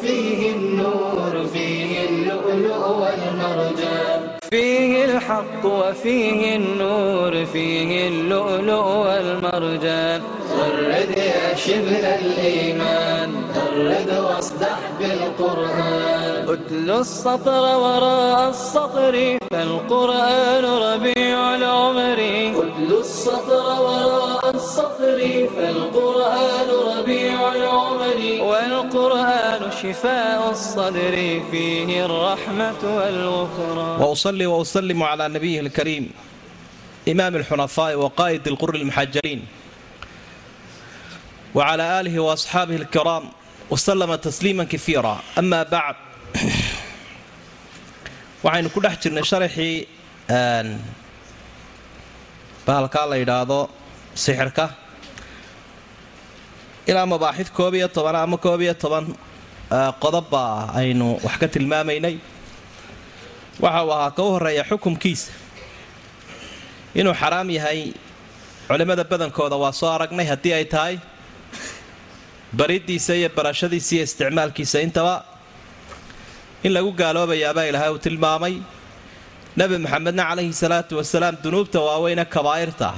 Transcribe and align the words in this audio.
فيه 0.00 0.52
النور 0.52 1.46
فيه 1.52 2.08
اللؤلؤ 2.08 2.88
والمرجان 3.00 4.20
فيه 4.50 5.04
الحق 5.04 5.64
وفيه 5.64 6.56
النور 6.56 7.44
فيه 7.44 8.08
اللؤلؤ 8.08 8.86
والمرجان 9.04 10.20
غرد 10.58 11.10
يا 11.16 11.54
شبه 11.54 12.14
الإيمان 12.14 13.30
غرد 13.56 14.10
واصدح 14.24 14.78
بالقرآن 15.00 16.27
اتل 16.53 16.91
السطر 16.91 17.63
وراء 17.77 18.49
السطر 18.49 19.37
فالقرآن 19.51 20.65
ربيع 20.65 21.55
العمر 21.55 22.19
اتل 22.63 22.91
السطر 22.99 23.65
وراء 23.81 24.55
السطر 24.55 25.19
فالقرآن 25.55 26.69
ربيع 26.97 27.53
العمر 27.55 28.19
والقرآن 28.41 29.71
شفاء 29.81 30.51
الصدر 30.51 31.41
فيه 31.51 32.05
الرحمة 32.05 32.81
والغفران 32.83 34.01
وأصلي 34.01 34.45
وأسلم 34.45 35.03
على 35.03 35.27
نبيه 35.27 35.59
الكريم 35.59 36.11
إمام 37.09 37.35
الحنفاء 37.35 37.95
وقائد 37.95 38.47
القر 38.47 38.75
المحجلين 38.75 39.45
وعلى 41.55 41.99
آله 41.99 42.19
وأصحابه 42.19 42.75
الكرام 42.75 43.23
وسلم 43.69 44.15
تسليما 44.15 44.63
كثيرا 44.63 45.19
أما 45.39 45.63
بعد 45.63 45.95
waxaynu 48.44 48.70
ku 48.70 48.80
dhex 48.80 48.94
jirnay 49.02 49.24
sharaxii 49.30 49.88
bahalkaa 52.66 53.06
la 53.10 53.16
yidhaahdo 53.18 53.60
sixirka. 54.14 54.66
Ilaa 56.86 57.06
mabaaxid 57.06 57.48
koob 57.56 57.74
iyo 57.74 57.88
toban 57.88 58.16
ama 58.16 58.36
koob 58.38 58.60
iyo 58.62 58.74
toban 58.74 59.04
qodobba 60.02 60.70
aynu 60.78 61.18
wax 61.24 61.36
ka 61.42 61.48
tilmaamaynay. 61.48 62.16
Waxa 63.60 63.82
uu 63.84 63.92
ahaa 63.92 64.10
ka 64.16 64.22
u 64.22 64.30
horreeya 64.38 64.64
xukumkiisa 64.64 65.32
inuu 66.94 67.14
xaraam 67.14 67.50
yahay 67.50 67.92
culimmada 68.68 69.04
badankooda 69.04 69.56
waa 69.58 69.72
soo 69.72 69.90
aragnay 69.90 70.26
haddii 70.26 70.52
ay 70.54 70.64
tahay. 70.64 70.96
Bariddiisa 72.54 73.14
iyo 73.18 73.28
barashadiisa 73.36 73.94
iyo 73.94 74.04
isticmaalkiisa 74.06 74.80
intaba 74.86 75.24
in 76.64 76.72
lagu 76.76 76.90
gaaloobayaabaa 77.00 77.64
ilaahay 77.70 77.90
uu 77.94 77.98
tilmaamay. 78.06 78.54
Nebi 79.58 79.76
maxamedna 79.84 80.22
calayhi 80.30 80.52
salaatu 80.62 80.92
wasalaam 81.00 81.34
dunuubta 81.44 81.78
waaweyne 81.88 82.24
kabaa'irta. 82.34 82.88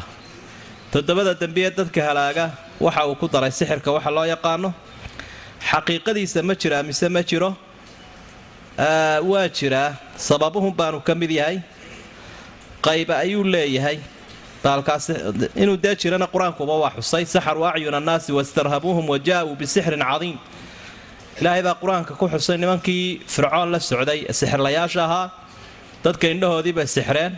Toddobada 0.92 1.33
dembiye 1.41 1.70
dadka 1.78 2.00
halaaga 2.08 2.44
waxa 2.84 3.02
uu 3.08 3.14
ku 3.20 3.27
daray 3.34 3.50
sixirka 3.58 3.91
waxa 3.97 4.11
loo 4.17 4.25
yaqaano 4.34 4.69
xaqiiqadiisa 5.70 6.41
ma 6.48 6.55
jiraa 6.61 6.83
mise 6.89 7.06
ma 7.14 7.22
jiro? 7.30 7.50
Waa 9.30 9.48
jiraa. 9.58 9.89
Sababuhun 10.17 10.72
baanu 10.78 10.98
ka 11.06 11.14
mid 11.14 11.30
yahay. 11.30 11.58
Qayba 12.86 13.14
ayuu 13.24 13.45
leeyahay. 13.45 13.98
Baalkaas 14.64 15.06
inuu 15.63 15.77
dee 15.84 15.95
jirana 16.01 16.27
qur'aankuba 16.33 16.74
waa 16.83 16.92
xusay 16.96 17.24
saxaruu 17.34 17.64
acyuna 17.68 17.96
annaasi 18.01 18.30
wastarhabuuhum 18.39 19.07
wa 19.13 19.18
jaa-uu 19.29 19.55
bisixrin 19.61 20.01
cadiim 20.11 20.36
ilaahay 21.40 21.62
baa 21.67 21.77
qur'aanka 21.83 22.12
ku 22.20 22.27
xusay 22.33 22.56
nimankii 22.62 23.05
fircoon 23.34 23.68
la 23.74 23.78
socday 23.90 24.20
sixirlayaasha 24.39 25.01
ahaa 25.08 25.27
dadka 26.05 26.27
indhahoodii 26.34 26.74
bay 26.78 26.86
sixreen 26.96 27.33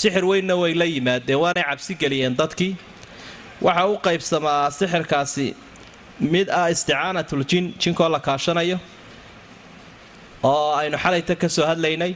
sixir 0.00 0.24
weynna 0.30 0.54
way 0.62 0.72
la 0.80 0.86
yimaadeen 0.94 1.38
waanay 1.44 1.64
cabsi 1.70 1.92
geliyeen 2.02 2.34
dadkii 2.40 2.72
waxa 3.66 3.84
u 3.92 3.94
qaybsamaa 4.06 4.62
sixirkaasi 4.78 5.46
mid 6.34 6.46
ah 6.60 6.66
isticaanatul 6.74 7.44
jin 7.50 7.64
jinkoo 7.82 8.08
la 8.14 8.20
kaashanayo 8.28 8.78
oo 10.50 10.70
aynu 10.80 10.96
xalayta 11.04 11.34
ka 11.42 11.48
soo 11.56 11.66
hadlaynay. 11.70 12.12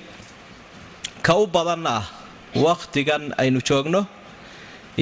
Ka 1.26 1.32
u 1.42 1.46
badanna 1.46 1.90
ah 2.00 2.04
wakhtigan 2.66 3.22
aynu 3.42 3.60
joogno. 3.68 4.00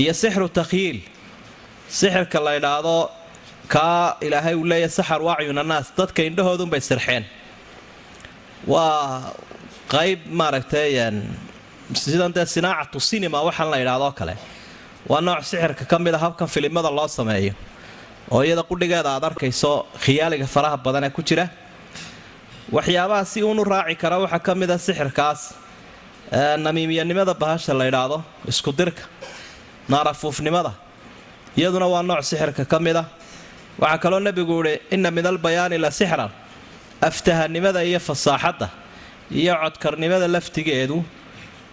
Iyo 0.00 0.12
sixru 0.22 0.48
takhyiil 0.58 0.98
sixirka 1.98 2.38
la 2.46 2.52
ydhaahdo 2.58 2.94
kaa 3.68 4.16
ilaahay 4.20 4.54
uu 4.54 4.64
leeyahy 4.64 4.90
saxar 4.90 5.20
wacyuna 5.22 5.62
naas. 5.62 5.86
Dadka 5.96 6.22
indhahoodunbay 6.22 6.80
sirxeen. 6.80 7.24
Waa 8.66 9.32
qayb 9.88 10.20
maaragtay 10.40 10.90
sidan 11.94 12.32
sinaacatu 12.54 12.98
sinima 13.00 13.38
waxaan 13.46 13.70
la 13.70 13.76
yidhahdoo 13.82 14.12
kale. 14.18 14.34
Waa 15.08 15.20
nooc 15.20 15.42
sixirka 15.44 15.84
ka 15.90 15.98
mid 15.98 16.14
a 16.14 16.18
habkan 16.18 16.48
filimada 16.48 16.90
loo 16.90 17.08
sameeyo. 17.08 17.54
Oo 18.30 18.42
iyada 18.42 18.62
qudhigeeda 18.62 19.10
aad 19.16 19.24
arkayso 19.24 19.86
khiyaaliga 20.04 20.46
faraha 20.46 20.76
badan 20.76 21.04
ee 21.04 21.10
ku 21.10 21.22
jira. 21.22 21.48
Waxyaabaha 22.72 23.24
si 23.26 23.42
uunu 23.42 23.64
raaci 23.64 23.96
kara 23.96 24.18
waxaa 24.18 24.38
ka 24.46 24.54
mid 24.54 24.70
a 24.70 24.78
sixirkaas 24.78 25.40
namiimiyanimada 26.64 27.34
bahasha 27.34 27.74
la 27.74 27.84
ydhaahdo 27.90 28.22
iskudirka 28.48 29.02
naarafuufnimada. 29.88 30.72
Iyaduna 31.56 31.86
waa 31.92 32.02
nooc 32.02 32.22
sixirka 32.30 32.64
ka 32.64 32.78
mid 32.78 32.96
a 32.96 33.04
waxaa 33.80 33.98
kaloo 34.02 34.20
nebigu 34.26 34.56
ihi 34.66 34.74
inna 34.94 35.10
min 35.16 35.26
albayaani 35.26 35.78
la 35.84 35.90
sixran 35.90 36.30
aftahanimada 37.08 37.80
iyo 37.88 38.00
fasaaxadda 38.08 38.68
iyo 39.40 39.54
codkarnimada 39.62 40.26
laftigeedu. 40.34 40.98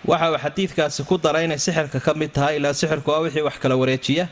Waxa 0.09 0.27
uu 0.31 0.37
xadiidkaasi 0.45 1.01
ku 1.09 1.15
daray 1.17 1.43
inay 1.45 1.59
sixirka 1.65 1.99
ka 2.05 2.11
mid 2.13 2.31
tahay 2.33 2.55
ilaa 2.59 2.73
sixirku 2.73 3.09
waa 3.11 3.19
wixii 3.25 3.41
wax 3.47 3.55
kala 3.63 3.75
wareejiya. 3.81 4.25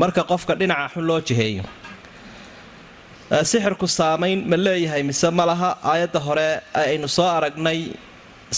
Marka 0.00 0.22
qofka 0.30 0.54
dhinaca 0.60 0.88
xun 0.94 1.04
loo 1.08 1.20
jiheeyo 1.28 1.64
sixirku 3.50 3.86
saamayn 3.98 4.40
ma 4.50 4.56
leeyahay 4.56 5.02
mise 5.02 5.28
ma 5.38 5.44
laha? 5.50 5.70
Aayadda 5.90 6.20
hore 6.26 6.48
aynu 6.74 7.08
soo 7.16 7.26
aragnay 7.36 7.80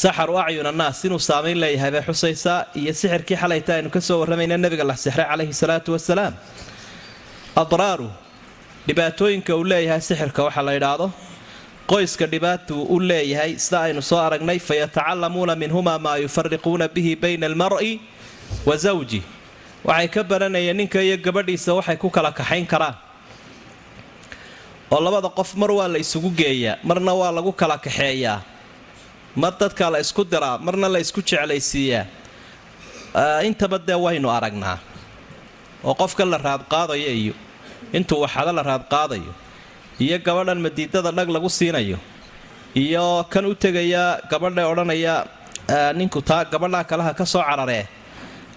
saxaru 0.02 0.34
acyun 0.44 0.66
annaas 0.72 0.98
inuu 1.06 1.18
saamayn 1.28 1.56
leeyahay 1.62 1.90
bay 1.94 2.02
xusaysaa 2.08 2.58
iyo 2.80 2.92
sixirkii 3.00 3.36
xalayta 3.42 3.70
aynu 3.76 3.88
ka 3.94 4.00
soo 4.08 4.16
warramayna 4.20 4.56
nebiga 4.64 4.84
la 4.90 4.94
sixray 5.04 5.26
calayhi 5.30 5.52
salaatu 5.62 5.90
wasalaam 5.96 6.34
adraaru 7.62 8.08
dhibaatooyinka 8.86 9.52
uu 9.58 9.64
leeyahay 9.72 10.00
sixirka 10.08 10.40
waxa 10.46 10.62
la 10.66 10.72
yidhaahdo. 10.76 11.06
Qoyska 11.90 12.26
dhibaatuu 12.32 12.82
u 12.94 12.96
leeyahay 13.10 13.52
sida 13.64 13.78
aynu 13.88 14.02
soo 14.10 14.20
aragnay 14.26 14.58
fayatacallamuuna 14.68 15.54
minhumaa 15.62 15.98
maa 16.04 16.16
yufariquuna 16.24 16.86
bihi 16.94 17.12
bayna 17.22 17.46
almar'i 17.50 17.92
wa 18.68 18.76
zawji. 18.84 19.20
Waxay 19.88 20.08
ka 20.14 20.20
baranayeen 20.30 20.76
ninka 20.76 21.00
iyo 21.02 21.16
gabadhiisa 21.26 21.70
waxay 21.78 21.96
ku 21.96 22.08
kala 22.10 22.30
kaxayn 22.38 22.66
karaan. 22.72 22.96
Oo 24.92 25.00
labada 25.04 25.28
qof 25.38 25.50
mar 25.60 25.70
waa 25.78 25.88
la 25.88 25.98
isugu 26.04 26.30
geeyaa 26.40 26.76
marna 26.88 27.12
waa 27.20 27.32
lagu 27.36 27.52
kala 27.60 27.76
kaxeeyaa. 27.86 28.40
Mar 29.36 29.52
dadka 29.60 29.90
la 29.92 29.98
isku 30.04 30.24
diraa 30.24 30.58
marna 30.66 30.88
la 30.88 30.98
isku 31.04 31.20
jeclaysiiyaa. 31.30 32.04
Intaba 33.48 33.78
dee 33.88 33.96
waynu 34.04 34.28
aragnaa. 34.36 34.78
Oo 35.84 35.94
qofka 36.00 36.24
la 36.32 36.38
raadqaadayo 36.46 37.12
iyo 37.22 37.34
intuu 37.96 38.20
waxada 38.24 38.52
la 38.52 38.62
raadqaadayo 38.70 39.32
iyo 40.04 40.16
gabadhan 40.26 40.58
madiidada 40.66 41.10
dhag 41.16 41.28
lagu 41.36 41.48
siinayo 41.58 41.98
iyo 42.74 43.24
kan 43.32 43.44
u 43.46 43.54
tegaya 43.54 44.20
gabadha 44.30 44.62
odhanaya 44.72 45.14
ninku 45.98 46.20
taa 46.22 46.44
gabadhaa 46.52 46.84
kalaha 46.90 47.12
ka 47.18 47.24
soo 47.26 47.42
cararee 47.48 47.84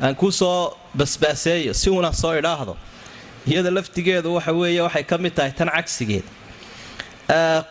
aan 0.03 0.15
kuu 0.15 0.31
soo 0.31 0.73
basbaaseeyo 0.99 1.73
si 1.73 1.89
uuna 1.89 2.11
soo 2.13 2.33
idhaahdo. 2.39 2.73
Iyada 3.47 3.69
laftigeedu 3.71 4.33
waxa 4.37 4.51
weeye 4.53 4.81
waxay 4.81 5.03
ka 5.03 5.17
mid 5.17 5.33
tahay 5.37 5.51
tan 5.57 5.69
cagsigeed. 5.75 6.25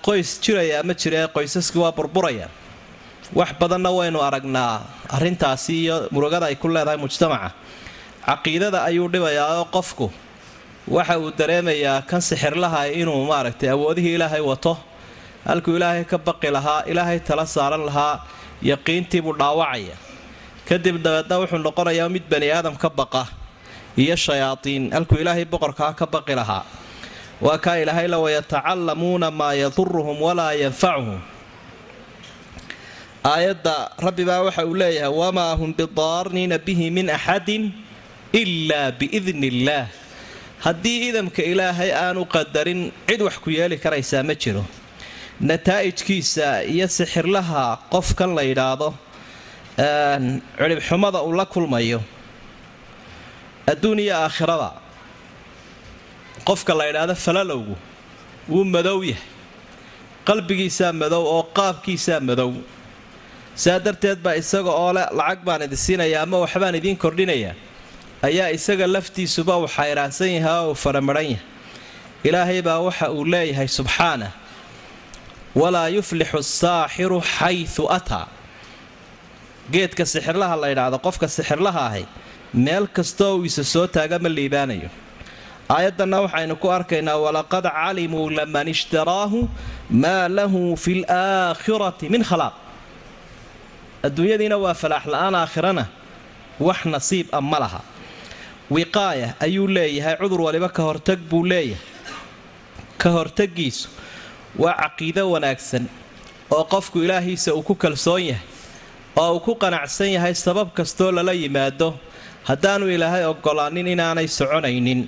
Qoys 0.07 0.41
jiraya 0.43 0.83
ma 0.83 0.95
jiree 0.95 1.27
qoysaskii 1.35 1.79
waa 1.83 1.93
burburaya. 1.93 2.49
Wax 3.35 3.51
badanna 3.61 3.91
waynu 3.91 4.19
aragnaa 4.23 4.81
arrintaasi 5.17 5.75
iyo 5.85 6.09
murugada 6.11 6.47
ay 6.47 6.57
ku 6.57 6.69
leedahay 6.69 6.97
mujtamaca. 6.99 7.53
Caqiidada 8.27 8.83
ayuu 8.89 9.09
dhibayaa 9.09 9.59
oo 9.61 9.65
qofku 9.75 10.11
waxa 10.91 11.15
uu 11.23 11.31
dareemayaa 11.39 12.03
kan 12.11 12.21
sixirlaha 12.29 12.81
inuu 13.01 13.23
maaragtay 13.31 13.69
awoodihii 13.75 14.15
ilaahay 14.19 14.43
wato. 14.51 14.73
Halkuu 15.47 15.77
ilaahay 15.79 16.05
ka 16.05 16.19
baqi 16.27 16.49
lahaa 16.57 16.83
ilaahay 16.91 17.19
tala 17.29 17.45
saaran 17.55 17.83
lahaa 17.89 18.17
yaqiintiibuu 18.71 19.35
dhaawacaya. 19.41 19.97
Kadib 20.69 20.97
dabeedna 21.05 21.35
wuxuu 21.41 21.59
noqonayaa 21.67 22.09
mid 22.15 22.25
bani 22.33 22.49
aadam 22.57 22.75
ka 22.83 22.89
baqa 22.99 23.23
iyo 24.03 24.17
shayaadiin. 24.27 24.85
Halkuu 24.95 25.19
ilaahay 25.23 25.45
boqorkaa 25.53 25.93
ka 25.99 26.07
baqi 26.15 26.35
lahaa. 26.41 26.65
Waa 27.45 27.57
kaa 27.65 27.77
ilaahay 27.83 28.07
la 28.13 28.19
wayatacallamuuna 28.25 29.29
maa 29.41 29.55
yaduruhum 29.63 30.19
walaa 30.27 30.53
yanfacuhum 30.63 31.21
aayadda 33.33 33.75
rabbi 34.05 34.25
baa 34.29 34.43
waxa 34.47 34.63
uu 34.71 34.75
leeyahay 34.81 35.13
wamaa 35.21 35.53
hum 35.61 35.71
bidaarniina 35.79 36.57
bihi 36.67 36.87
min 36.97 37.07
axadin 37.17 37.65
ilaa 38.41 38.93
biidni 38.99 39.47
illaah 39.53 39.87
haddii 40.65 40.99
idamka 41.09 41.43
ilaahay 41.53 41.91
aanu 42.05 42.23
qadarin 42.35 42.81
cid 43.09 43.21
wax 43.27 43.37
ku 43.45 43.51
yeeli 43.51 43.77
karaysaa 43.85 44.23
ma 44.29 44.35
jiro. 44.43 44.65
Nataa'ijkiisa 45.49 46.47
iyo 46.75 46.87
sixirlaha 46.89 47.63
qofkan 47.93 48.31
la 48.39 48.43
yidhaahdo 48.51 48.89
cidhibxumada 50.59 51.19
uu 51.25 51.33
la 51.41 51.45
kulmayo. 51.47 52.01
Adduun 53.73 53.99
iyo 54.05 54.15
aakhirada. 54.17 54.71
Qofka 56.49 56.73
la 56.79 56.85
yidhaahdo 56.89 57.15
falalowgu 57.15 57.75
wuu 58.49 58.65
madow 58.65 59.01
yahay. 59.11 59.25
Qalbigiisaa 60.29 60.93
madow 60.93 61.23
oo 61.35 61.43
qaabkiisaa 61.59 62.21
madow. 62.21 62.53
Saa 63.55 63.79
darteed 63.85 64.19
baa 64.25 64.35
isaga 64.43 64.71
oo 64.83 64.93
le 64.93 65.03
lacag 65.19 65.41
baan 65.47 65.63
idin 65.67 65.77
siinaya 65.87 66.23
ama 66.23 66.37
waxbaan 66.45 66.75
idiin 66.81 66.97
kordhinayaa 66.97 67.55
ayaa 68.29 68.49
isaga 68.57 68.87
laftiisuba 68.95 69.55
uu 69.61 69.69
xayraansan 69.77 70.31
yahay 70.37 70.59
oo 70.65 70.71
uu 70.71 70.75
faramaran 70.85 71.25
yahay. 71.33 71.45
Ilaahay 72.29 72.61
baa 72.67 72.79
waxa 72.87 73.07
uu 73.17 73.25
leeyahay 73.33 73.69
subxaanah 73.79 74.33
walaa 75.61 75.89
yuflixu 75.97 76.39
asaaxiru 76.45 77.19
xayu 77.37 77.85
ataa. 77.97 78.27
Geedka 79.73 80.05
sixirlaha 80.13 80.55
la 80.63 80.67
yidhaahdo 80.73 80.99
qofka 81.07 81.27
sixirlaha 81.37 81.83
ahi 81.91 82.05
meel 82.65 82.87
kastoo 82.97 83.33
uu 83.39 83.45
isa 83.49 83.65
soo 83.73 83.87
taaga 83.95 84.17
ma 84.25 84.29
liibaanayo. 84.37 84.91
Aayaddanna 85.75 86.19
waxaynu 86.25 86.55
ku 86.63 86.69
arkaynaa 86.77 87.17
walaqad 87.25 87.65
calimuu 87.79 88.27
laman 88.39 88.69
ishtaraahu 88.75 89.41
maa 90.03 90.27
lahu 90.37 90.61
fi 90.83 90.93
laakhirati 91.07 92.07
min 92.15 92.23
khalaaq. 92.31 92.55
Adduunyadiina 94.07 94.57
waa 94.65 94.75
falaax 94.83 95.05
la'aan 95.13 95.35
aakhirana 95.43 95.85
wax 96.67 96.81
nasiib 96.95 97.27
a 97.33 97.41
ma 97.51 97.59
laha 97.65 97.81
wiqaaya 98.71 99.35
ayuu 99.45 99.67
leeyahay 99.77 100.17
cudur 100.21 100.41
waliba 100.47 100.69
ka 100.69 100.83
hortag 100.83 101.19
buu 101.31 101.45
leeyahay. 101.45 101.83
Ka 103.01 103.09
hortagiisu 103.17 103.89
waa 104.63 104.75
caqiido 104.83 105.23
wanaagsan 105.31 105.85
oo 106.51 106.65
qofku 106.73 106.99
ilaahiisa 107.05 107.55
uu 107.55 107.63
ku 107.63 107.75
kalsoon 107.75 108.23
yahay 108.31 108.47
oo 109.17 109.35
uu 109.35 109.41
ku 109.47 109.53
qanacsan 109.63 110.11
yahay 110.17 110.35
sabab 110.35 110.69
kastoo 110.79 111.11
lala 111.13 111.33
yimaado. 111.33 111.89
Haddaanu 112.49 112.87
ilaahay 112.95 113.25
ogolaanin 113.33 113.87
inaanay 113.95 114.29
soconaynin. 114.29 115.01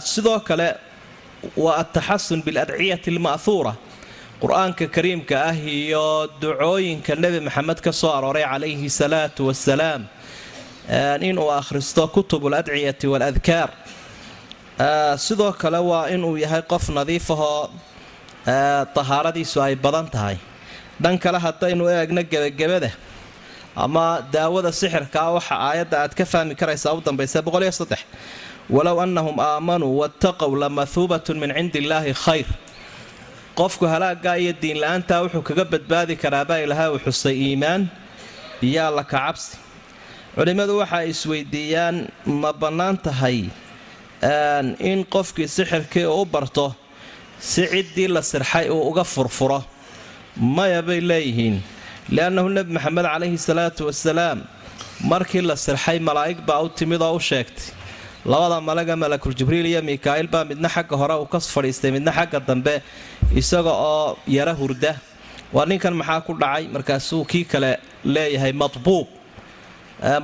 Sidoo 0.00 0.40
kale 0.40 0.68
waa 1.56 1.76
ataxasun 1.82 2.42
biladciyati 2.46 3.10
alma'huura 3.14 3.72
qur'aanka 4.42 4.86
kariimka 4.94 5.36
ah 5.50 5.56
iyo 5.56 6.28
ducooyinka 6.40 7.14
nebi 7.16 7.40
maxamed 7.46 7.78
ka 7.80 7.92
soo 7.92 8.10
arooray 8.12 8.44
calayhi 8.44 8.88
salaatu 8.90 9.46
wasalaam 9.48 10.02
inuu 11.20 11.50
akhristo 11.50 12.06
kutubul 12.08 12.54
adciyati 12.54 13.06
waaladkaar 13.06 13.70
sidoo 15.18 15.52
kale 15.52 15.78
waa 15.78 16.06
inuu 16.14 16.36
yahay 16.36 16.62
qof 16.62 16.88
nadiif 16.88 17.30
ahoo 17.30 17.70
tahaaradiisu 18.94 19.62
ay 19.62 19.74
badan 19.74 20.06
tahay. 20.10 20.36
Dhan 21.02 21.18
kale 21.18 21.38
haddaynu 21.38 21.84
eegno 21.88 22.22
gebagabada 22.22 22.90
ama 23.76 24.22
daawada 24.32 24.72
sixirkaa 24.72 25.30
waxa 25.36 25.54
aayadda 25.68 25.96
aad 26.02 26.14
ka 26.14 26.24
fahmi 26.24 26.54
karaysaa 26.54 26.94
u 26.94 27.00
dambaysa 27.00 27.42
walow 28.70 28.98
annahum 29.00 29.38
aamanuu 29.40 29.98
wattaqow 30.00 30.50
lamahuubatun 30.62 31.38
min 31.38 31.50
cindi 31.54 31.78
illaahi 31.78 32.14
khayr. 32.14 32.46
Qofku 33.58 33.86
halaagaa 33.86 34.36
iyo 34.42 34.52
diinla-aantaa 34.62 35.22
wuxuu 35.24 35.42
kaga 35.42 35.64
badbaadi 35.64 36.16
karaabaa 36.16 36.58
ilaha 36.64 36.90
uu 36.92 36.98
xusay 36.98 37.34
iimaan 37.34 37.88
iyo 38.62 38.86
alla 38.88 39.04
kacabsi 39.04 39.56
culimmadu 40.36 40.74
waxa 40.80 40.96
ay 41.02 41.08
isweydiiyaan 41.14 41.96
ma 42.42 42.50
bannaan 42.62 42.96
tahay 43.06 43.38
in 44.90 45.04
qofkii 45.14 45.48
sixirkii 45.56 46.04
uu 46.06 46.22
u 46.22 46.24
barto 46.34 46.66
si 47.50 47.62
ciddii 47.72 48.08
la 48.08 48.22
sirxay 48.22 48.68
uu 48.70 48.82
uga 48.90 49.04
furfuro. 49.04 49.60
Maya 50.56 50.82
bay 50.88 51.00
leeyihiin 51.10 51.56
liannahu 52.14 52.48
nebi 52.56 52.72
maxamed 52.76 53.04
calayhi 53.12 53.38
salaatu 53.48 53.82
wasalaam 53.88 54.38
markii 55.10 55.42
la 55.50 55.56
sirxay 55.56 55.98
malaa'ig 56.08 56.38
baa 56.48 56.60
u 56.64 56.68
timid 56.68 57.00
oo 57.02 57.16
u 57.16 57.20
sheegtay. 57.20 57.72
Labada 58.32 58.60
malaga 58.60 58.96
malakul 58.96 59.34
jibriil 59.38 59.66
iyo 59.66 59.80
mikaa'il 59.82 60.28
baa 60.34 60.44
midna 60.44 60.68
xagga 60.68 60.96
hore 61.00 61.14
uu 61.22 61.26
ka 61.32 61.38
fadhiistay 61.40 61.90
midna 61.96 62.12
xagga 62.18 62.40
dambe 62.48 62.74
isaga 63.40 63.72
oo 63.72 64.18
yara 64.36 64.52
hurda. 64.60 64.92
Waa 65.54 65.64
ninkan 65.70 65.94
maxaa 66.00 66.20
ku 66.26 66.32
dhacay? 66.34 66.64
Markaasuu 66.74 67.24
kii 67.30 67.44
kale 67.52 67.70
leeyahay 68.04 68.52
madbuub 68.52 69.06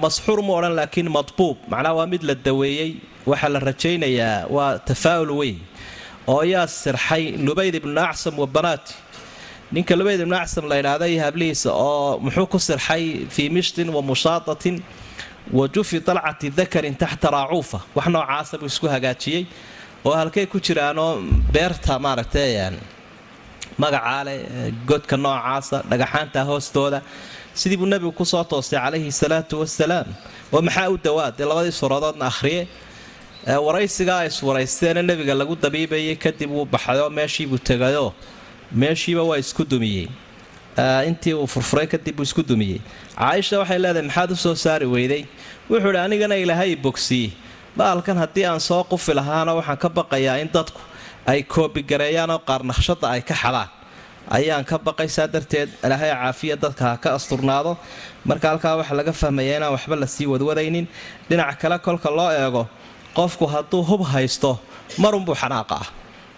masxuur 0.03 0.43
mu 0.43 0.53
odhan 0.59 0.75
laakiin 0.79 1.09
madbuub. 1.17 1.57
Macnaha 1.69 1.95
waa 1.99 2.07
mid 2.07 2.23
la 2.23 2.35
daweeyey 2.35 2.91
waxaa 3.27 3.49
la 3.55 3.59
rajaynayaa 3.59 4.47
waa 4.51 4.79
tafaa'ul 4.89 5.31
weyn. 5.41 5.59
Oo 6.29 6.43
yaa 6.43 6.67
sirxay 6.67 7.25
lubayd 7.47 7.75
ibnu 7.75 8.01
acsam 8.01 8.35
wa 8.39 8.47
banaati. 8.47 8.95
Ninka 9.73 9.97
lubayd 9.97 10.21
ibnu 10.21 10.37
acsam 10.37 10.65
la 10.71 10.77
ydhaahda 10.81 11.07
iyo 11.09 11.23
hablihiisa 11.25 11.71
oo 11.73 12.19
muxuu 12.25 12.47
ku 12.47 12.59
sirxay 12.59 13.27
fii 13.35 13.49
mishtin 13.51 13.89
wa 13.97 14.03
mushaatatin 14.03 14.83
wa 15.53 15.69
jufi 15.75 16.01
dalcati 16.01 16.51
dakarin 16.51 16.95
taxta 17.03 17.31
raacuufa. 17.31 17.81
Wax 17.97 18.07
noocaasa 18.15 18.59
buu 18.61 18.67
isku 18.67 18.87
hagaajiyey 18.95 19.47
oo 20.05 20.15
halkay 20.21 20.47
ku 20.47 20.59
jiraanoo 20.61 21.11
beerta 21.53 21.99
maaragtay 21.99 22.71
magacaa 23.79 24.25
leh 24.27 24.39
godka 24.89 25.17
noocaasa 25.17 25.77
dhagaxaanta 25.91 26.41
hoostooda 26.49 27.01
sidii 27.55 27.77
buu 27.81 27.87
nebigu 27.93 28.13
ku 28.13 28.25
soo 28.25 28.45
toostay 28.45 28.79
calayhi 28.81 29.13
salaatu 29.13 29.55
wasalaam. 29.63 30.09
Oo 30.53 30.61
maxaa 30.63 30.89
u 30.91 30.97
dawaad? 31.05 31.33
Dee 31.39 31.45
labadii 31.51 31.73
suuradoodna 31.81 32.27
akhriye 32.33 32.67
waraysigaa 33.67 34.19
ay 34.25 34.29
iswaraysteena 34.33 35.03
nebiga 35.03 35.35
lagu 35.35 35.55
dabiibayay 35.57 36.17
kadib 36.25 36.51
wuu 36.51 36.65
baxayoo 36.75 37.11
meeshiibuu 37.11 37.59
tegayoo 37.59 38.13
meeshiiba 38.73 39.23
waa 39.23 39.39
isku 39.39 39.65
dumiyey. 39.65 40.07
Intii 41.09 41.35
uu 41.35 41.47
furfuray 41.47 41.87
kadib 41.87 42.21
uu 42.21 42.23
isku 42.29 42.43
dumiyey. 42.43 42.81
Caaisha 43.19 43.59
waxay 43.59 43.79
leedahay 43.79 44.07
maxaad 44.09 44.31
u 44.33 44.37
soo 44.37 44.55
saari 44.55 44.87
weyday? 44.87 45.23
Wuxuu 45.71 45.91
idhi 45.91 45.99
anigana 46.07 46.37
ilaahay 46.37 46.77
bogsiye 46.77 47.31
baalkan 47.77 48.17
haddii 48.23 48.45
aan 48.47 48.61
soo 48.61 48.83
qufi 48.91 49.13
lahaana 49.19 49.53
waxaan 49.59 49.79
ka 49.83 49.89
baqayaa 49.89 50.39
in 50.43 50.49
dadku 50.55 50.81
ay 51.27 51.43
koobigareeyaanoo 51.43 52.39
qaar 52.49 52.61
naqshada 52.71 53.07
ay 53.15 53.23
ka 53.29 53.35
xadaan 53.43 53.69
ayaan 54.31 54.65
ka 54.65 54.79
baqaysaa 54.79 55.27
darteed 55.35 55.69
ilaahay 55.85 56.11
caafiya 56.13 56.57
dadka 56.57 56.85
ha 56.85 56.97
ka 56.97 57.09
asturnaado. 57.19 57.77
Marka 58.25 58.49
halkaa 58.49 58.77
waxaa 58.81 58.97
laga 59.01 59.13
fahmayaa 59.13 59.57
inaan 59.59 59.73
waxba 59.77 59.97
la 59.97 60.07
sii 60.07 60.27
wadwadaynin 60.27 60.87
dhinac 61.29 61.59
kale 61.61 61.79
kolka 61.79 62.11
loo 62.11 62.31
eego 62.31 62.69
qofku 63.17 63.47
hadduu 63.47 63.83
hub 63.89 64.03
haysto 64.13 64.59
marunbuu 64.99 65.35
xanaaqa 65.35 65.75
ah. 65.83 65.87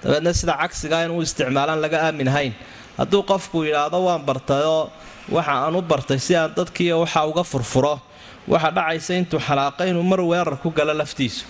Dabeedna 0.03 0.33
sida 0.33 0.55
cagsigaa 0.62 1.05
inuu 1.07 1.23
isticmaalaan 1.26 1.81
laga 1.85 1.99
aaminahayn 2.07 2.53
hadduu 2.99 3.23
qofku 3.31 3.57
yidhaahdo 3.67 3.99
waan 4.07 4.23
bartayoo 4.29 4.91
waxa 5.37 5.53
aan 5.64 5.76
u 5.76 5.83
bartay 5.83 6.19
si 6.19 6.33
aan 6.37 6.50
dadkiiyo 6.57 7.00
waxa 7.05 7.21
uga 7.31 7.45
furfuro. 7.45 8.00
Waxa 8.49 8.71
dhacaysa 8.76 9.12
intuu 9.21 9.41
xalaaqa 9.41 9.83
inuu 9.91 10.03
mar 10.03 10.21
weerar 10.21 10.57
ku 10.62 10.71
galo 10.71 10.93
laftiisu. 11.00 11.45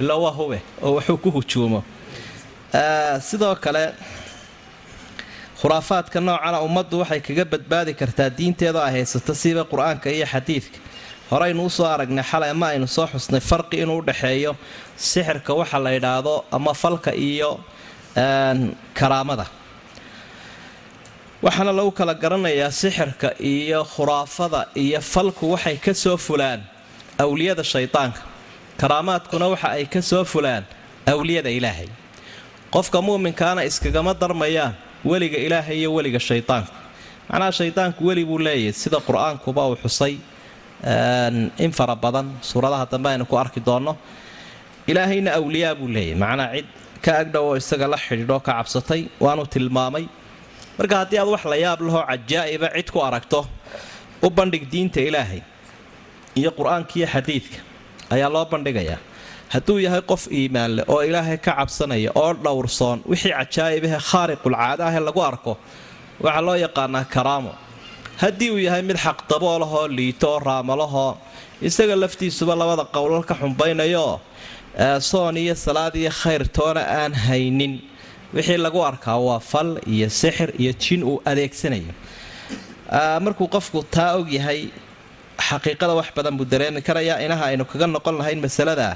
Ila 0.00 0.14
waa 0.22 0.30
hube 0.38 0.58
oo 0.82 0.90
wuxuu 0.96 1.16
ku 1.22 1.30
hujuumo. 1.30 1.80
Sidoo 3.20 3.54
kale 3.64 3.94
khuraafaadka 5.60 6.20
noocana 6.26 6.58
ummaddu 6.66 6.96
waxay 7.02 7.20
kaga 7.26 7.44
badbaadi 7.52 7.92
kartaa 8.00 8.30
diinteeda 8.38 8.80
ay 8.86 8.92
haysato 9.02 9.32
siba 9.42 9.62
qur'aanka 9.72 10.08
iyo 10.16 10.26
xadiidka. 10.32 10.78
Horeynu 11.30 11.62
u 11.66 11.70
soo 11.76 11.84
aragnay 11.94 12.24
xalay 12.30 12.50
ama 12.54 12.66
aynu 12.72 12.86
soo 12.96 13.06
xusnay 13.12 13.40
farqi 13.50 13.76
inuu 13.82 13.98
udhaxeeyo 14.02 14.52
sixirka 14.96 15.52
waxa 15.60 15.78
la 15.84 15.90
yidhaahdo 15.96 16.34
ama 16.56 16.72
falka 16.82 17.12
iyo 17.30 17.50
karaamada. 18.98 19.46
Waxaana 21.42 21.72
lagu 21.78 21.90
kala 21.98 22.14
garanayaa 22.14 22.70
sixirka 22.70 23.28
iyo 23.52 23.80
khuraafada 23.84 24.60
iyo 24.84 25.00
falku 25.00 25.44
waxay 25.54 25.76
ka 25.84 25.92
soo 25.94 26.16
fulaan 26.16 26.60
awliyada 27.18 27.64
shaydaanka 27.72 28.20
karaamaadkuna 28.80 29.46
waxa 29.52 29.68
ay 29.76 29.84
ka 29.94 30.00
soo 30.10 30.24
fulaan 30.24 30.64
awliyada 31.12 31.50
ilaahay. 31.50 31.88
Qofka 32.74 32.98
muuminkaana 33.06 33.64
iskagama 33.68 34.14
darmayaan 34.14 34.74
weliga 35.04 35.38
ilaahay 35.46 35.78
iyo 35.80 35.90
weliga 35.94 36.20
shaydaanku 36.28 36.72
macnaha 37.30 37.52
shaydaanku 37.58 38.00
weli 38.08 38.24
buu 38.24 38.38
leeyahay 38.46 38.72
sida 38.82 38.98
qur'aankuba 39.08 39.62
uu 39.70 39.76
xusay 39.84 40.14
in 41.64 41.72
fara 41.72 41.94
badan. 41.96 42.26
Suuradaha 42.40 42.86
dambe 42.90 43.08
aynu 43.10 43.24
ku 43.26 43.36
arki 43.36 43.60
doonno. 43.60 43.96
Ilaahayna 44.90 45.30
awliyaa 45.38 45.74
buu 45.74 45.88
leeyahay. 45.88 46.14
Macnaa 46.22 46.52
cid 46.54 46.66
ka 47.04 47.12
agdhow 47.22 47.44
oo 47.50 47.56
isaga 47.56 47.86
la 47.92 47.96
xidhiidhoo 48.04 48.40
ka 48.46 48.52
cabsatay 48.58 49.02
waanu 49.24 49.42
tilmaamay. 49.54 50.04
Marka 50.78 50.94
haddii 51.02 51.18
aad 51.22 51.28
wax 51.34 51.44
la 51.52 51.56
yaab 51.64 51.80
lahoo 51.86 52.02
cajaa'iba 52.10 52.68
cid 52.76 52.88
ku 52.94 52.98
aragto 53.08 53.40
u 54.22 54.30
bandhig 54.30 54.64
diinta 54.72 55.00
ilaahay 55.08 55.40
iyo 56.40 56.50
qur'aanka 56.58 56.92
iyo 56.98 57.06
xadiidka 57.14 57.58
ayaa 58.14 58.30
loo 58.34 58.44
bandhigayaa 58.52 58.98
hadduu 59.54 59.78
yahay 59.86 60.02
qof 60.10 60.22
iimaan 60.38 60.70
leh 60.76 60.84
oo 60.92 61.00
ilaahay 61.08 61.38
ka 61.46 61.52
cabsanaya 61.58 62.10
oo 62.22 62.32
dhowrsoon 62.44 62.98
wixii 63.10 63.32
cajaa'ibahe 63.38 63.98
khaariqulcaada 64.10 64.82
ahe 64.90 65.00
lagu 65.08 65.20
arko 65.30 65.52
waxaa 66.24 66.42
loo 66.46 66.56
yaqaanaa 66.66 67.04
karaamo. 67.14 67.52
Haddii 68.22 68.50
uu 68.54 68.60
yahay 68.66 68.82
mid 68.88 68.98
xaqdaboolahoo 69.06 69.86
liito 69.98 70.26
oo 70.32 70.38
raamalahoo 70.48 71.12
isaga 71.68 71.94
laftiisuba 72.02 72.54
labada 72.60 72.84
qowlal 72.96 73.24
ka 73.30 73.34
xumbaynayooo 73.40 74.14
soon 75.10 75.36
iyo 75.44 75.54
salaad 75.66 75.94
iyo 76.02 76.10
khayr 76.20 76.42
toona 76.56 76.82
aan 77.00 77.12
haynin 77.26 77.74
wixii 78.36 78.58
lagu 78.66 78.80
arkaa 78.90 79.16
waa 79.28 79.40
fal 79.50 79.70
iyo 79.94 80.08
sixir 80.20 80.50
iyo 80.62 80.72
jin 80.82 81.00
uu 81.10 81.16
adeegsanayo. 81.30 81.92
Markuu 83.24 83.48
qofku 83.54 83.78
taa 83.94 84.12
og 84.18 84.28
yahay 84.38 84.60
xaqiiqada 85.48 85.94
wax 85.98 86.08
badan 86.16 86.34
buu 86.38 86.44
dareemi 86.52 86.80
karayaa 86.88 87.18
inaha 87.26 87.44
aynu 87.50 87.64
kaga 87.72 87.86
noqon 87.94 88.14
lahayn 88.20 88.40
masaladaa 88.46 88.94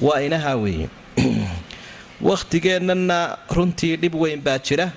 waa 0.00 0.20
inaha 0.20 0.56
weeye. 0.56 0.88
Wakhtigeennana 2.28 3.38
runtii 3.50 3.96
dhib 3.96 4.14
weyn 4.14 4.40
baa 4.40 4.58
jira. 4.58 4.92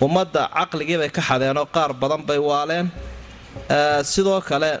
Ummadda 0.00 0.48
caqligii 0.50 0.98
bay 0.98 1.10
ka 1.10 1.22
xadeenoo 1.22 1.66
qaar 1.66 1.92
badan 1.94 2.22
bay 2.26 2.38
waaleen. 2.38 2.90
Sidoo 4.02 4.40
kale 4.40 4.80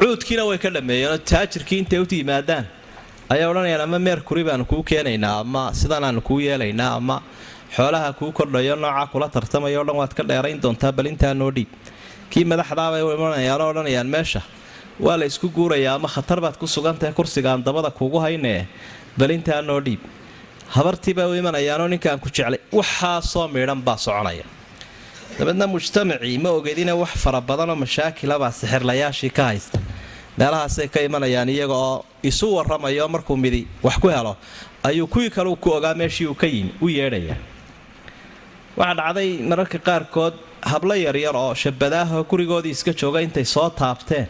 cuudkiina 0.00 0.46
way 0.48 0.58
ka 0.58 0.70
dhammeeyeenoo 0.70 1.18
taajirkii 1.30 1.78
intay 1.82 1.98
u 1.98 2.06
yimaadaan 2.10 2.64
ayay 3.28 3.46
odhanayaan 3.46 3.82
ama 3.84 3.98
meerkuri 3.98 4.44
baanu 4.44 4.64
kuu 4.64 4.82
keenaynaa 4.82 5.40
ama 5.40 5.62
sidanaanu 5.80 6.20
kuu 6.28 6.40
yeelaynaa 6.40 6.94
ama 7.00 7.22
xoolaha 7.76 8.12
kuu 8.18 8.32
kordhayo 8.32 8.76
noocaa 8.76 9.06
kula 9.12 9.28
tartamayo 9.28 9.80
o 9.80 9.84
dhan 9.84 9.96
waad 10.00 10.14
ka 10.18 10.22
dheerayn 10.30 10.62
doontaa 10.62 10.92
bal 10.92 11.06
intaa 11.06 11.34
noo 11.34 11.50
dhiib 11.56 11.68
kii 12.30 12.44
madaxdaabay 12.52 13.02
u 13.02 13.12
imanayaan 13.16 13.60
oo 13.60 13.68
odhanayaan 13.72 14.08
meesha 14.14 14.40
waa 14.98 15.16
la 15.16 15.24
isku 15.26 15.48
guurayaa 15.48 15.94
ama 15.98 16.08
khatar 16.08 16.40
baad 16.40 16.56
ku 16.58 16.66
sugantahay 16.66 17.12
kursigaan 17.14 17.62
dabada 17.64 17.90
kuugu 17.90 18.18
haynee 18.24 18.66
bal 19.18 19.30
intaa 19.30 19.62
noo 19.62 19.80
dhiib. 19.80 20.00
Habartiibay 20.74 21.26
u 21.26 21.34
imanayaanoo 21.34 21.88
ninkaan 21.88 22.18
ku 22.20 22.28
jeclay. 22.30 22.60
Waxaasoo 22.72 23.48
miidhan 23.48 23.80
baa 23.82 23.96
soconaya. 23.96 24.44
Dabeedna 25.38 25.66
mujtamacii 25.66 26.38
ma 26.38 26.50
ogedine 26.50 26.92
wax 26.92 27.12
fara 27.24 27.40
badanoo 27.40 27.76
mashaakilabaa 27.76 28.52
sixirlayaashii 28.52 29.30
ka 29.38 29.44
haysta. 29.50 29.78
Meelahaasay 30.38 30.88
ka 30.88 31.00
imanayaan 31.02 31.48
iyaga 31.48 31.74
oo 31.74 32.04
isu 32.22 32.46
warramayo 32.56 33.08
markuu 33.08 33.36
midi 33.36 33.66
wax 33.82 33.96
ku 33.98 34.08
helo 34.08 34.36
ayuu 34.82 35.06
kuwii 35.06 35.30
kale 35.30 35.56
ku 35.56 35.70
ogaa 35.76 35.94
meeshii 35.94 36.26
uu 36.26 36.34
ka 36.34 36.46
yimi 36.46 36.72
u 36.80 36.88
yeedhaya. 36.88 37.36
Waxaa 38.76 38.94
dhacday 38.94 39.30
mararka 39.50 39.78
qaarkood 39.78 40.34
hablo 40.62 40.94
yaryar 40.94 41.36
oo 41.36 41.54
shabadaahoo 41.54 42.24
gurigoodii 42.30 42.70
iska 42.76 42.92
jooga 42.92 43.20
intay 43.26 43.44
soo 43.44 43.68
taabteen 43.70 44.26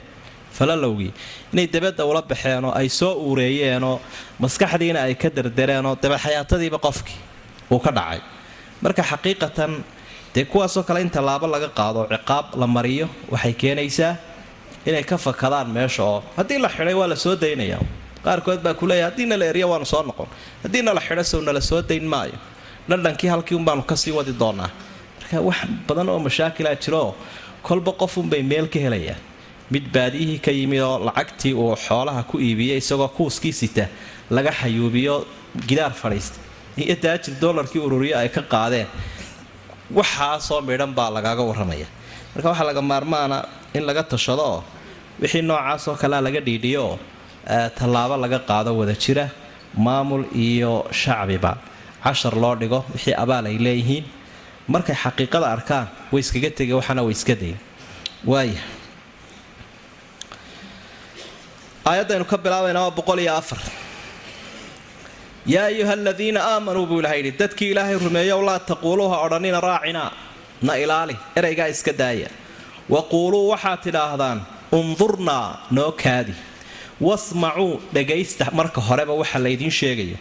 falalowgii 0.59 1.12
inay 1.52 1.66
dabadda 1.75 2.04
ula 2.11 2.23
baxeenoo 2.23 2.73
ay 2.80 2.88
soo 2.88 3.12
uureeyeenoo 3.26 3.97
maskaxdiina 4.42 5.00
ay 5.07 5.14
ka 5.14 5.28
derdereenoo 5.37 5.95
dabeexayaatadiiba 6.02 6.78
qofkii 6.87 7.19
uu 7.73 7.78
ka 7.78 7.90
dhacay. 7.97 8.21
Marka 8.83 9.02
xaqiiqatan 9.02 9.73
dee 10.35 10.45
kuwaasoo 10.45 10.83
kale 10.88 11.00
in 11.04 11.11
tallaabo 11.11 11.47
laga 11.47 11.69
qaado 11.78 12.07
ciqaab 12.12 12.47
la 12.61 12.66
mariyo 12.66 13.07
waxay 13.33 13.52
keenaysaa 13.52 14.14
inay 14.87 15.02
ka 15.11 15.16
fakadaan 15.19 15.69
meesha 15.76 16.02
oo 16.04 16.23
haddii 16.37 16.59
la 16.59 16.69
xidhay 16.69 16.95
waa 16.95 17.09
la 17.12 17.16
soo 17.16 17.37
daynaya. 17.37 17.78
Qaarkood 18.25 18.61
baa 18.64 18.75
kuleeya 18.75 19.04
haddii 19.11 19.26
nala 19.26 19.45
erya 19.45 19.66
waanu 19.66 19.87
soo 19.87 20.02
noqon. 20.02 20.26
Haddii 20.62 20.83
nala 20.83 21.00
xidho 21.00 21.40
nala 21.42 21.61
soo 21.61 21.83
dayn 21.83 22.04
maayo. 22.12 22.37
Dhandhankii 22.88 23.28
halkii 23.33 23.54
unbaanu 23.57 23.83
ka 23.83 23.97
sii 23.97 24.11
wadi 24.19 24.33
doonaa. 24.40 24.71
Marka 25.21 25.40
wax 25.49 25.59
badan 25.88 26.09
oo 26.09 26.19
mashaakilaa 26.19 26.75
jirooo 26.83 27.14
kolba 27.62 27.92
qofunbay 27.92 28.42
meel 28.42 28.66
ka 28.73 28.78
helayaan 28.78 29.21
mid 29.70 29.84
baadiyihii 29.94 30.38
ka 30.44 30.50
yimid 30.58 30.80
oo 30.88 30.98
lacagtii 31.08 31.52
uu 31.54 31.74
xoolaha 31.86 32.22
ku 32.30 32.38
iibiyey 32.46 32.78
isagoo 32.82 33.08
kuuskii 33.16 33.52
sita 33.52 33.84
laga 34.30 34.50
xayuubiyo 34.60 35.26
gidaar 35.68 35.92
fadhiista 36.02 36.38
iyo 36.76 36.94
daajir 37.02 37.34
dolarkii 37.40 37.78
ururiyo 37.86 38.16
ay 38.18 38.28
ka 38.28 38.42
qaadeen. 38.42 38.86
Waxaasoo 39.98 40.60
midhan 40.62 40.92
baa 40.94 41.10
lagaaga 41.10 41.42
warramaya. 41.48 41.86
Marka 42.34 42.48
waxaa 42.50 42.66
laga 42.70 42.82
maarmaana 42.82 43.38
in 43.74 43.82
laga 43.88 44.02
tashado 44.02 44.42
oo 44.52 44.60
wixii 45.22 45.42
noocaasoo 45.42 45.94
kalea 46.02 46.20
laga 46.26 46.40
dhiidhiyooo 46.46 46.98
tallaabo 47.78 48.16
laga 48.24 48.38
qaado 48.48 48.70
wada 48.78 48.94
jira 48.94 49.26
maamul 49.84 50.24
iyo 50.34 50.86
shacbiba. 51.00 51.52
Cashar 52.04 52.34
loo 52.42 52.54
dhigo 52.60 52.84
wixii 52.94 53.14
abaal 53.22 53.46
ay 53.50 53.58
leeyihiin. 53.66 54.04
Markay 54.72 54.94
xaqiiqada 55.02 55.46
arkaan 55.56 55.86
way 56.12 56.20
iskaga 56.24 56.50
tegeen 56.58 56.76
waxaana 56.80 57.02
way 57.06 57.12
iska 57.18 57.34
dayn 57.42 57.56
waaya 58.30 58.60
aayadaynu 61.90 62.25
ka 62.32 62.37
bilaabayna 62.44 62.80
waa 62.85 62.90
boqol 62.99 63.18
iyo 63.25 63.32
afar 63.40 63.59
yaa 65.54 65.64
ayuha 65.73 65.92
aladiina 65.99 66.40
aamanuu 66.52 66.87
buu 66.90 67.00
ilaha 67.02 67.14
yidhi 67.18 67.32
dadkii 67.40 67.70
ilaahay 67.73 67.97
rumeeyow 68.06 68.40
laa 68.49 68.59
taquuluuha 68.70 69.16
odhanina 69.26 69.61
raacinaa 69.68 70.11
na 70.66 70.73
ilaali 70.82 71.16
eraygaa 71.38 71.68
iska 71.75 71.92
daaya 72.02 72.28
wa 72.94 73.00
quuluu 73.12 73.44
waxaad 73.52 73.80
tidhaahdaan 73.87 74.38
undurnaa 74.78 75.47
noo 75.76 75.92
kaadi 76.02 76.35
wasmacuu 77.06 77.73
dhagaysta 77.94 78.44
marka 78.59 78.80
horeba 78.88 79.12
waxa 79.20 79.38
laydiin 79.47 79.75
sheegayo 79.80 80.16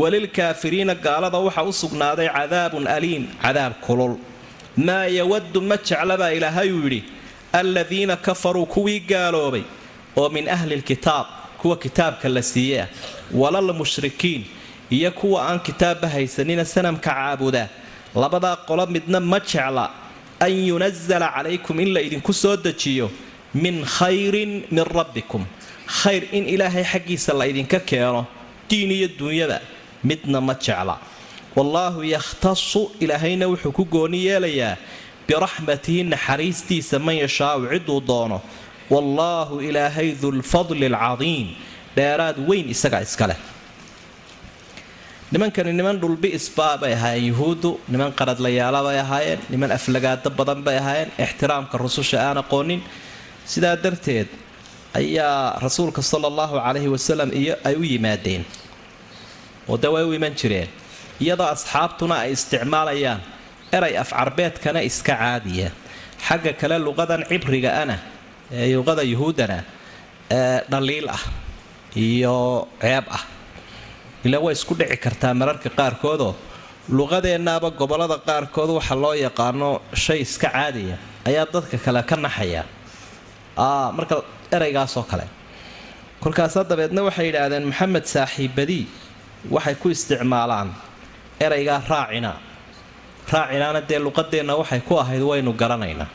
walilkaafiriina 0.00 0.94
gaalada 1.06 1.38
waxa 1.46 1.62
u 1.62 1.72
sugnaaday 1.82 2.28
cadaabun 2.36 2.84
aliim 2.96 3.24
cadaab 3.44 3.72
kulul 3.86 4.14
maa 4.86 5.04
yawaddu 5.18 5.58
ma 5.70 5.76
jeclabaa 5.88 6.30
ilaahayuu 6.38 6.82
yidhi 6.86 7.00
aladiina 7.60 8.14
kafaruu 8.26 8.66
kuwii 8.74 9.00
gaaloobay 9.12 9.64
oo 10.16 10.28
min 10.28 10.48
ahlilkitaab 10.48 11.26
kuwa 11.58 11.76
kitaabka 11.76 12.28
la 12.28 12.42
siiye 12.42 12.80
ah 12.82 12.88
walal 13.32 13.72
mushrikiin 13.74 14.44
iyo 14.90 15.10
kuwa 15.12 15.48
aan 15.48 15.60
kitaabba 15.60 16.08
haysanina 16.08 16.64
sanamka 16.64 17.10
caabuda. 17.10 17.68
Labadaa 18.14 18.56
qolo 18.66 18.86
midna 18.86 19.20
ma 19.20 19.38
jecla 19.40 19.90
an 20.40 20.50
yunazala 20.50 21.30
calaykum 21.34 21.80
in 21.80 21.92
la 21.94 22.00
idinku 22.00 22.32
soo 22.32 22.56
dejiyo 22.56 23.10
min 23.54 23.84
khayrin 23.84 24.64
min 24.70 24.84
rabbikum. 24.84 25.44
Khayr 25.86 26.22
in 26.32 26.44
ilaahay 26.48 26.84
xaggiisa 26.84 27.32
la 27.38 27.44
idinka 27.46 27.78
keeno 27.80 28.26
diin 28.68 28.90
iyo 28.90 29.08
duunyada 29.18 29.60
midna 30.04 30.40
ma 30.40 30.54
jecla. 30.54 30.98
Wallaahu 31.56 32.02
yakhtasu 32.02 32.90
ilaahayna 33.00 33.46
wuxuu 33.46 33.72
ku 33.72 33.84
gooni 33.84 34.26
yeelayaa 34.26 34.76
biraxmatihi 35.28 36.02
naxariistiisa 36.12 36.98
man 36.98 37.14
yashaau 37.14 37.66
ciduu 37.70 38.00
doono 38.00 38.42
wallaahu 38.90 39.62
ilaahay 39.68 40.08
dulfadli 40.22 40.86
alcadiim 40.92 41.48
dheeraad 41.96 42.36
weyn 42.48 42.66
isagaa 42.74 43.02
iskaleh 43.06 43.38
nimankani 45.30 45.70
niman 45.72 45.94
dhulbi'isbaa 46.02 46.74
bay 46.82 46.92
ahaayeen 46.98 47.30
yuhuuddu. 47.30 47.70
Niman 47.88 48.10
qaradlayaala 48.12 48.82
bay 48.82 48.98
ahaayeen. 48.98 49.38
Niman 49.52 49.70
aflagaado 49.70 50.30
badan 50.38 50.62
bay 50.66 50.76
ahaayeen. 50.82 51.10
Ixtiraamka 51.24 51.78
rususha 51.78 52.18
aan 52.18 52.38
aqoonin 52.42 52.82
sidaa 53.46 53.76
darteed 53.84 54.26
ayaa 55.00 55.54
rasuulka 55.62 56.02
sala 56.02 56.26
allahu 56.26 56.58
calayhi 56.58 56.90
wasalam 56.90 57.30
iyo 57.30 57.54
ay 57.62 57.74
u 57.78 57.84
yimaadeen. 57.92 58.42
Oo 59.70 59.78
way 59.94 60.02
u 60.02 60.12
iman 60.18 60.34
jireen. 60.34 60.66
Iyadoo 61.22 61.46
asxaabtuna 61.46 62.26
ay 62.26 62.34
isticmaalayaan 62.34 63.20
eray 63.70 63.94
afcarbeedkana 64.02 64.82
iska 64.82 65.14
caadiya 65.14 65.70
xagga 66.26 66.52
kale 66.58 66.74
luqadan 66.78 67.22
cibriga 67.30 67.70
ana 67.82 68.02
luqada 68.50 69.02
yuhuuddana 69.12 69.58
ee 70.30 70.60
dhaliil 70.70 71.08
ah 71.08 71.22
iyo 71.96 72.68
ceeb 72.82 73.04
ah. 73.10 73.22
Ilaa 74.24 74.40
way 74.44 74.52
isku 74.58 74.74
dhici 74.74 74.96
kartaa 75.04 75.34
mararka 75.34 75.70
qaarkoodoo. 75.78 76.34
Luqadeennaaba 76.98 77.70
gobollada 77.80 78.18
qaarkood 78.28 78.70
waxa 78.78 78.94
loo 79.02 79.14
yaqaano 79.14 79.80
shay 79.94 80.20
iska 80.26 80.48
caadiya 80.50 80.96
ayaa 81.28 81.46
dadka 81.52 81.76
kale 81.84 82.02
ka 82.10 82.16
naxaya. 82.16 82.62
Marka 83.96 84.16
eraygaasoo 84.56 85.02
kale. 85.10 85.24
Kolkaasa 86.22 86.64
dabeedna 86.70 87.02
waxay 87.08 87.26
yidhaahdeen 87.30 87.64
maxamed 87.70 88.04
saaxiibadii 88.14 88.84
waxay 89.54 89.74
ku 89.74 89.88
isticmaalaan 89.94 90.68
eraygaa 91.40 91.80
raacina. 91.88 92.32
Raacinaana 93.32 93.80
dee 93.88 93.98
luqadeenna 94.06 94.54
waxay 94.60 94.80
ku 94.88 94.94
ahayd 95.02 95.22
waynu 95.22 95.52
garanaynaa 95.52 96.08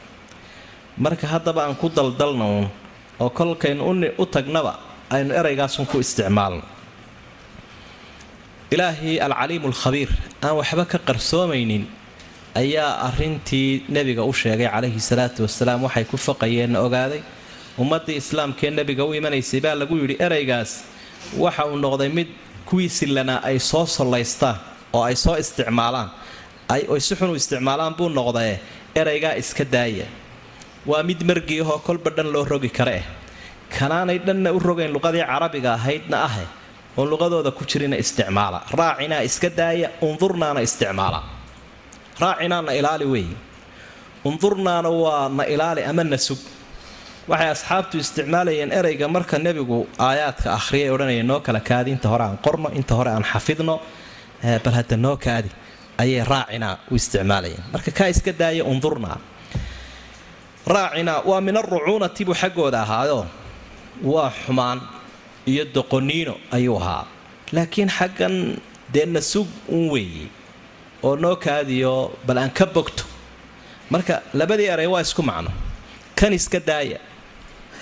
marka 0.97 1.27
haddaba 1.27 1.65
aan 1.67 1.75
ku 1.75 1.89
daldalna 1.89 2.45
oo 3.19 3.29
kolkaynu 3.29 3.83
u 4.17 4.25
tagnaba 4.25 4.79
aynu 5.09 5.33
eraygaasun 5.33 5.85
ku 5.85 5.99
isticmaalno. 5.99 6.63
Ilaahii 8.71 9.19
alcaliimu 9.21 9.67
alkhabiir 9.67 10.09
aan 10.41 10.55
waxba 10.59 10.85
ka 10.85 10.97
qarsoomaynin 10.97 11.85
ayaa 12.55 13.07
arintii 13.07 13.85
nebiga 13.89 14.23
u 14.23 14.33
sheegay 14.33 14.67
calayhi 14.67 14.99
salaatu 14.99 15.43
wasalaam 15.45 15.83
waxay 15.83 16.03
ku 16.03 16.17
faqayeenna 16.17 16.79
ogaaday 16.81 17.21
ummaddii 17.77 18.17
islaamkee 18.17 18.71
nebiga 18.71 19.03
u 19.05 19.13
imanaysay 19.13 19.59
baa 19.61 19.75
lagu 19.75 19.95
yidhi 20.01 20.15
eraygaas 20.19 20.71
waxa 21.37 21.65
uu 21.67 21.77
noqday 21.77 22.09
mid 22.09 22.27
kuwii 22.65 22.89
sillanaa 22.89 23.39
ay 23.43 23.59
soo 23.59 23.85
sollaystaan 23.85 24.57
oo 24.93 25.03
ay 25.03 25.15
soo 25.15 25.35
isticmaalaan 25.37 26.09
ay 26.73 26.81
si 26.99 27.15
xun 27.15 27.29
u 27.29 27.35
isticmaalaan 27.35 27.93
buu 27.97 28.09
noqdae 28.09 28.59
eraygaa 28.95 29.35
iska 29.41 29.63
daaya 29.63 30.07
waa 30.89 31.03
mid 31.09 31.19
margii 31.29 31.59
ahoo 31.63 31.79
kolba 31.87 32.09
dhan 32.17 32.27
loo 32.33 32.45
rogi 32.45 32.69
kare. 32.77 32.95
Eh 33.01 33.05
kanaanay 33.77 34.19
dhanna 34.27 34.49
u 34.53 34.59
rogayn 34.59 34.91
luqadii 34.95 35.25
carabiga 35.31 35.69
ahaydna 35.77 36.17
ahe 36.27 36.45
oon 36.97 37.07
luqadooda 37.11 37.51
ku 37.57 37.63
jirina 37.69 37.97
isticmaala. 38.03 38.59
Raacinaa 38.79 39.21
iska 39.29 39.49
daaya 39.59 39.87
undurnaana 40.07 40.59
isticmaala. 40.67 41.19
Raacinaa 42.21 42.61
na 42.67 42.71
ilaali 42.79 43.05
weeye 43.13 43.35
undurnaana 44.29 44.89
waa 45.03 45.29
na 45.37 45.43
ilaali 45.53 45.81
ama 45.83 46.03
na 46.03 46.17
sug. 46.17 46.39
Waxay 47.27 47.49
asxaabtu 47.55 47.95
isticmaalayeen 48.03 48.71
ereyga 48.79 49.07
marka 49.15 49.37
nebigu 49.45 49.79
aayaadka 50.07 50.47
akhriyay 50.57 50.89
odhanaya 50.95 51.23
noo 51.29 51.39
kala 51.45 51.59
kaadi 51.69 51.89
inta 51.95 52.07
hore 52.11 52.23
aan 52.27 52.37
qorno 52.45 52.69
inta 52.79 52.93
hore 52.97 53.09
aan 53.15 53.25
xafidno 53.31 53.75
bal 54.63 54.73
hadda 54.79 54.95
noo 55.05 55.15
kaadi 55.25 55.49
ayay 56.01 56.23
raacinaa 56.33 56.73
u 56.91 56.95
isticmaalayeen. 56.99 57.63
Marka 57.73 57.91
kaa 57.97 58.07
iska 58.13 58.31
daaya 58.41 58.63
undurnaa 58.73 59.17
raacinaa 60.67 61.22
waa 61.29 61.41
min 61.41 61.57
arucuunati 61.57 62.25
buu 62.25 62.34
xaggooda 62.41 62.81
ahaayo 62.86 63.25
waa 64.03 64.31
xumaan 64.45 64.79
iyo 65.45 65.63
doqoniino 65.75 66.36
ayuu 66.51 66.77
ahaa. 66.81 67.05
Laakiin 67.55 67.89
xaggan 67.98 68.36
dee 68.93 69.05
na 69.05 69.22
sug 69.22 69.48
un 69.69 69.89
weeye 69.93 70.27
oo 71.03 71.15
noo 71.15 71.36
kaadiyo 71.36 71.93
bal 72.27 72.38
aan 72.38 72.51
ka 72.51 72.65
bogto. 72.65 73.03
Marka 73.89 74.22
labadii 74.34 74.65
eray 74.74 74.88
waa 74.88 75.01
isku 75.01 75.22
macno. 75.24 75.51
Kan 76.15 76.34
iska 76.34 76.60
daaya. 76.60 77.00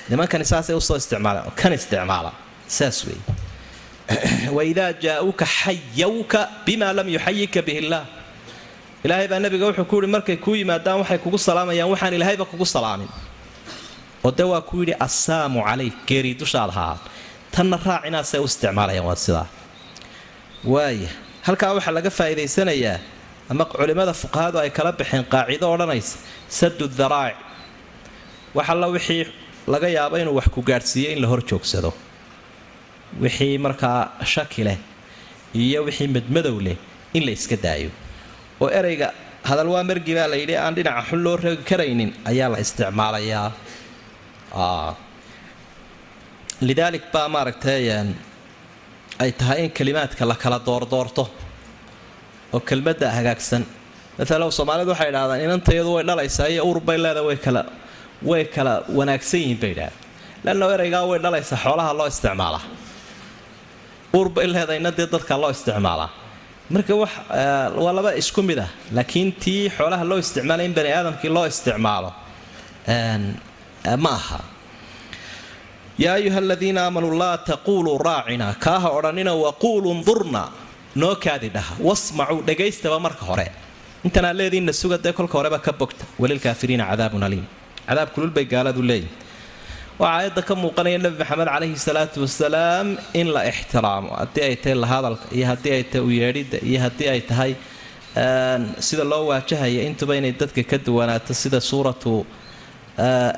Nimankani 0.10 0.46
saasay 0.46 0.76
u 0.76 0.82
soo 0.82 0.98
isticmaalaan 0.98 1.52
kan 1.56 1.74
isticmaala 1.74 2.32
saas 2.68 2.98
weeye 3.08 3.24
waidaa 4.52 4.92
jaa-uuka 5.04 5.46
xayawka 5.46 6.40
bima 6.66 6.92
lam 6.94 7.08
yuxayika 7.16 7.62
bihi 7.68 7.78
illaah 7.88 8.06
ilaahay 9.06 9.28
baa 9.32 9.40
nabiga 9.46 9.66
wuxuu 9.70 9.86
ku 9.92 9.96
yihi 10.02 10.12
markay 10.16 10.38
kuu 10.46 10.56
yimaadaan 10.60 10.98
waxay 11.02 11.18
kugu 11.24 11.38
salaamayaan 11.48 11.90
waxaan 11.94 12.14
ilaahayba 12.18 12.46
kugu 12.52 12.66
salaamin. 12.76 13.10
Oo 14.26 14.32
de 14.38 14.44
waa 14.52 14.62
ku 14.70 14.76
yidhi 14.82 14.94
assaamu 15.08 15.60
calayk 15.68 15.96
geerii 16.08 16.36
dushaad 16.42 16.70
ahaa 16.74 16.96
tanna 17.54 17.78
raacinaasay 17.86 18.40
u 18.40 18.46
isticmaalayaan 18.52 19.06
waa 19.10 19.16
sidaa. 19.26 19.48
Waaya 20.74 21.10
halkaa 21.48 21.72
waxaa 21.78 21.94
laga 21.98 22.10
faa'iidaysanayaa 22.18 22.98
ama 23.52 23.64
culimmada 23.72 24.14
fuqahadu 24.22 24.58
ay 24.64 24.70
kala 24.78 24.92
baxeen 25.00 25.24
qaacido 25.34 25.66
odhanaysa 25.76 26.16
sadu 26.60 26.86
daraa'ic 27.00 27.38
wax 28.58 28.68
alla 28.74 28.88
wixii 28.96 29.24
laga 29.74 29.88
yaabo 29.98 30.16
inuu 30.22 30.36
wax 30.40 30.48
ku 30.56 30.62
gaadhsiiyo 30.70 31.10
in 31.14 31.20
la 31.24 31.28
hor 31.32 31.42
joogsado. 31.50 31.92
Wixii 33.24 33.58
markaa 33.66 34.00
shaki 34.34 34.62
leh 34.68 34.78
iyo 35.64 35.80
wixii 35.88 36.08
madmadow 36.16 36.56
leh 36.66 36.78
in 37.14 37.24
la 37.28 37.32
iska 37.38 37.56
daayo 37.66 37.90
oo 38.64 38.70
ereyga 38.80 39.08
hadal 39.50 39.68
waa 39.74 39.84
margi 39.90 40.14
baa 40.18 40.28
la 40.34 40.38
yidhi 40.42 40.56
aan 40.64 40.74
dhinaca 40.78 41.02
xun 41.10 41.20
loo 41.26 41.36
rogi 41.44 41.64
karaynin 41.70 42.10
ayaa 42.32 42.50
la 42.54 42.58
isticmaalayaa 42.66 43.48
lidaalik 46.68 47.06
baa 47.14 47.28
maaragtay 47.36 47.84
ay 49.24 49.32
tahay 49.40 49.60
in 49.66 49.72
kalimaadka 49.78 50.24
la 50.32 50.36
kala 50.44 50.58
doordoorto 50.68 51.24
oo 52.54 52.60
kelmadda 52.70 53.08
hagaagsan. 53.18 53.64
Maala 54.18 54.46
soomaalidu 54.58 54.90
waxay 54.94 55.10
idhahdaan 55.14 55.42
inantayadu 55.46 55.90
way 55.96 56.04
dhalaysaa 56.10 56.48
iyo 56.54 56.62
urbay 56.72 56.98
leedahay 57.06 57.26
way 57.30 57.38
kala 57.46 57.62
way 58.30 58.44
kala 58.56 58.74
wanaagsan 58.98 59.40
yihiin 59.44 59.60
bay 59.64 59.72
idhahdeen 59.76 59.94
leanna 60.46 60.66
ereygaa 60.78 61.04
way 61.12 61.20
dhalaysaa 61.26 61.58
xoolaha 61.66 61.92
loo 62.00 62.08
isticmaalaa 62.14 62.64
urbay 64.20 64.46
leedahayna 64.56 64.92
dee 65.00 65.08
dadka 65.14 65.34
loo 65.44 65.50
isticmaalaa 65.56 66.10
marka 66.70 66.96
wax 67.02 67.12
waa 67.84 67.94
laba 67.98 68.12
isku 68.22 68.42
mid 68.44 68.60
ah. 68.60 68.70
Laakiin 68.96 69.32
tii 69.44 69.70
xoolaha 69.78 70.04
loo 70.10 70.18
isticmaalay 70.24 70.66
in 70.66 70.74
bani 70.78 70.90
aadamkii 70.98 71.30
loo 71.36 71.46
isticmaalo 71.48 72.10
ma 74.04 74.10
aha. 74.20 74.40
Yaa 76.04 76.14
ayuha 76.20 76.38
aladiina 76.38 76.82
aamanuu 76.86 77.14
laa 77.22 77.38
taquuluu 77.38 77.98
raacina. 77.98 78.56
Kaaha 78.66 78.90
odhanina 78.98 79.34
waquulu 79.34 79.94
ndurna. 79.94 80.44
Noo 80.96 81.16
kaadi 81.16 81.50
dhaha. 81.56 81.74
Wasmacuu 81.88 82.42
dhagaystaba 82.48 83.00
marka 83.00 83.26
hore. 83.26 83.48
Intanaa 84.06 84.34
leediinna 84.34 84.74
suga 84.74 84.98
dee 84.98 85.12
kolka 85.14 85.38
horeba 85.38 85.60
ka 85.60 85.72
bogta. 85.72 86.06
Walilkaafiriina 86.20 86.86
cadaabun 86.92 87.24
aliim. 87.24 87.46
Cadaab 87.88 88.10
kululbay 88.16 88.46
gaaladu 88.46 88.82
leeyihiin 88.82 89.22
waxaa 90.00 90.16
aayadda 90.18 90.42
ka 90.48 90.54
muuqanaya 90.62 90.98
nebi 91.04 91.18
maxamed 91.22 91.48
calayhi 91.54 91.78
salaatu 91.88 92.18
wasalaam 92.26 92.88
in 93.20 93.28
la 93.36 93.42
ixtiraamo. 93.52 94.10
Haddii 94.22 94.44
ay 94.50 94.56
tahay 94.64 94.76
lahadalka 94.84 95.26
iyo 95.38 95.46
haddii 95.52 95.74
ay 95.78 95.84
tahay 95.92 96.04
uyeedhidda 96.10 96.58
iyo 96.70 96.80
haddii 96.86 97.10
ay 97.14 97.22
tahay 97.30 97.52
sida 98.88 99.04
loo 99.12 99.24
waajahaya 99.30 99.82
intuba 99.90 100.14
inay 100.20 100.34
dadka 100.42 100.64
ka 100.72 100.78
duwanaato 100.86 101.34
sida 101.42 101.60
suuratu 101.70 102.14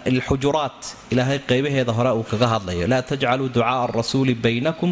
alxujuraat. 0.09 0.81
Ilaahay 1.11 1.39
qeybaheeda 1.49 1.91
hore 1.97 2.11
uu 2.19 2.23
kaga 2.31 2.47
hadlayo 2.53 2.87
laa 2.91 3.01
tajcaluu 3.09 3.49
ducaaa 3.55 3.83
arasuuli 3.87 4.33
baynakum 4.45 4.91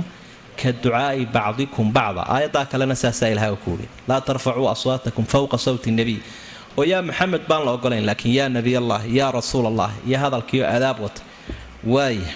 ka 0.62 0.70
ducaai 0.84 1.26
bacdikum 1.36 1.88
bacda. 1.98 2.22
Aayaddaa 2.34 2.66
kalena 2.72 2.96
saasaa 3.04 3.30
ilahay 3.34 3.56
ku 3.64 3.70
uhi 3.76 3.88
laa 4.10 4.22
tarfacuu 4.28 4.68
aswaatakum 4.76 5.26
fowqa 5.34 5.58
sawti 5.66 5.90
nebiy 6.00 6.20
oo 6.78 6.84
yaa 6.92 7.02
maxamed 7.10 7.44
baan 7.50 7.62
la 7.68 7.72
ogolayn 7.78 8.06
laakiin 8.10 8.36
yaa 8.40 8.50
nebiy 8.58 8.76
allah 8.82 9.00
yaa 9.20 9.32
rasuul 9.38 9.66
allah 9.72 9.90
iyo 10.08 10.18
hadalkiio 10.24 10.66
adaab 10.76 10.98
wata 11.06 11.22
waaya 11.86 12.34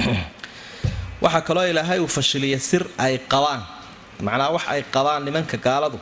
waxaa 1.22 1.40
kaloo 1.40 1.64
ilaahay 1.64 2.00
uu 2.00 2.08
fashiliya 2.08 2.58
sir 2.60 2.86
ay 2.98 3.18
qabaan. 3.18 3.60
Macnaa 4.20 4.52
wax 4.52 4.64
ay 4.68 4.82
qabaan 4.82 5.24
nimanka 5.24 5.56
gaaladu 5.56 6.00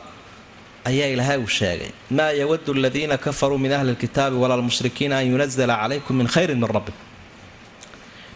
ayaa 0.85 1.07
ilaahay 1.07 1.37
uu 1.37 1.47
sheegay. 1.47 1.91
Maa 2.11 2.31
yawadu 2.31 2.73
aladiina 2.73 3.17
kafaruu 3.17 3.57
min 3.57 3.73
ahli 3.73 3.91
lkitaabi 3.91 4.35
walaa 4.35 4.57
lmushrikiina 4.57 5.17
an 5.17 5.27
yunazala 5.31 5.75
calaykum 5.75 6.17
min 6.17 6.27
khayrin 6.27 6.59
min 6.59 6.69
rabbikum 6.69 7.09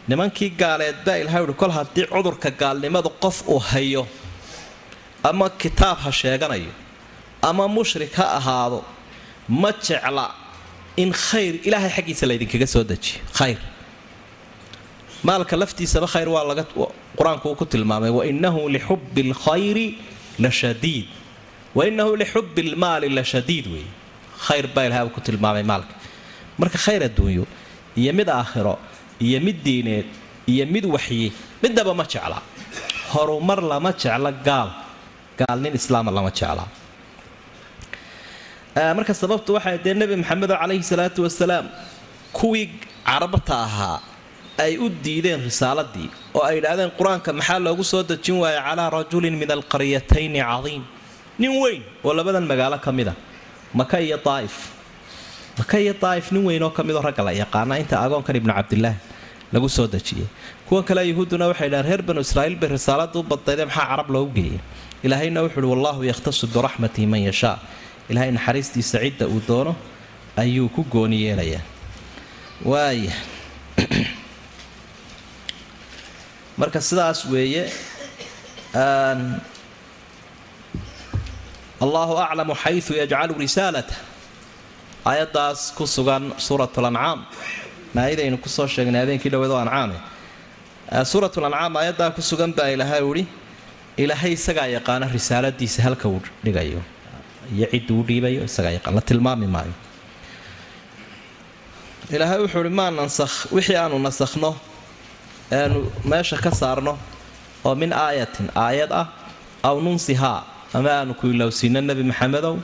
nimankii 0.07 0.49
gaaleed 0.49 0.95
baa 1.05 1.15
ilahay 1.15 1.43
uhi 1.43 1.53
kol 1.53 1.71
haddii 1.71 2.07
cudurka 2.11 2.51
gaalnimadu 2.51 3.09
qof 3.23 3.47
uu 3.47 3.59
hayo 3.59 4.07
ama 5.23 5.49
kitaab 5.49 5.97
ha 5.97 6.11
sheeganayo 6.11 6.71
ama 7.41 7.67
mushrik 7.67 8.13
ha 8.15 8.25
ahaado 8.39 8.83
ma 9.47 9.71
jecla 9.71 10.25
in 10.97 11.13
khayr 11.13 11.55
ilaahay 11.63 11.89
xaggiisa 11.89 12.27
laydinkaga 12.27 12.67
soo 12.67 12.83
dejiyo. 12.83 13.23
Khayr 13.39 13.57
maalka 15.27 15.55
laftiisaba 15.61 16.07
khayr 16.13 16.27
waa 16.35 16.43
laga 16.49 16.63
qur'aanku 17.17 17.45
uu 17.51 17.55
ku 17.61 17.65
tilmaamay 17.73 18.11
wainahu 18.19 18.61
lixubbi 18.75 19.21
alkhayri 19.29 19.87
la 20.43 20.49
shadiid. 20.61 21.07
Wainahu 21.77 22.11
lixubbi 22.21 22.61
lmaali 22.73 23.07
la 23.17 23.23
shadiid 23.31 23.65
weeye 23.73 23.89
khayr 24.45 24.65
baa 24.75 24.85
ilahay 24.87 25.09
ku 25.15 25.21
tilmaamay 25.27 25.63
maalka. 25.71 25.93
Marka 26.59 26.77
khayr 26.85 27.01
adduunyo 27.09 27.45
iyo 28.01 28.11
mid 28.19 28.29
aakhiro 28.29 28.75
iyo 29.25 29.39
mid 29.45 29.57
diineed 29.65 30.07
iyo 30.51 30.65
mid 30.73 30.85
waxyi 30.95 31.27
midnaba 31.63 31.91
ma 31.99 32.03
jecla. 32.13 32.37
Horumar 33.13 33.59
lama 33.71 33.91
jecla 34.01 34.31
gaal. 34.47 34.69
Gaalnin 35.39 35.73
islaama 35.79 36.11
lama 36.17 36.31
jecla. 36.39 36.65
Marka 38.97 39.13
sababtu 39.21 39.49
waxay 39.57 39.77
dee 39.85 39.93
nebi 39.99 40.15
maxamedo 40.21 40.53
calayhi 40.61 40.83
salaatu 40.91 41.19
wasalaam 41.25 41.65
kuwii 42.37 42.67
carabta 43.07 43.55
ahaa 43.67 43.97
ay 44.57 44.77
u 44.77 44.89
diideen 44.89 45.41
risaaladii 45.43 46.09
oo 46.33 46.43
ay 46.45 46.57
idhaahdeen 46.61 46.91
qur'aanka 46.97 47.33
maxaa 47.33 47.59
loogu 47.59 47.83
soo 47.83 48.03
dejin 48.03 48.37
waaya 48.43 48.61
calaa 48.61 48.89
rajulin 48.89 49.35
min 49.37 49.49
alqaryatayni 49.51 50.39
cadiim. 50.39 50.83
Nin 51.37 51.51
weyn 51.61 51.81
oo 52.03 52.13
labadan 52.13 52.45
magaalo 52.45 52.77
ka 52.77 52.91
mid 52.91 53.07
a 53.07 53.15
maka 53.73 53.97
iyo 53.97 54.17
daa'if. 54.17 54.69
Maka 55.57 55.77
iyo 55.77 55.93
daa'if 55.93 56.31
nin 56.31 56.45
weyn 56.45 56.63
oo 56.63 56.69
ka 56.69 56.83
midoo 56.83 57.01
ragga 57.01 57.23
la 57.25 57.33
yaqaana 57.33 57.81
inta 57.81 57.97
agoonkan 57.97 58.35
ibnu 58.35 58.53
cabdilaah 58.53 58.95
lagu 59.53 59.69
soo 59.69 59.87
dejiyey. 59.87 60.27
Kuwan 60.69 60.83
kale 60.85 61.01
yuhuudduna 61.09 61.49
waxay 61.49 61.69
dhahaan 61.69 61.85
reer 61.85 62.01
banu 62.01 62.21
israa'iil 62.21 62.57
bay 62.57 62.69
risaalada 62.69 63.17
u 63.19 63.23
badnaydee 63.23 63.65
maxaa 63.65 63.89
carab 63.89 64.09
loogu 64.09 64.33
geeyay 64.37 64.59
ilaahayna 65.03 65.41
wuxu 65.45 65.59
uhi 65.61 65.69
wallahu 65.73 66.05
yakhtasu 66.05 66.47
biraxmatihi 66.53 67.07
man 67.09 67.21
yashaa. 67.25 67.57
Ilaahay 68.09 68.31
naxariistiisa 68.37 69.01
cidda 69.01 69.25
uu 69.27 69.41
doono 69.47 69.75
ayuu 70.37 70.69
ku 70.69 70.85
gooni 70.85 71.25
yeelayaa. 71.25 71.61
Waaya 72.65 73.13
marka 76.59 76.79
sidaas 76.89 77.19
weeye 77.33 77.63
allahu 81.83 82.13
aclamu 82.25 82.53
xayu 82.63 82.93
yajcalu 83.01 83.33
risaalata. 83.43 83.95
Aayaddaas 85.05 85.59
ku 85.77 85.83
sugan 85.95 86.23
suurat 86.37 86.71
lancaam 86.85 87.19
maayadaynu 87.95 88.37
ku 88.43 88.49
soo 88.49 88.67
sheegnay 88.73 89.01
habeenkii 89.03 89.29
dhaweedo 89.33 89.55
ancaame 89.63 89.97
suurat 91.11 91.33
lancaam 91.43 91.73
aayaddaa 91.79 92.09
ku 92.15 92.21
sugan 92.29 92.51
baa 92.57 92.69
ilaahay 92.75 93.03
uhi 93.11 93.23
ilaahay 94.03 94.31
isagaa 94.37 94.67
yaqaana 94.77 95.05
risaaladiisa 95.15 95.79
halka 95.85 96.07
uu 96.13 96.21
dhigayo. 96.45 96.81
Iyo 97.55 97.67
ciddu 97.73 97.93
u 97.99 98.03
dhiibayo 98.07 98.41
isagaa 98.49 98.73
yaqaan 98.77 98.95
la 98.97 99.01
tilmaami 99.09 99.47
maayo. 99.55 99.75
Ilaahay 102.15 102.39
wuxuu 102.43 102.61
uhi 102.63 102.71
maa 102.79 102.91
nansakh 102.99 103.35
wixii 103.55 103.75
aanu 103.81 103.99
nasakhno 104.07 104.51
eanu 105.51 105.91
meesha 106.05 106.37
ka 106.37 106.51
saarno 106.51 106.97
oo 107.65 107.75
min 107.75 107.91
aayatin 107.93 108.47
aayad 108.55 108.91
ah 108.91 109.07
aw 109.63 109.75
nunsihaa 109.85 110.43
ama 110.73 110.89
aanu 110.91 111.13
ku 111.19 111.27
ilowsiino 111.33 111.79
nebi 111.81 112.03
maxamedow 112.03 112.55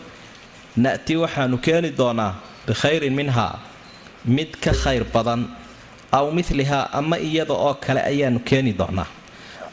na'ti 0.83 1.13
waxaanu 1.23 1.57
keeni 1.65 1.89
doonaa 1.99 2.33
bikhayrin 2.67 3.13
minhaa 3.19 3.59
mid 4.25 4.51
ka 4.63 4.71
khayr 4.83 5.03
badan 5.13 5.41
aw 6.17 6.25
milihaa 6.37 6.89
ama 6.99 7.15
iyada 7.27 7.53
oo 7.53 7.73
kale 7.85 8.01
ayaanu 8.11 8.39
keeni 8.49 8.73
doonaa. 8.73 9.07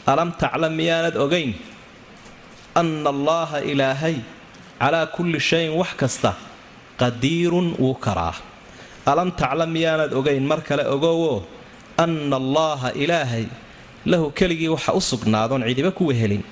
Alam 0.06 0.30
taclam 0.40 0.72
miyaanad 0.78 1.16
ogayn 1.24 1.50
anna 2.80 3.10
allaaha 3.14 3.58
ilaahay 3.72 4.16
calaa 4.80 5.06
kulli 5.14 5.40
shayin 5.40 5.72
wax 5.80 5.90
kasta 6.00 6.30
qadiirun 7.00 7.68
wuu 7.82 7.94
karaa. 8.04 8.34
Alam 9.10 9.28
taclam 9.40 9.70
miyaanad 9.76 10.12
ogayn 10.18 10.44
mar 10.50 10.60
kale 10.68 10.84
ogowo 10.94 11.42
anna 11.96 12.36
allaaha 12.36 12.92
ilaahay 12.92 13.44
lahu 14.06 14.30
keligii 14.30 14.68
waxa 14.68 14.92
u 14.92 15.00
sugnaadoon 15.00 15.62
cidiba 15.68 15.90
kuwa 15.90 16.14
helin 16.14 16.42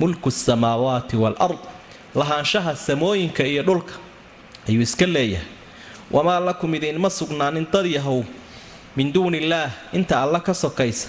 mulku 0.00 0.30
samaawaati 0.30 1.16
waalard 1.16 1.58
lahaanshaha 2.14 2.76
samooyinka 2.76 3.42
iyo 3.46 3.62
dhulka 3.62 3.94
ayuu 4.68 4.82
iska 4.82 5.06
leeyahay 5.06 5.46
wamaa 6.10 6.40
lakum 6.40 6.74
idinma 6.74 7.10
sugnaanin 7.10 7.66
dad 7.72 7.86
yahow 7.86 8.24
min 8.96 9.12
duuni 9.12 9.38
illaah 9.38 9.70
inta 9.92 10.22
alla 10.22 10.40
ka 10.40 10.54
sokaysa 10.54 11.08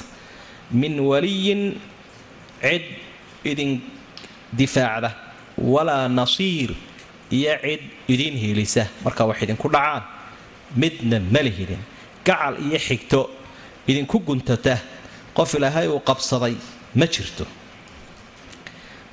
min 0.72 1.00
waliyin 1.00 1.62
cid 2.62 2.84
idin 3.52 3.82
difaacda 4.54 5.12
walaa 5.58 6.08
nasiir 6.08 6.72
iyo 7.32 7.54
cid 7.64 7.82
idiin 8.14 8.36
hiilisa 8.42 8.88
marka 9.04 9.26
wax 9.30 9.38
idinku 9.46 9.68
dhacaan 9.70 10.04
midna 10.82 11.20
malihidin 11.34 11.82
gacal 12.26 12.54
iyo 12.68 12.80
xigto 12.88 13.30
idinku 13.90 14.18
guntata 14.28 14.76
qof 15.38 15.50
ilaahay 15.58 15.88
uu 15.94 16.00
qabsaday 16.10 16.56
ma 17.00 17.06
jirto. 17.14 17.46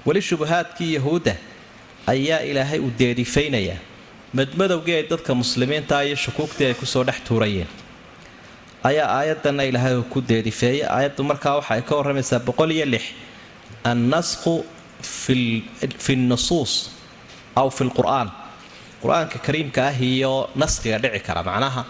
Weli 0.06 0.20
shubahaadkii 0.28 0.90
yahuudda 0.96 1.34
ayaa 2.12 2.40
ilaahay 2.50 2.78
u 2.78 2.88
deedifaynayaa 3.00 3.78
madmadowgii 4.38 4.94
ay 4.98 5.04
dadka 5.10 5.32
muslimiinta 5.42 5.96
iyo 6.06 6.16
shukuugtii 6.24 6.66
ay 6.70 6.74
ku 6.80 6.86
soo 6.86 7.04
dhex 7.08 7.18
tuurayeen. 7.28 7.68
Ayaa 8.88 9.08
aayaddanna 9.18 9.62
ilaahay 9.70 9.94
uu 9.98 10.02
ku 10.12 10.20
deedifeeyay 10.30 10.82
aayaddu 10.96 11.22
markaa 11.30 11.54
waxa 11.58 11.72
ay 11.74 11.82
ka 11.88 11.94
warramaysaa 11.98 12.38
boqol 12.48 12.70
iyo 12.76 12.86
lix. 12.94 13.04
Annasqu 13.90 14.54
fi 16.04 16.14
nusuus 16.16 16.72
aw 17.60 17.68
fi 17.70 17.84
lqur'aan 17.88 18.28
qur'aanka 19.02 19.38
kariimka 19.46 19.82
ah 19.90 19.96
iyo 20.10 20.32
naskhiga 20.62 20.98
dhici 21.02 21.20
kara 21.26 21.42
macnaha 21.48 21.82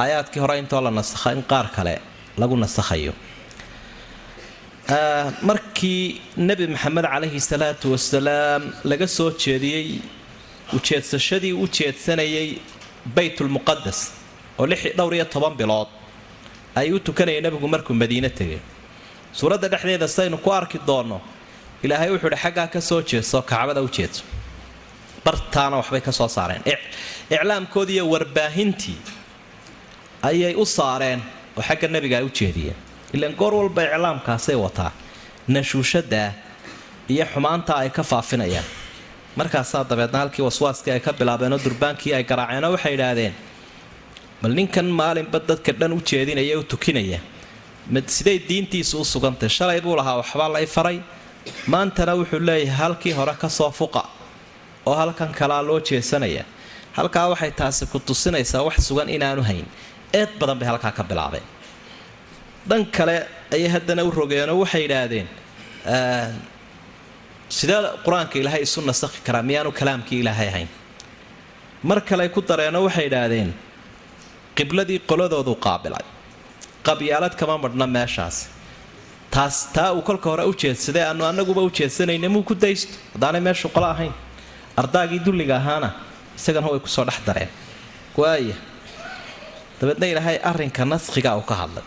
aayaadkii 0.00 0.40
hore 0.42 0.58
intoo 0.62 0.80
la 0.86 0.90
nasakha 0.90 1.32
in 1.36 1.42
qaar 1.50 1.66
kale 1.76 1.94
lagu 2.40 2.54
nasakhayo 2.64 3.12
markii 5.42 6.20
nebi 6.48 6.66
maxamed 6.74 7.04
calayhi 7.12 7.40
salaatu 7.50 7.86
wasalaam 7.94 8.62
laga 8.90 9.06
soo 9.16 9.30
jeediyey 9.44 9.86
ujeedsashadii 10.76 11.52
u 11.62 11.66
jeedsanayay 11.76 12.48
baytulmuqadas 13.16 13.98
oo 14.60 14.66
dhowr 14.98 15.14
iyo 15.18 15.24
toban 15.34 15.54
bilood 15.60 15.88
ay 16.78 16.92
u 16.92 16.98
tukanayay 17.06 17.40
nebigu 17.46 17.68
markuu 17.74 17.94
madiine 18.02 18.30
tegay. 18.38 18.60
Suuradda 19.38 19.68
dhexdeeda 19.72 20.08
saynu 20.08 20.36
ku 20.44 20.50
arki 20.58 20.78
doonno 20.88 21.20
ilaahay 21.84 22.10
wuxuu 22.14 22.30
ihi 22.32 22.40
xaggaa 22.44 22.66
ka 22.74 22.80
soo 22.80 23.00
jeedso 23.10 23.42
kacbada 23.50 23.80
u 23.82 23.88
jeedso 23.96 24.22
bartaana 25.24 25.76
waxbay 25.80 26.00
ka 26.00 26.12
soo 26.12 26.28
saareen. 26.36 26.62
Iclaamkoodii 27.30 27.94
iyo 27.98 28.04
warbaahintii 28.12 28.98
ayay 30.28 30.54
u 30.62 30.64
saareen 30.66 31.20
oo 31.58 31.62
xagga 31.68 31.88
nebiga 31.94 32.16
ay 32.18 32.24
u 32.24 32.30
jeediyeen. 32.38 32.76
Ilaan 33.14 33.34
goor 33.40 33.52
walba 33.60 33.82
iclaamkaasay 33.88 34.54
wataa 34.64 34.92
nashuushadaa 35.48 36.32
iyo 37.12 37.24
xumaantaa 37.32 37.78
ay 37.84 37.90
ka 37.90 38.02
faafinayaan. 38.02 38.64
Markaasaa 39.36 39.84
dabeedna 39.90 40.18
halkii 40.18 40.42
waswaaskii 40.48 40.92
ay 40.92 41.00
ka 41.00 41.12
bilaabeenoo 41.12 41.58
durbaankii 41.64 42.12
ay 42.14 42.24
garaaceenoo 42.24 42.70
waxay 42.76 42.94
idhaahdeen 42.94 43.34
bal 44.42 44.52
ninkan 44.58 44.86
maalinba 45.00 45.38
dadka 45.48 45.72
dhan 45.72 45.92
u 45.92 46.00
jeedinaya 46.10 46.58
u 46.58 46.62
tukinaya. 46.62 47.20
Siday 48.06 48.38
diintiisu 48.48 49.00
u 49.00 49.04
sugantay 49.04 49.48
shalay 49.48 49.80
buu 49.80 49.96
lahaa 49.96 50.16
waxbaa 50.20 50.48
lay 50.56 50.66
faray. 50.66 50.98
Maantana 51.66 52.12
wuxuu 52.14 52.40
leeyahay 52.48 52.76
halkii 52.80 53.12
hore 53.12 53.34
ka 53.40 53.48
soo 53.48 53.70
fuqa 53.70 54.02
oo 54.86 54.94
halkan 54.94 55.32
kalaa 55.38 55.62
loo 55.62 55.80
jeesanaya. 55.80 56.44
Halkaa 56.92 57.28
waxay 57.32 57.50
taasi 57.50 57.86
ku 57.86 57.98
tusinaysaa 57.98 58.62
wax 58.62 58.76
sugan 58.88 59.08
inaanu 59.08 59.42
hayn 59.42 59.64
eed 60.12 60.30
badan 60.40 60.58
bay 60.58 60.68
halkaa 60.68 60.92
ka 60.92 61.02
bilaabeen. 61.04 61.42
Dhan 62.68 62.84
kale 62.96 63.26
ayay 63.52 63.68
haddana 63.74 64.02
u 64.04 64.10
rogeenoo 64.10 64.58
waxay 64.62 64.84
idhaahdeen 64.88 65.26
sidee 67.58 67.80
qur'aanka 68.04 68.34
ilaahay 68.40 68.62
isu 68.66 68.80
nasakhi 68.90 69.20
karaa? 69.26 69.42
Miyaanu 69.42 69.70
kalaamkii 69.80 70.20
ilaahay 70.22 70.48
ahayn. 70.48 70.68
Mar 71.82 72.00
kale 72.08 72.28
ku 72.28 72.40
dareenoo 72.48 72.84
waxay 72.88 73.06
idhaahdeen 73.10 73.50
qibladii 74.56 75.00
qoladoodu 75.10 75.54
qaabilay. 75.66 76.04
Qabyaalad 76.86 77.34
kama 77.40 77.56
madhna 77.64 77.86
meeshaas. 77.86 78.36
Taas 79.30 79.56
taa 79.74 79.92
uu 79.92 80.02
kolka 80.08 80.30
hore 80.30 80.44
u 80.50 80.52
jeedsaday 80.62 81.02
aanu 81.08 81.24
anaguba 81.30 81.60
u 81.62 81.70
jeedsanayna 81.78 82.28
muu 82.34 82.42
ku 82.42 82.54
daysto? 82.54 82.92
Haddaanay 83.14 83.40
meeshu 83.48 83.68
qolo 83.68 83.86
ahayn. 83.94 84.12
Ardaagii 84.80 85.20
dulliga 85.26 85.56
ahaana 85.56 85.88
isagana 86.38 86.68
way 86.72 86.80
ku 86.80 86.88
soo 86.88 87.04
dhex 87.04 87.18
dareen. 87.26 87.48
Waaya 88.16 88.54
dabeedna 89.80 90.06
ilaahay 90.12 90.36
arrinka 90.50 90.82
naskhiga 90.92 91.30
uu 91.38 91.44
ka 91.50 91.54
hadlay. 91.60 91.84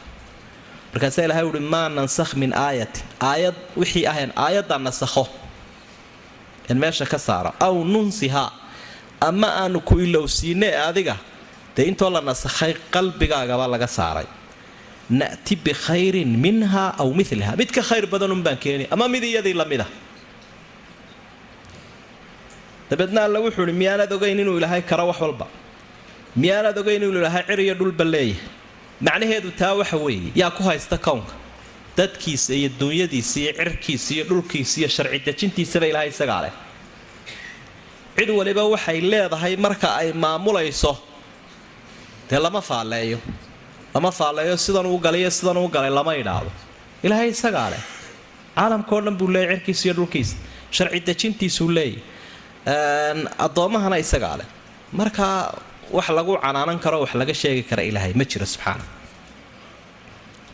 Markaasaa 0.93 1.25
ilahay 1.27 1.43
uhi 1.49 1.59
maa 1.73 1.89
nansakh 1.97 2.31
min 2.41 2.51
aayatin 2.65 3.03
aayad 3.29 3.55
wixii 3.79 4.05
ahayn 4.11 4.31
aayadda 4.45 4.75
nasakho 4.87 5.23
in 6.69 6.77
meesha 6.83 7.05
ka 7.13 7.17
saaro 7.27 7.51
aw 7.65 7.73
nunsihaa 7.93 8.49
ama 9.29 9.47
aanu 9.63 9.79
ku 9.89 9.95
ilowsiine 10.05 10.69
adiga 10.89 11.15
dee 11.75 11.85
intoo 11.91 12.09
la 12.15 12.21
nasakhay 12.29 12.73
qalbigaagaba 12.93 13.65
laga 13.73 13.87
saaray. 13.97 14.27
Na'ti 15.19 15.53
bikhayrin 15.65 16.31
minha 16.45 16.85
aw 17.01 17.07
miliha 17.19 17.51
mid 17.59 17.69
ka 17.75 17.81
khayr 17.89 18.05
badanun 18.13 18.41
baan 18.45 18.57
keeni 18.63 18.85
ama 18.93 19.05
mid 19.13 19.23
iyadii 19.29 19.53
la 19.61 19.65
mid 19.71 19.81
a 19.81 19.87
dabeedna 22.89 23.19
alla 23.27 23.39
wuxuu 23.45 23.63
ihi 23.67 23.75
miyaanaad 23.81 24.11
ogayn 24.17 24.39
inuu 24.43 24.57
ilaahay 24.59 24.81
karo 24.89 25.03
wax 25.11 25.19
walba 25.25 25.45
miyaanaad 26.35 26.77
ogayn 26.81 27.03
inuu 27.03 27.19
ilaahay 27.21 27.43
cir 27.49 27.59
iyo 27.65 27.75
dhulba 27.79 28.03
leeyahay. 28.03 28.39
Macnaheedu 29.05 29.51
taa 29.59 29.73
waxa 29.79 29.97
weeye 29.97 30.31
yaa 30.35 30.51
ku 30.57 30.63
haysta 30.63 30.97
kownka 30.97 31.33
dadkiisa 31.97 32.53
iyo 32.59 32.69
duunyadiisa 32.79 33.39
iyo 33.39 33.51
cirkiisa 33.59 34.09
iyo 34.15 34.23
dhulkiisa 34.29 34.75
iyo 34.79 34.89
sharci 34.95 35.19
dejintiisaba 35.27 35.85
ilaahay 35.91 36.09
isagaa 36.13 36.41
leh. 36.45 36.53
Cid 38.17 38.29
waliba 38.29 38.63
waxay 38.73 38.99
leedahay 39.11 39.53
marka 39.65 39.87
ay 40.01 40.13
maamulayso 40.13 40.93
dee 42.29 42.39
lama 42.45 42.61
faalleeyo 42.61 43.19
lama 43.95 44.11
faalleeyo 44.19 44.55
sidan 44.65 44.85
uu 44.85 44.99
galay 45.05 45.21
iyo 45.23 45.31
sidan 45.37 45.57
uu 45.57 45.67
galay 45.75 45.89
lama 45.97 46.13
idhaahdo 46.21 46.51
ilaahay 47.05 47.29
isagaa 47.35 47.69
leh. 47.73 47.83
Caalamkao 48.55 48.99
dhan 49.05 49.15
buu 49.19 49.27
leeyay 49.35 49.55
cirkiisa 49.57 49.83
iyo 49.87 49.93
dhulkiisa. 49.99 50.35
Sharci 50.75 50.99
dejintiisuu 51.07 51.69
leeyay 51.77 51.99
addoommahana 53.45 53.97
isagaa 54.05 54.37
leh. 54.39 54.47
Marka 54.99 55.27
wax 55.97 56.07
lagu 56.17 56.33
canaanan 56.43 56.79
karo 56.83 56.97
wax 57.03 57.11
laga 57.21 57.33
sheegi 57.41 57.63
kara 57.69 57.83
ilaahay 57.89 58.13
ma 58.19 58.23
jiro 58.31 58.45
subxaana. 58.53 58.83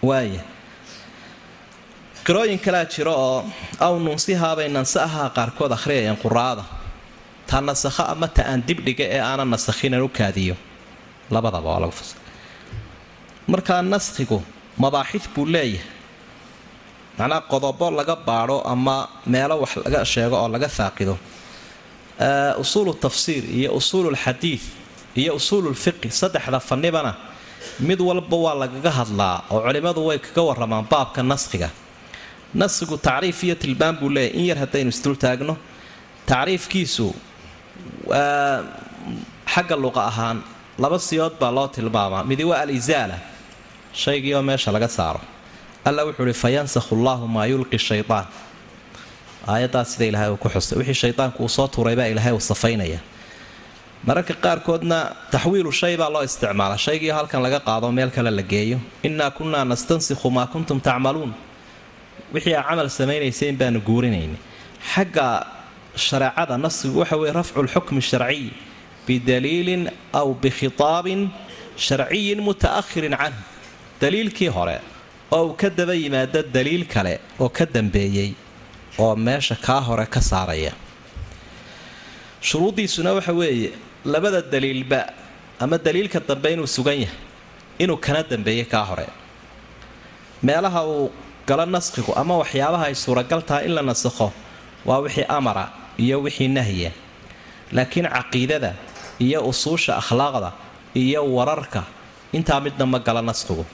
Waaya 0.07 0.41
qirooyin 2.25 2.59
kalaa 2.65 2.85
jiro 2.93 3.13
oo 3.27 3.39
aw 3.85 3.93
nunsihaabay 4.05 4.67
nanse 4.75 4.99
ahaa 5.07 5.29
qaarkood 5.37 5.71
akhriyayeen 5.77 6.17
quraada. 6.23 6.63
Ta 7.49 7.57
nasakho 7.67 8.03
ama 8.13 8.27
ta 8.35 8.41
aan 8.51 8.61
dibdhiga 8.67 9.05
ee 9.15 9.19
aanan 9.29 9.49
nasakhinan 9.53 10.01
u 10.03 10.09
kaadiyo. 10.17 10.55
Labadaba 11.33 11.67
waa 11.69 11.79
lagu 11.83 11.91
fasira 11.99 12.21
markaa 13.51 13.81
naskhigu 13.93 14.39
mabaaxid 14.83 15.23
buu 15.33 15.45
leeyahay. 15.53 15.85
Macnaa 17.17 17.41
qodobo 17.51 17.87
laga 17.99 18.15
baadho 18.27 18.57
ama 18.73 18.95
meelo 19.33 19.55
wax 19.63 19.71
laga 19.85 19.99
sheego 20.13 20.35
oo 20.41 20.47
laga 20.53 20.67
faaqido. 20.77 21.15
Usuulu 22.63 22.91
tafsiir 23.03 23.43
iyo 23.57 23.69
usuululxadiid 23.79 24.61
iyo 25.21 25.31
usuululfiqi 25.39 26.07
saddexda 26.21 26.59
fannibana 26.69 27.11
mid 27.87 27.99
walba 28.09 28.37
waa 28.45 28.55
lagaga 28.63 28.91
hadlaa 28.99 29.35
oo 29.53 29.59
culimmadu 29.65 30.01
way 30.09 30.17
kaga 30.25 30.41
waramaan 30.49 30.85
baabka 30.91 31.19
naskhiga 31.31 31.69
naskhigu 32.61 32.95
tacriif 33.07 33.39
iyo 33.47 33.55
tilmaam 33.63 33.95
buu 33.99 34.09
leeyahy 34.15 34.37
in 34.39 34.45
yar 34.49 34.57
haddaynu 34.63 34.89
isdultaagno 34.95 35.53
tacriifkiisu 36.31 37.07
xagga 39.53 39.75
luqa 39.83 40.01
ahaan 40.11 40.37
laba 40.83 40.97
siyood 41.07 41.33
baa 41.41 41.51
loo 41.57 41.67
tilmaamaa. 41.75 42.23
Midi 42.29 42.43
waa 42.49 42.59
alisaala 42.65 43.17
shaygii 44.03 44.41
meesha 44.49 44.71
laga 44.75 44.87
saaro. 44.97 45.21
Alla 45.85 46.01
wuxuu 46.05 46.23
uhi 46.25 46.33
fa 46.33 46.49
yansakhu 46.55 46.93
llaahu 47.05 47.25
maa 47.35 47.45
yulqi 47.51 47.77
shaytaan. 47.87 48.25
Aayaddaas 49.51 49.87
sida 49.93 50.05
ilaahay 50.09 50.29
uu 50.33 50.37
ku 50.43 50.49
xusay 50.53 50.77
wixii 50.79 50.93
shaydaanku 51.03 51.39
uu 51.43 51.49
soo 51.57 51.67
tuuray 51.67 51.95
baa 51.99 52.05
ilaahay 52.13 52.33
uu 52.33 52.39
safaynaya 52.51 52.99
mararka 54.05 54.33
qaarkoodna 54.45 54.97
taxwiilu 55.31 55.71
shay 55.79 55.95
baa 55.97 56.09
loo 56.13 56.23
isticmaala 56.29 56.77
shaygii 56.85 57.11
halkan 57.17 57.41
laga 57.45 57.59
qaado 57.67 57.91
meel 57.91 58.09
kale 58.15 58.31
la 58.31 58.41
geeyo. 58.51 58.79
Innaa 59.07 59.31
kunnaa 59.37 59.65
nastansikhu 59.71 60.27
maa 60.37 60.47
kuntum 60.53 60.79
tacmaluun. 60.87 61.33
Wixii 62.33 62.55
aa 62.55 62.63
camal 62.69 62.89
samaynayseen 62.99 63.55
baanu 63.61 63.79
guurinaynay 63.87 64.37
xagga 64.93 65.27
shareecada 66.07 66.55
nasigu 66.65 66.99
waxa 67.01 67.15
weye 67.21 67.33
rafcu 67.39 67.59
lxukmi 67.67 68.01
sharciy 68.09 68.45
bidaliilin 69.07 69.83
aw 70.19 70.27
bikhitaabin 70.43 71.21
sharciyin 71.85 72.39
muta'ahirin 72.47 73.15
canhu 73.21 73.41
daliilkii 74.01 74.51
hore 74.57 74.77
oo 75.31 75.43
uu 75.47 75.53
ka 75.61 75.69
daba 75.77 75.93
yimaado 76.01 76.39
daliil 76.55 76.83
kale 76.93 77.13
oo 77.39 77.49
ka 77.57 77.65
dambeeyey 77.75 78.29
oo 79.03 79.15
meesha 79.15 79.55
kaa 79.65 79.81
hore 79.87 80.05
ka 80.05 80.21
saaraya. 80.21 80.73
Shuruuddiisuna 82.47 83.11
waxa 83.17 83.33
weeye 83.39 83.71
labada 84.13 84.41
daliilba 84.53 85.01
ama 85.63 85.75
daliilka 85.85 86.19
dambe 86.29 86.47
inuu 86.55 86.67
sugan 86.75 86.97
yahay 87.03 87.17
inuu 87.83 87.97
kana 88.05 88.21
dambeeyey 88.31 88.65
kaa 88.73 88.83
hore. 88.89 89.07
Meelaha 90.43 90.81
uu 90.93 91.11
galo 91.47 91.65
naskhigu 91.75 92.11
ama 92.21 92.33
waxyaabaha 92.41 92.85
ay 92.89 92.95
suuragal 93.03 93.41
tahay 93.47 93.65
in 93.67 93.73
la 93.77 93.81
nasakho 93.81 94.27
waa 94.87 94.99
wixii 95.03 95.25
amara 95.37 95.65
iyo 96.03 96.17
wixii 96.25 96.47
nahya. 96.57 96.91
Laakiin 97.75 98.07
caqiidada 98.15 98.71
iyo 99.25 99.39
usuusha 99.51 99.97
akhlaaqda 100.01 100.51
iyo 100.95 101.21
wararka 101.37 101.81
intaa 102.37 102.59
midna 102.65 102.85
ma 102.85 102.99
gala 103.07 103.21
naskhigu 103.21 103.65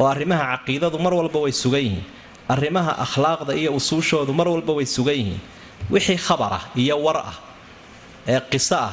oo 0.00 0.06
arrimaha 0.14 0.44
caqiidadu 0.56 0.96
mar 1.04 1.12
walba 1.14 1.38
way 1.44 1.52
sugan 1.62 1.80
yihiin. 1.86 2.04
Arrimaha 2.54 2.92
akhlaaqda 3.04 3.52
iyo 3.60 3.70
usuushoodu 3.78 4.32
mar 4.38 4.48
walba 4.54 4.72
way 4.78 4.86
sugan 4.96 5.14
yihiin. 5.20 5.40
Wixii 5.92 6.18
khabar 6.26 6.52
ah 6.58 6.64
iyo 6.82 6.96
war 7.04 7.16
ah 7.30 7.36
ee 8.28 8.40
qiso 8.52 8.76
ah 8.86 8.92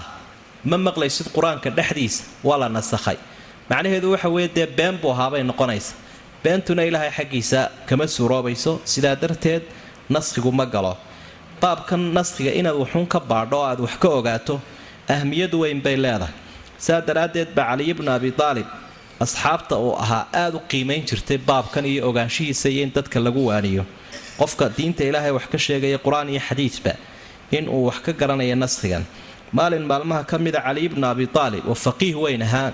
ma 0.69 0.77
maqlaysid 0.87 1.27
qur'aanka 1.35 1.69
dhexdiisa? 1.77 2.23
Waa 2.47 2.57
la 2.61 2.67
nasakhay. 2.77 3.17
Macnaheedu 3.69 4.07
waxa 4.13 4.29
weeye 4.35 4.49
dee 4.57 4.65
been 4.79 4.95
buu 5.01 5.11
ahaabay 5.15 5.43
noqonaysa. 5.51 5.93
Beentuna 6.43 6.83
ilaahay 6.89 7.11
xaggiisa 7.17 7.59
kama 7.89 8.05
suuroobayso 8.15 8.71
sidaa 8.91 9.15
darteed 9.21 9.63
naskhigu 10.15 10.51
ma 10.59 10.65
galo. 10.65 10.93
Baabkan 11.61 12.01
naskhiga 12.17 12.51
inaad 12.59 12.75
waxuun 12.83 13.07
ka 13.13 13.19
baadho 13.31 13.57
oo 13.59 13.65
aad 13.69 13.79
wax 13.85 13.93
ka 14.01 14.07
ogaato 14.19 14.55
ahmiyadu 15.15 15.57
weyn 15.63 15.81
bay 15.85 15.95
leedahay. 16.03 16.33
Saa 16.85 17.01
daraaddeed 17.07 17.49
baa 17.55 17.65
caliy 17.71 17.93
bnu 17.97 18.11
abi 18.17 18.29
aalib 18.47 18.67
asxaabta 19.25 19.75
uu 19.85 19.93
ahaa 20.03 20.23
aada 20.41 20.57
u 20.57 20.61
qiimayn 20.71 21.03
jirtay 21.09 21.37
baabkan 21.49 21.85
iyo 21.85 22.01
ogaanshihiisa 22.09 22.69
iyo 22.69 22.83
in 22.85 22.91
dadka 22.95 23.19
lagu 23.19 23.41
waaniyo. 23.49 23.83
Qofka 24.39 24.65
diinta 24.77 25.03
ilaahay 25.09 25.31
wax 25.37 25.45
ka 25.51 25.57
sheegaya 25.57 25.97
qur'aan 26.05 26.29
iyo 26.29 26.41
xadiidba 26.49 26.93
in 27.57 27.65
uu 27.69 27.85
wax 27.89 27.97
ka 28.05 28.11
garanaya 28.13 28.55
naskhigan 28.55 29.03
maalin 29.53 29.83
maalmaha 29.91 30.23
ka 30.29 30.37
mida 30.37 30.61
caliy 30.61 30.87
bnu 30.89 31.05
abi 31.07 31.25
aalib 31.35 31.63
oo 31.67 31.75
faqiih 31.75 32.15
weyn 32.23 32.41
ahaa 32.41 32.71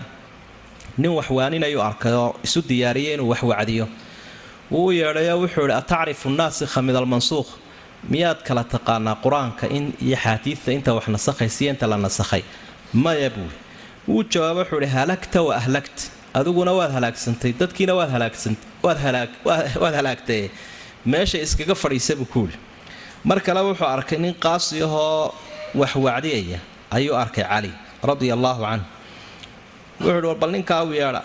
nin 0.97 1.11
waxwaaninayu 1.17 1.79
arkay 1.81 2.13
oo 2.13 2.35
isu 2.43 2.59
diyaariyay 2.69 3.13
inuu 3.15 3.29
wax 3.31 3.41
wacdiyo. 3.51 3.87
Wuu 4.71 4.91
yeedhayo 4.91 5.35
wuxuu 5.41 5.65
idhi 5.65 5.73
atacrifu 5.81 6.29
naasikha 6.29 6.81
min 6.81 6.95
almansuukh? 6.95 7.49
Miyaad 8.11 8.39
kala 8.47 8.63
taqaanaa 8.63 9.15
qur'aanka 9.23 9.65
in 9.77 9.93
iyo 10.01 10.17
xaadiidta 10.23 10.69
inta 10.77 10.91
wax 10.97 11.05
nasakhaysiyo 11.15 11.69
inta 11.73 11.87
la 11.87 11.97
nasakhay? 11.97 12.43
Maya 12.93 13.29
buuri 13.29 13.55
wuu 14.07 14.23
jawaaba 14.31 14.59
wuxuu 14.61 14.77
idhi 14.81 14.89
halagta 14.97 15.39
wa 15.47 15.55
ahlagt. 15.55 15.97
Adiguna 16.33 16.71
waad 16.77 16.91
halaagsantay 16.97 17.51
dadkiina 17.59 17.93
waad 17.99 18.09
halaagtay. 19.95 20.49
Meesha 21.05 21.37
iskaga 21.45 21.75
fadhiisa 21.75 22.15
buu 22.15 22.25
kuuli 22.33 22.55
mar 23.23 23.39
kale 23.45 23.61
wuxuu 23.67 23.87
arkay 23.95 24.17
nin 24.17 24.33
qaasi 24.43 24.81
ahoo 24.83 25.33
wax 25.79 25.91
wacdiyaya 26.05 26.59
ayuu 26.95 27.15
arkay 27.23 27.43
cali 27.51 27.71
radia 28.07 28.33
allaahu 28.37 28.61
canhu. 28.69 28.85
Wuxuu 29.99 30.17
ihi 30.19 30.27
war 30.27 30.35
bal 30.41 30.51
ninkaa 30.55 30.83
u 30.83 30.91
yeedha. 30.99 31.21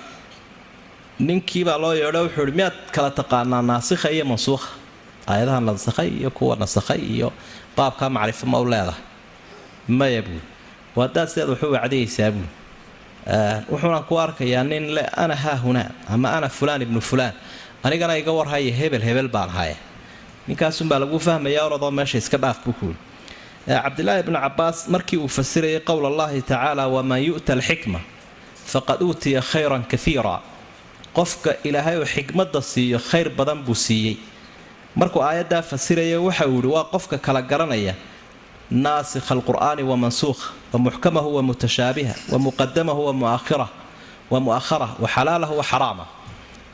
Ninkiibaa 1.21 1.79
loo 1.83 1.95
yeedho 2.01 2.21
wuxuu 2.25 2.43
ihi 2.47 2.53
miyaad 2.59 2.77
kala 2.95 3.11
taqaanaa 3.19 3.63
naasikha 3.71 4.09
iyo 4.11 4.25
mansuukha? 4.31 4.69
Aayadaha 5.31 5.61
nasakhay 5.61 6.09
iyo 6.21 6.31
kuwa 6.31 6.57
nasakhay 6.57 7.01
iyo 7.15 7.29
baabkaa 7.77 8.09
macrifo 8.17 8.47
ma 8.47 8.59
u 8.61 8.65
leedahay? 8.73 9.03
Maya 9.89 10.23
buuri 10.23 10.41
waadaad 10.97 11.29
sidaad 11.29 11.49
waxu 11.53 11.67
wacdiyaysaa 11.77 12.31
buuri 12.35 12.49
wuxuuna 13.71 14.01
ku 14.09 14.15
arkayaa 14.25 14.65
nin 14.65 14.85
le 14.97 15.03
ana 15.23 15.35
haahunaa 15.37 15.91
ama 16.09 16.29
ana 16.37 16.49
fulaan 16.49 16.83
ibnu 16.83 17.01
fulaan 17.01 17.33
anigana 17.85 18.17
iga 18.21 18.33
warhaya 18.33 18.73
hebel 18.81 19.03
hebel 19.09 19.29
baan 19.29 19.51
haya 19.57 19.77
ninkaasunbaa 20.49 20.99
lagu 21.03 21.19
fahmaya 21.27 21.61
oradoo 21.67 21.91
meesha 21.91 22.19
iska 22.19 22.37
dhaaf 22.43 22.59
buu 22.65 22.73
kuuli 22.79 22.97
cabdilaahi 23.69 24.21
ibnu 24.25 24.39
cabaas 24.45 24.79
markii 24.95 25.19
uu 25.25 25.29
fasirayay 25.29 25.81
qowl 25.89 26.05
allahi 26.11 26.41
tacaala 26.43 26.85
waman 26.95 27.21
yu'ta 27.29 27.53
alxikma 27.57 28.01
faqad 28.73 29.01
uutiya 29.07 29.41
khayran 29.51 29.83
kaiira 29.93 30.35
qofka 31.17 31.51
ilaahay 31.69 31.97
oo 32.03 32.05
xikmadda 32.15 32.61
siiyo 32.73 32.99
khayr 33.11 33.29
badan 33.39 33.59
buu 33.67 33.75
siiyey. 33.87 34.17
Markuu 34.99 35.23
aayaddaa 35.29 35.63
fasiraya 35.71 36.19
waxa 36.27 36.45
uu 36.49 36.61
yihi 36.61 36.67
waa 36.75 36.85
qofka 36.93 37.17
kala 37.27 37.41
garanaya 37.51 37.95
naasikha 38.71 39.33
alqur'aani 39.37 39.83
wa 39.91 39.97
mansuukha 39.97 40.49
wa 40.73 40.79
muxkamahu 40.85 41.31
wa 41.37 41.43
mutashaabiha 41.49 42.15
wa 42.33 42.39
muqadamahu 42.47 43.03
wa 43.09 43.13
muakhirah 43.13 43.69
wa 44.33 44.39
mu'aharah 44.47 44.91
wa 45.03 45.09
xalaalahu 45.15 45.55
wa 45.61 45.65
xaraamah 45.71 46.07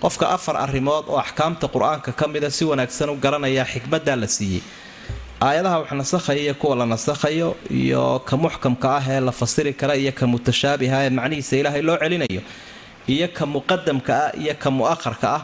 qofka 0.03 0.25
afar 0.37 0.55
arrimood 0.65 1.05
oo 1.09 1.19
axkaamta 1.25 1.67
qur'aanka 1.75 2.11
ka 2.19 2.25
mida 2.33 2.51
si 2.51 2.65
wanaagsan 2.71 3.09
u 3.11 3.17
garanaya 3.25 3.63
xikmaddaa 3.73 4.17
la 4.23 4.27
siiyey 4.37 4.63
aayadaha 5.41 5.79
wax 5.81 5.93
nasakhaya 5.93 6.41
iyo 6.43 6.55
kuwa 6.55 6.77
la 6.77 6.87
nasakhayo 6.87 7.57
iyo 7.71 8.19
ka 8.25 8.37
muxkamka 8.37 8.89
ah 8.99 9.05
ee 9.09 9.21
la 9.21 9.33
fasiri 9.33 9.73
kara 9.75 9.97
iyo 9.97 10.13
ka 10.13 10.27
mutashaabiha 10.27 10.99
ee 11.07 11.11
macnihiisa 11.11 11.57
ilaahay 11.61 11.83
loo 11.83 11.97
celinayo 12.03 12.43
iyo 13.09 13.29
ka 13.37 13.45
muqadamka 13.47 14.13
ah 14.27 14.31
iyo 14.43 14.55
ka 14.63 14.71
mu'akharka 14.71 15.29
ah 15.37 15.43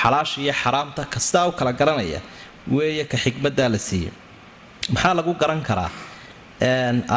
xalaasha 0.00 0.40
iyo 0.40 0.52
xaraamta 0.62 1.02
kastaa 1.04 1.46
u 1.48 1.52
kala 1.52 1.72
garanaya 1.72 2.20
weeye 2.74 3.04
ka 3.04 3.16
xikmaddaa 3.16 3.68
la 3.74 3.78
siiyey. 3.78 4.10
Maxaa 4.94 5.14
lagu 5.18 5.32
garan 5.34 5.62
karaa? 5.68 5.90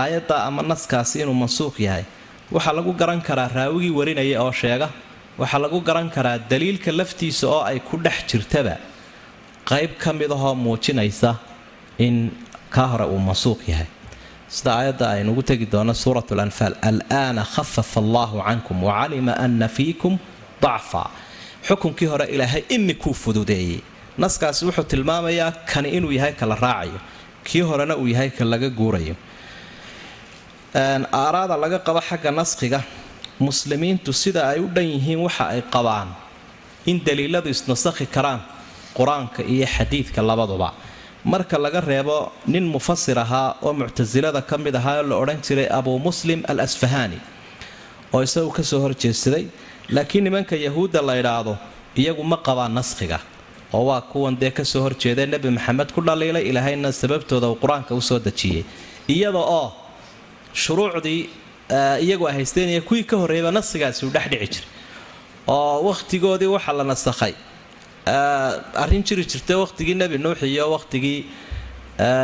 Aayadda 0.02 0.36
ama 0.48 0.62
naskaasi 0.62 1.22
inuu 1.22 1.34
mansuuq 1.34 1.80
yahay. 1.80 2.04
Waxaa 2.52 2.74
lagu 2.78 2.94
garan 2.94 3.22
karaa 3.22 3.48
raawigii 3.58 3.90
warinaya 4.00 4.42
oo 4.44 4.52
sheega. 4.52 4.90
Waxaa 5.42 5.60
lagu 5.66 5.80
garan 5.82 6.10
karaa 6.16 6.38
daliilka 6.50 6.92
laftiisa 6.92 7.48
oo 7.48 7.62
ay 7.70 7.80
ku 7.80 7.98
dhex 7.98 8.18
jirtaba. 8.30 8.78
Qayb 9.70 9.92
ka 10.02 10.14
mid 10.14 10.32
ahoo 10.32 10.54
muujinaysa 10.56 11.36
in 12.06 12.16
kaa 12.76 12.88
hore 12.92 13.06
uu 13.14 13.20
mansuuq 13.28 13.62
yahay. 13.72 13.88
Sida 14.56 14.72
aayadda 14.78 15.06
aynugu 15.16 15.42
tegi 15.50 15.66
doono 15.74 15.94
suurat 16.04 16.30
lanfaal 16.40 16.74
alaana 16.90 17.44
khafafa 17.54 17.98
allaahu 18.04 18.38
cankum 18.48 18.78
wacalima 18.88 19.34
ana 19.46 19.68
fiikum 19.78 20.14
dacfa. 20.64 21.04
Xukunkii 21.68 22.08
hore 22.12 22.26
ilaahay 22.36 22.64
imikuu 22.76 23.14
fududeeyey. 23.24 23.80
Naskaasi 24.22 24.62
wuxuu 24.68 24.84
tilmaamayaa 24.92 25.52
kani 25.72 25.90
inuu 25.98 26.12
yahay 26.18 26.34
ka 26.40 26.46
la 26.52 26.56
raacayo 26.66 27.00
kii 27.48 27.62
horena 27.70 27.96
uu 28.02 28.08
yahay 28.14 28.30
ka 28.38 28.44
laga 28.52 28.70
guurayo. 28.80 29.16
Aaraada 31.22 31.56
laga 31.64 31.80
qabo 31.88 32.02
xagga 32.10 32.32
naskhiga 32.40 32.80
muslimiintu 33.40 34.12
sida 34.22 34.42
ay 34.52 34.60
u 34.60 34.68
dhan 34.76 34.86
yihiin 34.96 35.20
waxa 35.26 35.46
ay 35.54 35.62
qabaan 35.74 36.10
in 36.86 36.98
daliiladu 37.06 37.50
isnasakhi 37.56 38.06
karaan 38.16 38.40
qur'aanka 38.98 39.42
iyo 39.54 39.66
xadiidka 39.76 40.22
labaduba 40.30 40.70
marka 41.32 41.58
laga 41.65 41.82
reebo 41.89 42.18
nin 42.54 42.65
mufasir 42.76 43.18
ahaa 43.26 43.50
oo 43.65 43.74
muctasilada 43.82 44.42
ka 44.50 44.56
mid 44.65 44.76
ahaa 44.80 44.98
oo 45.02 45.08
la 45.12 45.15
odhan 45.24 45.39
jiray 45.48 45.68
abuu 45.78 45.98
muslim 46.08 46.39
al 46.52 46.60
asfahaani 46.65 47.20
oo 48.13 48.22
isagu 48.28 48.52
ka 48.58 48.63
soo 48.70 48.80
horjeedsaday 48.86 49.44
laakiin 49.96 50.24
nimanka 50.28 50.56
yahuudda 50.65 51.02
la 51.10 51.13
idhaahdo 51.22 51.54
iyagu 52.02 52.24
ma 52.32 52.38
qabaan 52.48 52.74
naskhiga 52.80 53.20
oo 53.74 53.84
waa 53.89 54.02
kuwan 54.12 54.36
dee 54.42 54.52
ka 54.58 54.63
soo 54.72 54.82
horjeeda 54.86 55.26
nebi 55.34 55.50
maxamed 55.58 55.89
ku 55.96 56.02
dhaliilay 56.08 56.44
ilaahayna 56.50 56.89
sababtooda 57.02 57.48
uu 57.52 57.58
qur'aanka 57.63 57.92
u 58.00 58.02
soo 58.10 58.20
dejiyey. 58.28 58.63
Iyada 59.13 59.38
oo 59.58 59.68
shuruucdii 60.54 61.22
iyagu 62.06 62.24
ay 62.30 62.34
haysteen 62.39 62.70
iyo 62.74 62.82
kuwii 62.82 63.04
ka 63.10 63.15
horreeyaba 63.22 63.52
naskhigaasi 63.58 64.06
uu 64.06 64.12
dhexdhici 64.15 64.50
jiray 64.54 64.68
oo 65.48 65.84
wakhtigoodii 65.89 66.50
waxa 66.56 66.74
la 66.80 66.84
nasakhay 66.84 67.34
arrin 68.06 69.04
jiri 69.04 69.24
jirtay 69.32 69.56
wakhtigii 69.56 69.96
nebi 69.96 70.18
nuux 70.18 70.42
iyo 70.44 70.72
wakhtigii 70.72 71.26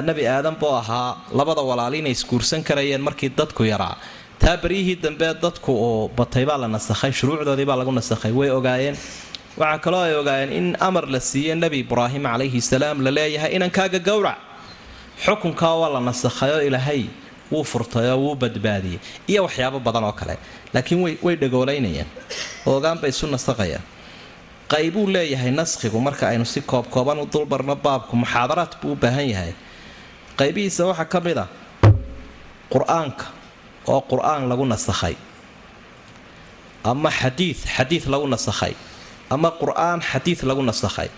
nebi 0.07 0.27
aadan 0.27 0.55
buu 0.59 0.73
ahaa 0.81 1.17
labada 1.33 1.61
walaali 1.61 1.99
inay 1.99 2.11
isguursan 2.11 2.63
karayeen 2.63 3.01
markii 3.01 3.29
dadku 3.29 3.63
yaraa. 3.63 3.97
Taa 4.39 4.57
baryihii 4.57 4.95
dambe 5.03 5.27
dadku 5.43 5.71
uu 5.73 6.07
batay 6.17 6.45
baa 6.45 6.57
la 6.57 6.67
nasakhay 6.67 7.11
shuruucdoodii 7.11 7.65
baa 7.65 7.75
lagu 7.75 7.91
nasakhay 7.91 8.31
way 8.31 8.49
ogaayeen. 8.49 8.97
Waxaa 9.57 9.79
kaloo 9.79 10.03
ay 10.03 10.15
ogaayeen 10.15 10.51
in 10.59 10.77
amar 10.79 11.05
la 11.07 11.19
siiyey 11.19 11.55
nebi 11.55 11.79
ibraahim 11.79 12.23
calayhi 12.23 12.61
salaam 12.61 13.01
la 13.05 13.11
leeyahay 13.11 13.51
inankaaga 13.55 13.99
gowrac 13.99 14.37
xukunkaa 15.25 15.75
waa 15.81 15.89
la 15.95 15.99
nasakhayoo 15.99 16.61
ilaahay 16.67 17.03
wuu 17.51 17.63
furtayoo 17.63 18.17
wuu 18.23 18.35
badbaadiyey 18.35 18.99
iyo 19.27 19.43
waxyaabo 19.43 19.79
badan 19.79 20.03
oo 20.03 20.11
kale. 20.11 20.35
Laakiin 20.73 20.99
way 21.25 21.35
dhagoolaynayaan 21.41 22.07
oogaanbay 22.67 23.09
isu 23.09 23.27
nasaqayaan 23.27 23.83
qaybuu 24.73 25.07
leeyahay 25.15 25.51
naskhigu 25.59 25.99
marka 26.07 26.27
aynu 26.31 26.45
si 26.45 26.61
koobkooban 26.61 27.19
u 27.19 27.25
dulbarno 27.33 27.75
baabku 27.75 28.15
muxaadaraad 28.21 28.73
buu 28.81 28.91
u 28.93 28.95
baahan 28.95 29.27
yahay. 29.33 29.53
Qaybihiisa 30.39 30.81
waxaa 30.89 31.05
ka 31.13 31.19
mid 31.25 31.37
a 31.37 31.47
qur'aanka 32.73 33.25
oo 33.87 34.01
qur'aan 34.11 34.41
lagu 34.49 34.65
nasakhay 34.65 35.15
ama 36.83 37.09
xadiid 37.19 37.57
xadiid 37.75 38.03
lagu 38.13 38.27
nasakhay 38.27 38.73
ama 39.29 39.49
qur'aan 39.61 39.99
xadiid 40.11 40.39
lagu 40.49 40.61
nasakhay 40.69 41.09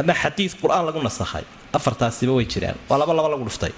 ama 0.00 0.12
xadiid 0.22 0.52
qur'aan 0.62 0.84
lagu 0.88 1.00
nasakhay. 1.08 1.44
Afartaasiba 1.76 2.32
way 2.32 2.44
jiraan 2.52 2.76
waa 2.88 2.98
laba 3.00 3.12
laba 3.18 3.28
lagu 3.28 3.44
dhuftay. 3.48 3.72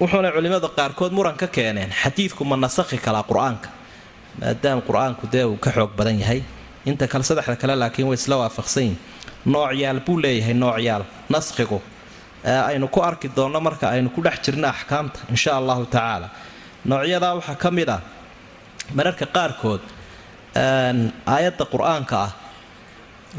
Wuxuuna 0.00 0.30
culimmada 0.32 0.68
qaarkood 0.78 1.12
muran 1.12 1.36
ka 1.36 1.46
keeneen 1.46 1.90
xadiidku 2.02 2.44
ma 2.44 2.56
nasakhi 2.56 2.98
kalaa 3.06 3.24
qur'aanka 3.30 3.68
maadaama 4.40 4.82
qur'aanku 4.88 5.24
dee 5.32 5.44
uu 5.44 5.56
ka 5.64 5.70
xoog 5.76 5.92
badan 5.98 6.18
yahay 6.22 6.40
inta 6.88 7.04
kale 7.12 7.24
saddexda 7.28 7.56
kale 7.62 7.74
laakiin 7.82 8.06
way 8.10 8.14
isla 8.20 8.36
waafaqsan 8.42 8.82
yihiin 8.82 8.98
noocyaal 9.54 10.00
buu 10.06 10.16
leeyahay 10.24 10.54
noocyaal 10.62 11.02
naskhigu 11.34 11.78
aynu 12.70 12.86
ku 12.94 13.00
arki 13.08 13.28
doonno 13.36 13.60
marka 13.66 13.86
aynu 13.94 14.08
ku 14.14 14.20
dhex 14.26 14.36
jirno 14.44 14.68
axkaamta 14.74 15.18
insha 15.32 15.50
allahu 15.60 15.84
tacaala. 15.94 16.28
Noocyadaa 16.90 17.34
waxaa 17.38 17.54
ka 17.62 17.70
mid 17.70 17.88
ah 17.96 18.00
mararka 18.96 19.26
qaarkood 19.36 19.80
aayadda 21.34 21.64
qur'aanka 21.72 22.16
ah 22.26 22.30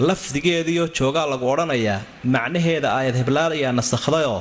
lafdigeediioo 0.08 0.88
joogaa 0.98 1.26
lagu 1.32 1.46
odhanayaa 1.54 2.00
macnaheeda 2.36 2.88
aayad 2.98 3.16
heblaalayaa 3.22 3.74
nasakhdayoo 3.80 4.40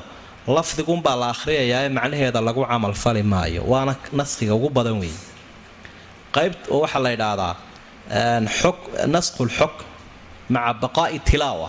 lafdigunbaa 0.57 1.17
la 1.23 1.27
akhriyayaa 1.35 1.81
ee 1.87 1.89
macnaheeda 1.99 2.41
lagu 2.49 2.63
camalfali 2.71 3.23
maayo. 3.33 3.63
Waana 3.73 3.93
naskhiga 4.21 4.53
ugu 4.59 4.69
badan 4.77 4.97
weeye 5.03 5.21
qayb 6.37 6.53
waxaa 6.83 7.03
la 7.07 7.11
ydhaahdaa 7.17 7.53
xog 8.61 8.77
naskhulxog 9.15 9.75
maca 10.55 10.73
baqaa'i 10.83 11.19
tilaawa 11.31 11.69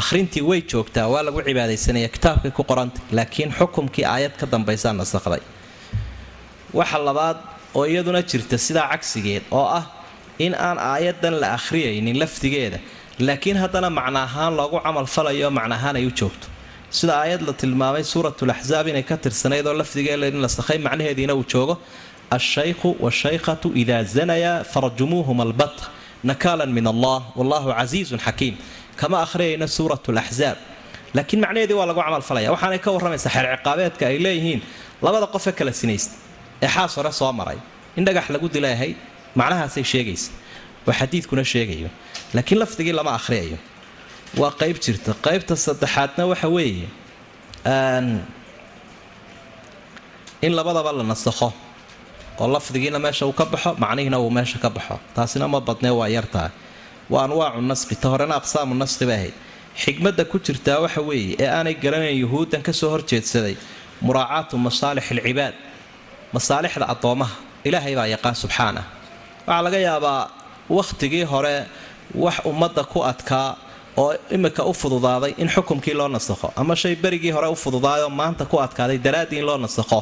akhrintii 0.00 0.42
way 0.50 0.60
joogtaa 0.72 1.06
waa 1.12 1.22
lagu 1.26 1.40
cibaadaysanaya 1.48 2.08
kitaabkay 2.16 2.50
ku 2.58 2.62
qoranta 2.70 3.00
laakiin 3.18 3.50
xukumkii 3.58 4.04
aayad 4.14 4.34
ka 4.40 4.46
dambaysaa 4.52 4.92
nasakhday 5.00 5.42
waxa 6.78 6.98
labaad 7.08 7.36
oo 7.78 7.84
iyaduna 7.92 8.22
jirta 8.30 8.56
sidaa 8.66 8.88
cagsigeed 8.92 9.44
oo 9.58 9.66
ah 9.78 9.84
in 10.38 10.54
aan 10.54 10.78
aayadan 10.92 11.34
la 11.42 11.48
akhriyaynin 11.58 12.16
lafdigeeda 12.22 12.78
laakiin 13.26 13.56
haddana 13.62 13.90
macna 13.98 14.20
ahaan 14.28 14.52
loogu 14.58 14.78
camalfalayo 14.86 15.48
macna 15.58 15.74
ahaan 15.78 15.96
ay 16.00 16.06
u 16.06 16.12
joogto. 16.20 16.46
Sida 16.90 17.12
aayad 17.22 17.42
la 17.48 17.52
tilmaamay 17.60 18.04
suuratulaxsaab 18.12 18.86
inay 18.92 19.02
ka 19.10 19.16
tirsanayd 19.24 19.66
oo 19.66 19.74
lafdigeeda 19.80 20.26
in 20.32 20.40
la 20.44 20.48
sakhay 20.48 20.78
macnaheediina 20.86 21.34
uu 21.34 21.44
joogo 21.52 21.74
alshaykhu 22.36 22.88
washaykhatu 23.04 23.68
idaa 23.82 24.02
zanayaa 24.14 24.64
farjumuuhum 24.72 25.40
albata 25.46 25.84
nakaalan 26.30 26.70
min 26.76 26.86
allah 26.92 27.18
wallahu 27.38 27.68
casiizun 27.78 28.18
xakiim 28.26 28.54
kama 29.00 29.16
akhriyayna 29.24 29.66
suurat 29.76 30.04
laxsaab 30.18 30.56
laakiin 31.16 31.40
macnaheedii 31.44 31.74
waa 31.80 31.86
lagu 31.90 32.00
camalfalaya 32.06 32.48
waxaanay 32.54 32.78
ka 32.84 32.90
warramaysaa 32.94 33.30
xeer 33.34 33.46
ciqaabeedka 33.56 34.04
ay 34.10 34.16
leeyihiin 34.24 34.60
labada 35.04 35.26
qofe 35.34 35.50
kala 35.58 35.72
sinaysta 35.80 36.14
ee 36.64 36.68
xaas 36.74 36.92
hore 36.98 37.12
soo 37.20 37.32
maray 37.40 37.58
in 37.98 38.04
dhagax 38.06 38.26
lagu 38.34 38.46
dilayahay 38.56 38.90
macnahaasay 39.40 39.84
sheegaysa 39.92 40.30
oo 40.88 40.92
xadiidkuna 41.00 41.44
sheegayo 41.52 41.88
laakiin 42.34 42.58
lafdigii 42.62 42.92
lama 43.00 43.12
akhriyayo 43.18 43.58
waa 44.40 44.50
qayb 44.60 44.76
jirta 44.84 45.10
qaybta 45.26 45.54
saddexaadna 45.66 46.22
waxa 46.30 46.48
weeye 46.56 46.88
in 50.46 50.52
labadaba 50.58 50.90
la 50.98 51.02
nasakho 51.12 51.48
oo 52.40 52.46
lafdigiina 52.54 52.98
meesha 53.04 53.24
uu 53.28 53.32
ka 53.40 53.44
baxo 53.52 53.70
macnihiina 53.82 54.18
uu 54.24 54.30
meesha 54.36 54.58
ka 54.64 54.68
baxo. 54.76 54.94
Taasina 55.14 55.46
ma 55.52 55.58
badnee 55.68 55.90
waa 56.00 56.08
yartahay 56.16 56.50
waa 57.12 57.22
anwaacu 57.26 57.60
naskhi 57.70 57.94
ta 58.02 58.06
horena 58.12 58.34
aqsaamu 58.40 58.74
naskhi 58.82 59.04
bay 59.10 59.16
ahayd. 59.20 59.34
Xikmadda 59.82 60.24
ku 60.30 60.36
jirtaa 60.46 60.78
waxa 60.84 61.00
weeye 61.08 61.34
ee 61.42 61.48
aanay 61.56 61.74
garanayn 61.82 62.16
yuhuuddan 62.22 62.62
ka 62.66 62.72
soo 62.80 62.90
horjeedsaday 62.94 63.54
muraacaatu 64.06 64.54
masaalix 64.66 65.06
alcibaad 65.14 65.54
masaalixda 66.34 66.86
addoomaha. 66.92 67.34
Ilaahay 67.68 67.94
baa 67.98 68.06
yaqaan 68.14 68.34
subxaanah 68.42 68.84
waxaa 69.46 69.62
laga 69.66 69.78
yaabaa 69.88 70.20
wakhtigii 70.76 71.24
hore 71.32 71.56
wax 72.24 72.36
ummadda 72.50 72.82
ku 72.92 72.98
adkaa 73.10 73.48
oo 74.02 74.12
imika 74.36 74.62
u 74.64 74.72
fududaaday 74.80 75.32
in 75.42 75.48
xukumkii 75.54 75.94
loo 76.00 76.08
nasakho 76.16 76.48
ama 76.60 76.74
shay 76.76 76.94
berigii 77.04 77.30
hore 77.36 77.48
u 77.48 77.56
fududaayoo 77.64 78.10
maanta 78.20 78.44
ku 78.50 78.56
adkaaday 78.66 78.98
daraaddii 79.06 79.38
in 79.40 79.46
loo 79.48 79.58
nasakho 79.64 80.00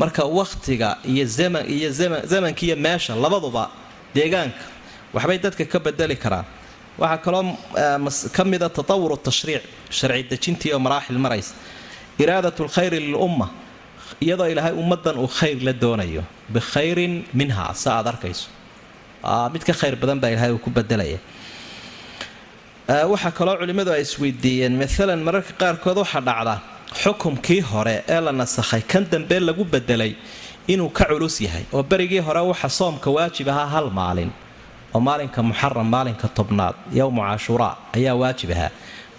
marka 0.00 0.22
wakhtiga 0.38 0.88
iyo 1.12 1.24
iyo 1.76 1.88
zamankiiyo 2.32 2.76
meesha 2.86 3.12
labaduba 3.24 3.64
deegaanka 4.14 4.62
waxbay 5.14 5.38
dadka 5.44 5.64
ka 5.72 5.78
bedeli 5.86 6.16
karaan. 6.24 6.44
Waxaa 7.02 7.18
kaloo 7.24 7.44
ka 8.36 8.42
mida 8.50 8.68
tatawuru 8.76 9.16
tashriic 9.26 9.62
sharci 9.98 10.22
dejintii 10.30 10.72
oo 10.74 10.78
maraaxil 10.86 11.18
maraysa. 11.24 11.54
Iraadat 12.22 12.56
lkhayri 12.66 12.98
lilumma 13.06 13.46
iyadoo 14.24 14.46
ilaahay 14.52 14.72
ummadan 14.82 15.16
uu 15.24 15.28
khayr 15.38 15.58
la 15.66 15.72
doonayo 15.82 16.22
bikhayrin 16.54 17.14
minha 17.38 17.66
sa 17.82 17.88
aad 17.98 18.06
arkayso. 18.12 18.48
Mid 19.52 19.62
ka 19.68 19.72
khayr 19.80 19.94
badan 20.02 20.18
baa 20.22 20.30
ilahay 20.34 20.50
uu 20.54 20.58
ku 20.64 20.70
bedelaya 20.70 21.18
waxaa 23.12 23.32
kaloo 23.38 23.56
culimmadu 23.60 23.90
ay 23.96 24.02
isweydiiyeen 24.06 24.74
maalan 24.82 25.20
mararka 25.26 25.52
qaarkood 25.60 25.98
waxaa 26.02 26.20
dhacda 26.28 26.54
xukumkii 26.94 27.60
hore 27.60 28.04
ee 28.08 28.20
la 28.20 28.32
nasakhay 28.32 28.82
kan 28.82 29.04
dambe 29.10 29.40
lagu 29.40 29.64
bedelay 29.64 30.14
inuu 30.66 30.88
ka 30.90 31.04
culus 31.04 31.40
yahay 31.40 31.64
oo 31.72 31.82
berigii 31.82 32.20
hore 32.20 32.40
waxa 32.40 32.68
soomka 32.68 33.10
waajib 33.10 33.48
ahaa 33.48 33.66
hal 33.74 33.90
maalin 33.90 34.30
oo 34.94 35.00
maalinka 35.00 35.42
muxaram 35.42 35.88
maalinka 35.94 36.28
tobnaad 36.28 36.74
yowmu 36.92 37.22
cashuuraa 37.22 37.76
ayaa 37.96 38.14
waajib 38.14 38.50
ahaa. 38.50 38.70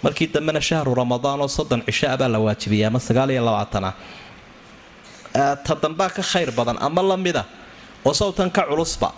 Markii 0.02 0.26
dambena 0.34 0.60
shahru 0.60 0.94
ramadaan 0.94 1.40
oo 1.40 1.48
soddon 1.48 1.82
cisho 1.86 2.06
abaa 2.10 2.28
la 2.28 2.38
waajibiyay 2.38 2.86
ama 2.86 2.98
sagaal 3.00 3.30
iyo 3.30 3.44
labaatana 3.44 3.90
ta 5.66 5.74
dambaa 5.82 6.08
ka 6.16 6.22
khayr 6.22 6.50
badan 6.58 6.76
ama 6.80 7.02
la 7.02 7.16
mida 7.16 7.44
oo 8.04 8.12
sawtan 8.14 8.50
ka 8.50 8.62
culusba 8.70 9.08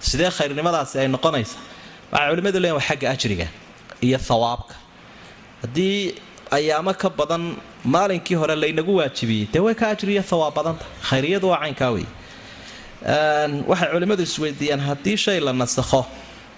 sidee 0.00 0.30
khayrnimadaasi 0.30 0.94
ay 1.02 1.08
noqonaysa 1.08 1.58
waxay 2.12 2.28
culimmadu 2.30 2.58
leeyiin 2.62 2.76
waa 2.78 2.86
xagga 2.88 3.06
ajriga 3.14 3.46
iyo 4.06 4.18
thawaabka. 4.28 4.74
Haddii 5.62 6.14
ayaamo 6.56 6.92
ka 7.02 7.08
badan 7.18 7.44
maalinkii 7.84 8.34
hore 8.36 8.54
laynagu 8.56 8.96
waajibiyey. 8.96 9.46
Dee 9.52 9.60
way 9.60 9.74
ka 9.74 9.88
ajriyo 9.88 10.22
thawaab 10.22 10.54
badanta. 10.54 10.84
Khayriyadu 11.08 11.48
waa 11.48 11.60
caynkaa 11.62 11.90
wey 11.96 12.06
waxay 13.70 13.88
culimmadu 13.92 14.22
isweydiiyaan 14.22 14.80
haddii 14.80 15.16
shay 15.16 15.40
la 15.40 15.52
nasakho 15.52 16.04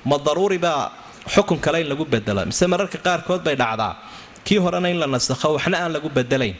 ma 0.04 0.18
daruuri 0.18 0.58
baa 0.58 0.90
xukun 1.34 1.58
kale 1.64 1.80
in 1.80 1.88
lagu 1.88 2.04
bedelo 2.04 2.42
mise 2.46 2.66
mararka 2.66 2.98
qaarkood 2.98 3.42
bay 3.46 3.54
dhacdaa 3.56 3.96
kii 4.44 4.58
horena 4.58 4.88
in 4.90 4.98
la 4.98 5.06
nasakho 5.06 5.48
waxna 5.54 5.76
aan 5.78 5.92
lagu 5.92 6.08
bedelayn 6.10 6.56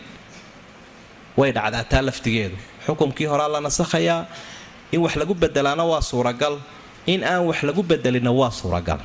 way 1.37 1.51
dhacdaa 1.53 1.85
taa 1.85 2.03
laftigeedu. 2.03 2.57
Xukumkii 2.87 3.27
horaa 3.27 3.49
la 3.49 3.61
nasakhayaa 3.61 4.27
in 4.93 5.01
wax 5.01 5.15
lagu 5.17 5.35
bedelaana 5.35 5.85
waa 5.85 6.01
suuragal. 6.01 6.55
In 7.07 7.25
aan 7.25 7.43
wax 7.51 7.59
lagu 7.67 7.83
bedelina 7.83 8.31
waa 8.31 8.51
suuragal. 8.51 9.01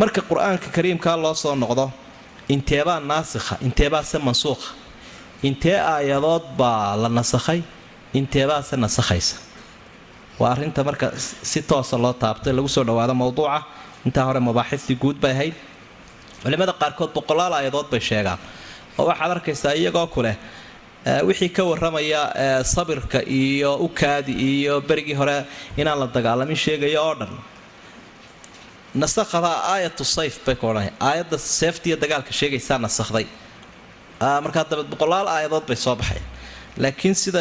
Marka 0.00 0.20
qur'aanka 0.28 0.68
kariimkaa 0.74 1.16
loo 1.16 1.34
soo 1.34 1.54
noqdo 1.54 1.92
inteebaa 2.48 3.00
naasikha 3.00 3.54
inteebaase 3.68 4.18
mansuukha? 4.18 4.70
Intee 5.42 5.78
aayadood 5.78 6.44
baa 6.58 6.96
la 6.96 7.08
nasakhay? 7.08 7.60
Inteebaase 8.14 8.76
nasakhaysa? 8.76 9.36
Waa 10.38 10.50
arrinta 10.52 10.84
marka 10.84 11.12
si 11.50 11.62
toosa 11.62 11.96
loo 11.98 12.12
taabtay 12.12 12.52
lagu 12.52 12.68
soo 12.68 12.84
dhawaado 12.84 13.14
mowduuca 13.14 13.58
intaa 14.06 14.24
hore 14.28 14.40
mabaaxistii 14.40 14.96
guud 15.02 15.16
bay 15.22 15.32
ahayd. 15.32 15.54
Culimada 16.42 16.72
qaarkood 16.72 17.10
boqolaal 17.16 17.52
aayadood 17.58 17.88
bay 17.92 18.00
sheegaan. 18.00 18.38
Oo 18.98 19.06
waxaad 19.10 19.30
arkaysaa 19.36 19.72
iyagoo 19.80 20.06
kuleh 20.14 20.36
wixii 21.28 21.48
ka 21.56 21.62
waramaya 21.64 22.20
sabirka 22.64 23.20
iyo 23.22 23.76
ukaadi 23.86 24.32
iyo 24.32 24.80
berigii 24.80 25.14
hore 25.20 25.44
inaan 25.76 25.98
la 26.00 26.06
dagaalamin 26.06 26.56
sheegaya 26.56 27.00
oo 27.02 27.14
dhan 27.20 27.32
nasakhada 29.02 29.50
aayatu 29.74 30.04
sayf 30.16 30.34
bay 30.46 30.54
ka 30.60 30.64
odhanaya 30.70 30.92
aayadda 31.08 31.36
seeftiiyo 31.58 31.96
dagaalka 32.02 32.32
sheegaysaa 32.40 32.78
nasakhday 32.86 33.26
markaa 34.44 34.64
dabeed 34.70 34.88
boqolaal 34.92 35.26
aayadood 35.36 35.64
bay 35.70 35.76
soo 35.84 35.94
baxay 36.00 36.20
laakiin 36.82 37.14
sida 37.22 37.40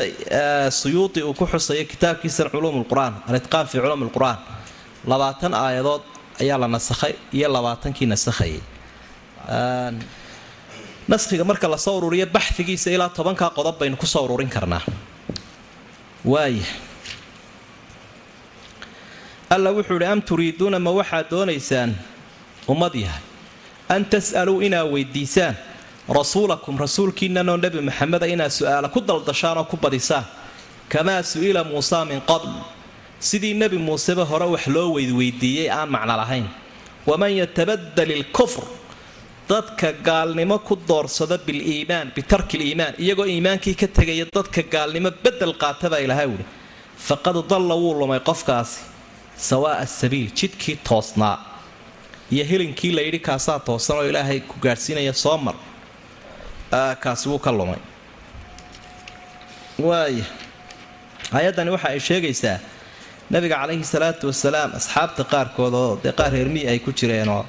suyuudi 0.79 1.21
uu 1.27 1.33
ku 1.39 1.45
xusaya 1.51 1.83
kitaabkiisan 1.91 2.47
culuum 2.53 2.75
lqur-aan 2.83 3.13
alitqaan 3.29 3.65
fii 3.71 3.79
culuum 3.83 4.01
lqur-aan 4.09 4.39
labaatan 5.11 5.53
aayadood 5.65 6.03
ayaa 6.43 6.57
la 6.63 6.67
nasakhay 6.75 7.13
iyo 7.37 7.47
labaatankii 7.55 8.07
nasakhayay 8.13 8.61
naskhiga 11.11 11.43
marka 11.51 11.67
la 11.73 11.77
soo 11.85 11.95
ururiyo 11.99 12.25
baxigiisa 12.35 12.89
ilaa 12.95 13.09
tobankaa 13.17 13.49
qodob 13.57 13.75
baynu 13.79 13.97
ku 13.97 14.05
soo 14.13 14.23
ururin 14.25 14.49
karnaa. 14.55 14.81
Waaya 16.25 16.63
alla 19.55 19.69
wuxuu 19.77 19.95
idhi 19.99 20.05
am 20.13 20.21
turiiduuna 20.29 20.79
ma 20.85 20.91
waxaad 20.99 21.25
doonaysaan? 21.31 21.91
Ummad 22.73 22.93
yahay. 22.95 23.21
An 23.95 24.05
tas'aluu 24.13 24.61
inaad 24.67 24.87
weydiisaan. 24.93 25.55
Rasuulakum 26.19 26.75
rasuulkiinanoo 26.85 27.57
nebi 27.63 27.79
maxameda 27.89 28.25
inaad 28.33 28.51
su'aala 28.59 28.87
ku 28.95 28.99
daldashaan 29.09 29.57
oo 29.57 29.65
ku 29.71 29.77
badisaan. 29.77 30.25
Kamaa 30.91 31.21
su'ila 31.31 31.63
muusaa 31.63 32.05
min 32.05 32.21
qabl. 32.31 32.49
Sidii 33.19 33.53
nebi 33.53 33.77
muuseba 33.77 34.23
hore 34.31 34.45
wax 34.53 34.67
loo 34.67 34.87
weydweydiiyey 34.95 35.69
aan 35.71 35.89
macno 35.95 36.15
lahayn. 36.21 36.47
Waman 37.07 37.31
yatabadal 37.41 38.11
ilkufr 38.17 38.63
dadka 39.49 39.91
gaalnimo 40.07 40.57
ku 40.59 40.75
doorsada 40.87 41.37
biliimaan 41.37 42.11
bitarki 42.15 42.57
liimaan 42.57 42.93
iyagoo 43.03 43.25
iimaankii 43.27 43.75
ka 43.75 43.87
tegaya 43.87 44.25
dadka 44.35 44.61
gaalnimo 44.73 45.11
bedel 45.23 45.53
qaata 45.61 45.89
baa 45.91 45.99
ilaha 46.05 46.23
wuli 46.31 46.45
faqad 47.07 47.37
dalla 47.51 47.75
wuu 47.75 47.93
lumay 47.99 48.19
qofkaasi 48.29 48.79
sawaa'a 49.37 49.85
sabiil 49.85 50.29
jidkii 50.39 50.75
toosnaa 50.89 51.37
iyo 52.31 52.43
hilinkii 52.45 52.91
layidhi 52.97 53.19
kaasaa 53.19 53.59
toosan 53.59 53.97
oo 53.97 54.05
ilaahay 54.09 54.39
ku 54.39 54.55
gaadhsiinaya 54.63 55.13
soo 55.13 55.37
mar 55.37 55.55
kaasi 56.99 57.29
wuu 57.29 57.39
ka 57.39 57.51
lumay. 57.51 57.79
Waaya 59.79 60.25
ayaddani 61.31 61.71
waxa 61.71 61.89
ay 61.89 61.99
sheegaysaa 61.99 62.59
nabiga 63.29 63.55
calayhi 63.61 63.83
salaatu 63.83 64.27
wasalaam 64.27 64.71
asxaabta 64.79 65.23
qaarkood 65.33 65.73
oo 65.73 65.99
dee 66.03 66.11
qaar 66.19 66.31
reermii 66.33 66.65
ay 66.71 66.79
ku 66.79 66.91
jireenoo 66.91 67.45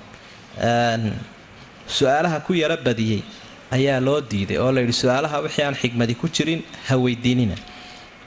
su'aalaha 1.96 2.40
ku 2.46 2.52
yara 2.54 2.76
badiyey 2.76 3.22
ayaa 3.76 4.00
loo 4.00 4.20
diiday 4.20 4.58
oo 4.58 4.72
layidhi 4.72 4.92
su'aalaha 5.02 5.36
wixii 5.46 5.64
aan 5.64 5.74
xigmadi 5.82 6.14
ku 6.14 6.28
jirin 6.28 6.62
ha 6.88 6.96
weydiinina. 6.96 7.56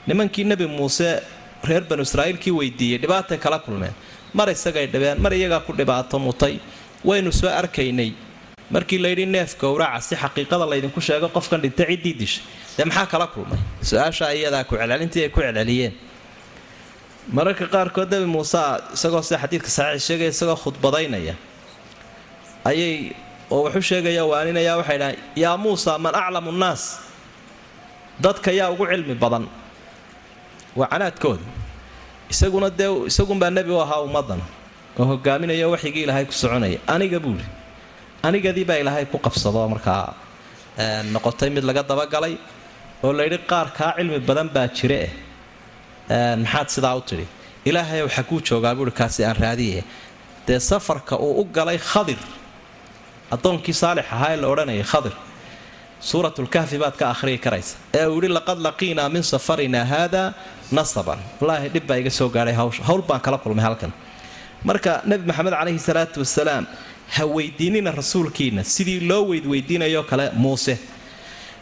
Nimankii 0.06 0.44
nebi 0.44 0.66
muuse 0.66 1.22
reer 1.64 1.82
banu 1.90 2.02
israa'iilkii 2.02 2.52
weydiiyey 2.58 2.98
dhibaatay 3.02 3.38
kala 3.38 3.58
kulmeen. 3.58 3.94
Mar 4.34 4.48
isagay 4.50 4.86
dhibeen 4.86 5.18
mar 5.20 5.32
iyagaa 5.32 5.60
ku 5.66 5.72
dhibaato 5.72 6.18
mutay. 6.18 6.60
Waynu 7.04 7.32
soo 7.32 7.48
arkaynay. 7.48 8.12
Markii 8.70 8.98
layidhi 8.98 9.26
neef 9.26 9.56
gowraca 9.58 10.00
si 10.00 10.14
xaqiiqada 10.16 10.66
laydinku 10.70 11.00
sheego 11.00 11.28
qofkan 11.28 11.60
dhintay 11.62 11.86
ciddii 11.96 12.14
dishay. 12.20 12.44
Dee 12.76 12.84
maxaa 12.84 13.06
kala 13.06 13.26
kulmay? 13.26 13.58
Su'aasha 13.82 14.32
iyadaa 14.34 14.64
ku 14.64 14.76
celcelintii 14.76 15.22
ay 15.24 15.30
ku 15.30 15.40
celceliyeen 15.40 15.94
mararka 17.32 17.66
qaarkood 17.68 18.08
nebi 18.12 18.24
muuse 18.34 18.56
isagoo 18.96 19.22
sida 19.22 19.38
xadiidka 19.42 19.68
saxiix 19.68 20.02
sheegaya 20.06 20.30
isagoo 20.34 20.56
khudbadaynaya 20.62 21.34
ayay 22.64 23.12
oo 23.50 23.64
wuxuu 23.68 23.82
sheegaya 23.90 24.24
waaninaya 24.30 24.76
waxay 24.80 24.98
dhahaan 24.98 25.16
yaa 25.42 25.56
muusa 25.56 25.98
man 25.98 26.14
aclamu 26.14 26.52
nnaas? 26.52 26.82
Dadka 28.20 28.50
yaa 28.52 28.70
ugu 28.72 28.84
cilmi 28.92 29.14
badan 29.14 29.44
waa 30.78 30.88
canaadkooda 30.92 31.44
isaguna 32.32 32.68
dee 32.78 32.90
isagunbaa 33.10 33.50
nebi 33.58 33.70
u 33.76 33.80
ahaa 33.84 34.00
ummaddan 34.08 34.40
oo 35.00 35.04
hogaaminaya 35.10 35.66
waxyigii 35.74 36.02
ilaahay 36.06 36.24
ku 36.30 36.34
soconaya 36.42 36.78
aniga 36.94 37.18
buuli 37.24 37.44
anigadii 38.28 38.64
baa 38.70 38.78
ilaahay 38.82 39.04
ku 39.12 39.18
qabsado 39.26 39.60
markaa 39.74 40.04
noqotay 41.14 41.50
mid 41.56 41.64
laga 41.68 41.82
dabagalay 41.90 42.34
oo 43.04 43.12
layidhi 43.18 43.38
qaar 43.50 43.66
kaa 43.78 43.90
cilmi 43.96 44.18
badan 44.28 44.48
baa 44.54 44.66
jire 44.76 44.98
eh 45.06 45.12
maxaad 46.42 46.68
sidaa 46.74 46.94
u 46.96 47.02
tidhi. 47.08 47.26
Ilaahay 47.68 48.00
waxaa 48.06 48.24
kuu 48.30 48.40
joogaa 48.48 48.74
buui 48.78 48.90
kaasi 49.00 49.20
aan 49.28 49.36
raadiye 49.44 49.80
dee 50.46 50.58
safarka 50.70 51.14
uu 51.26 51.32
u 51.40 51.44
galay 51.56 51.78
khadir. 51.90 52.20
Addoonkii 53.34 53.74
saalix 53.82 54.06
ahaa 54.14 54.30
ee 54.34 54.38
la 54.42 54.46
odhanayay 54.52 54.84
khadir. 54.92 55.14
Suuratulkahfi 56.08 56.76
baad 56.82 56.96
ka 57.00 57.04
akhriyi 57.14 57.38
karaysa. 57.44 57.76
Ee 57.98 58.06
uu 58.06 58.14
yidhi 58.20 58.28
laqad 58.38 58.58
laqiinaa 58.66 59.08
min 59.14 59.22
safarinaa 59.32 59.84
haada 59.92 60.22
nasaban. 60.72 61.18
Wallaahi 61.40 61.68
dhib 61.74 61.86
baa 61.88 61.96
iga 62.02 62.10
soo 62.10 62.28
gaadhay 62.28 62.54
hawsha. 62.60 62.82
Hawl 62.88 63.02
baan 63.08 63.20
kala 63.20 63.38
kulmay 63.38 63.64
halkan. 63.64 63.92
Marka 64.64 65.02
nebi 65.10 65.24
maxamed 65.30 65.52
calayhi 65.58 65.78
salaatu 65.88 66.20
wasalaam 66.24 66.64
ha 67.16 67.22
weydiinina 67.36 67.90
rasuulkiina 68.00 68.62
sidii 68.74 69.00
loo 69.10 69.22
weydweydiinayoo 69.30 70.02
kale 70.10 70.26
muuse. 70.42 70.74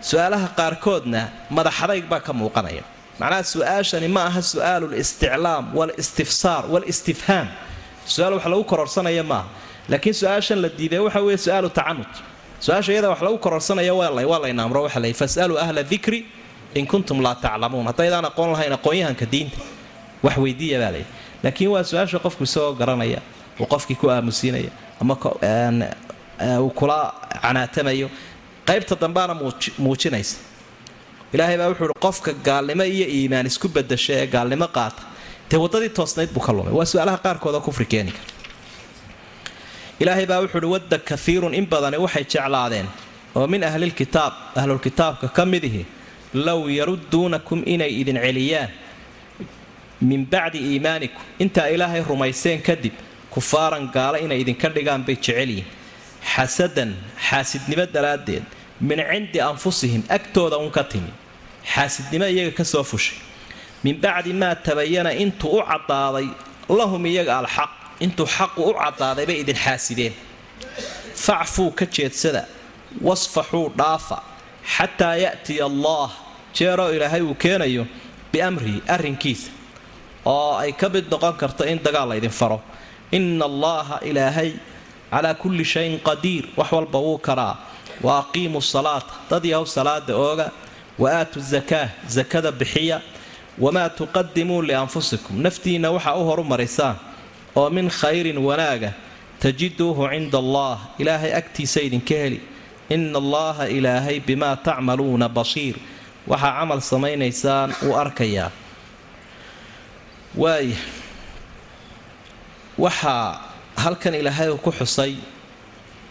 Su'aalaha 0.08 0.48
qaarkoodna 0.58 1.20
madaxadayg 1.56 2.04
baa 2.12 2.20
ka 2.26 2.32
muuqanaya. 2.32 2.82
Macnaha 3.20 3.42
su'aashani 3.52 4.08
ma 4.08 4.22
aha 4.28 4.40
su'aalu 4.52 4.86
listiclaam 4.94 5.64
walistifsaar 5.78 6.62
walistifhaam 6.72 7.46
su'aal 8.14 8.34
wax 8.36 8.44
lagu 8.52 8.64
kororsanaya 8.72 9.22
maaha 9.32 9.48
laakiin 9.88 10.14
su'aashan 10.20 10.58
la 10.64 10.68
diiday 10.78 10.98
waxa 11.06 11.20
weeye 11.26 11.38
su'aalu 11.46 11.68
tacanud 11.78 12.12
su'aasha 12.64 12.90
iyada 12.92 13.08
wax 13.12 13.20
lagu 13.26 13.38
kororsanaya 13.44 13.94
waa 13.94 14.10
layna 14.44 14.62
amro 14.66 14.80
waxa 14.86 15.00
la 15.04 15.08
fasaluu 15.20 15.56
ahla 15.64 15.82
dikri 15.92 16.20
in 16.78 16.86
kuntum 16.92 17.18
laa 17.26 17.34
taclamuun 17.44 17.86
haddaydaan 17.90 18.24
aqoon 18.30 18.50
lahayn 18.54 18.72
aqoonyahanka 18.78 19.26
diinta 19.32 19.58
wax 20.24 20.36
weydiiya 20.44 20.78
baa 20.82 20.90
layidhi 20.94 21.10
laakiin 21.44 21.70
waa 21.74 21.84
su'aasha 21.90 22.18
qofku 22.24 22.42
isagoo 22.48 22.74
garanaya 22.80 23.20
uu 23.60 23.66
qofkii 23.74 23.96
ku 24.00 24.06
aamusiinaya 24.14 24.70
ama 25.02 25.14
uu 26.64 26.70
kula 26.78 26.98
canaatamayo 27.42 28.08
qaybta 28.68 28.94
dambaana 29.02 29.34
muujinaysa. 29.84 30.36
Ilaahay 31.34 31.56
baa 31.60 31.68
wuxuu 31.70 31.84
ihi 31.88 31.98
qofka 32.06 32.30
gaalnimo 32.46 32.84
iyo 32.94 33.06
iimaan 33.16 33.46
isku 33.50 33.68
badasha 33.76 34.12
ee 34.20 34.26
gaalnimo 34.34 34.66
qaata. 34.76 35.02
Dee 35.50 35.58
waddadii 35.64 35.88
toosnayd 35.98 36.30
buu 36.34 36.40
ka 36.46 36.52
lumay. 36.56 36.72
Waa 36.78 36.84
su'aalaha 36.92 37.18
qaarkooda 37.24 37.60
kufri 37.66 37.86
keeni 37.92 38.12
kara. 38.16 38.28
Ilaahay 40.00 40.26
baa 40.30 40.40
wuxuu 40.42 40.58
uhi 40.62 40.70
wadda 40.74 40.98
kaiirun 41.08 41.54
in 41.58 41.66
badani 41.72 41.96
waxay 42.04 42.24
jeclaadeen 42.32 42.86
oo 43.36 43.46
min 43.52 43.62
ahlilkitaab 43.70 44.32
ahlulkitaabka 44.60 45.26
ka 45.36 45.42
mid 45.52 45.64
ihi 45.64 45.82
low 46.44 46.60
yarudduunakum 46.78 47.62
inay 47.74 47.92
idin 48.00 48.18
celiyaan 48.26 48.70
min 50.08 50.22
bacdi 50.32 50.58
iimaanikum 50.70 51.22
intaa 51.44 51.68
ilaahay 51.74 52.02
rumayseen 52.10 52.60
kadib 52.68 52.92
kufaaran 53.34 53.84
gaalo 53.96 54.16
inay 54.24 54.40
idinka 54.44 54.68
dhigaan 54.74 55.02
bay 55.06 55.16
jecelyihin 55.16 55.64
xasadan 56.34 56.90
xaasidnimo 57.28 57.84
daraaddeed 57.94 58.44
min 58.88 58.98
cindi 59.10 59.38
anfusihim 59.50 60.02
agtooda 60.16 60.56
un 60.64 60.70
ka 60.76 60.84
timi 60.92 61.12
xaasidnimo 61.74 62.26
iyaga 62.34 62.52
ka 62.58 62.64
soo 62.72 62.84
fushay 62.90 63.16
min 63.84 63.94
bacdi 64.04 64.32
maa 64.42 64.54
tabayana 64.66 65.10
intuu 65.22 65.58
u 65.58 65.62
caddaaday 65.70 66.28
lahum 66.78 67.02
iyaga 67.06 67.32
alxaq 67.40 67.70
intuu 68.04 68.26
xaqu 68.36 68.60
u 68.70 68.74
caddaaday 68.82 69.26
bay 69.28 69.38
idin 69.42 69.56
xaasideen 69.64 70.14
facfuu 71.24 71.70
ka 71.78 71.84
jeedsada 71.96 72.42
wasfaxuu 73.06 73.66
dhaafa 73.78 74.18
xataa 74.76 75.16
ya'tiya 75.24 75.64
allaah 75.70 76.10
jeeroo 76.58 76.90
ilaahay 76.96 77.22
uu 77.22 77.34
keenayo 77.34 77.84
biamrihi 78.32 78.82
arrinkiisa 78.94 79.50
oo 80.34 80.56
ay 80.62 80.72
ka 80.72 80.88
mid 80.94 81.06
noqon 81.12 81.34
karto 81.40 81.62
in 81.64 81.78
dagaal 81.86 82.08
laydin 82.12 82.30
faro. 82.40 82.58
Ina 83.12 83.44
allaaha 83.50 83.96
ilaahay 84.10 84.50
calaa 85.10 85.34
kulli 85.42 85.64
shayin 85.64 85.98
qadiir 86.08 86.44
wax 86.58 86.70
walba 86.72 86.98
wuu 86.98 87.18
karaa. 87.18 87.54
Wa 88.02 88.18
aqiimu 88.22 88.60
salaata 88.62 89.14
dad 89.30 89.44
yahow 89.44 89.64
salaada 89.66 90.12
ooga. 90.16 90.50
Wa 90.98 91.08
aatu 91.20 91.40
zakaa 91.40 91.88
sakada 92.08 92.50
bixiya. 92.52 93.00
Wamaa 93.58 93.88
tuqadimuu 93.98 94.62
lianfusikum 94.68 95.34
naftiinna 95.44 95.88
waxaa 95.94 96.16
u 96.20 96.24
horumarisaan 96.28 96.96
oo 97.56 97.70
min 97.70 97.88
khayrin 97.90 98.38
wanaaga 98.38 98.90
tajiduuhu 99.40 100.08
cinda 100.12 100.38
allaah. 100.38 100.78
Ilaahay 100.98 101.32
agtiisa 101.40 101.80
idinka 101.86 102.14
heli. 102.14 102.40
Ina 102.90 103.18
allaaha 103.22 103.64
ilaahay 103.68 104.18
bimaa 104.20 104.56
tacmaluuna 104.56 105.28
basiir 105.28 105.76
waxaa 106.30 106.52
camal 106.58 106.80
samaynaysaan 106.92 107.70
uu 107.86 107.94
arkayaa 108.02 108.50
waaya 110.42 110.76
waxaa 112.84 113.40
halkan 113.82 114.14
ilaahay 114.20 114.50
ku 114.64 114.70
xusay 114.78 115.12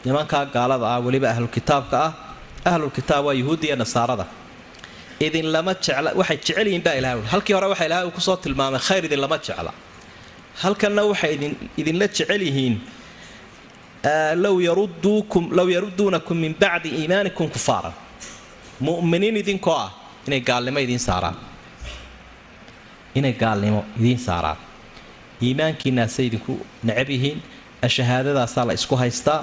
nimankaa 0.05 0.45
gaalada 0.55 0.85
ah 0.93 0.99
weliba 1.05 1.27
ahlulkitaabka 1.33 1.97
ah 2.05 2.11
ahlulkitaab 2.69 3.25
waa 3.27 3.33
yuhuudda 3.41 3.65
iyo 3.67 3.75
nasaarada. 3.83 4.25
Idinlama 5.25 5.73
jecla 5.85 6.09
waxay 6.19 6.37
jecel 6.45 6.67
baa 6.85 6.95
ilahay 6.99 7.21
halkii 7.33 7.53
hore 7.57 7.67
waxa 7.71 7.85
ilahay 7.89 8.05
uu 8.07 8.11
ku 8.17 8.21
soo 8.27 8.35
tilmaamay 8.43 8.79
khayr 8.87 9.03
idinlama 9.07 9.37
jecla. 9.45 9.71
Halkanna 10.63 11.01
waxay 11.11 11.33
idinla 11.81 12.07
jecel 12.15 12.41
yihiin 12.47 12.75
low 14.43 14.55
yaruduunakum 15.75 16.37
min 16.43 16.53
bacdi 16.61 16.89
iimaanikum 16.99 17.47
kufaaran. 17.55 17.93
Muminiin 18.85 19.37
idinkoo 19.41 19.77
ah 19.85 19.89
inay 20.27 20.41
gaalnimo 20.49 20.79
idiin 20.85 20.99
saaraan 21.07 21.35
inay 23.19 23.33
gaalnimo 23.43 23.81
idiin 23.99 24.19
saaraan 24.27 24.57
iimaankiinaasay 25.45 26.25
idinku 26.29 26.53
necab 26.87 27.09
yihiin 27.15 27.39
shahaadadaasaa 27.95 28.63
la 28.67 28.73
isku 28.79 28.95
haystaa. 29.01 29.39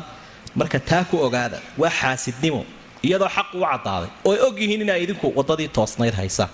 Marka 0.60 0.78
taa 0.90 1.04
ku 1.10 1.16
ogaada 1.26 1.58
waa 1.80 1.90
xaasidnimo 2.00 2.60
iyadoo 3.06 3.28
xaq 3.36 3.48
u 3.54 3.60
caddaaday 3.70 4.10
oo 4.26 4.32
ay 4.34 4.40
og 4.46 4.56
yihiin 4.62 4.80
inay 4.84 5.00
idinku 5.04 5.26
waddadii 5.38 5.68
toosnayd 5.76 6.14
haysaan 6.20 6.50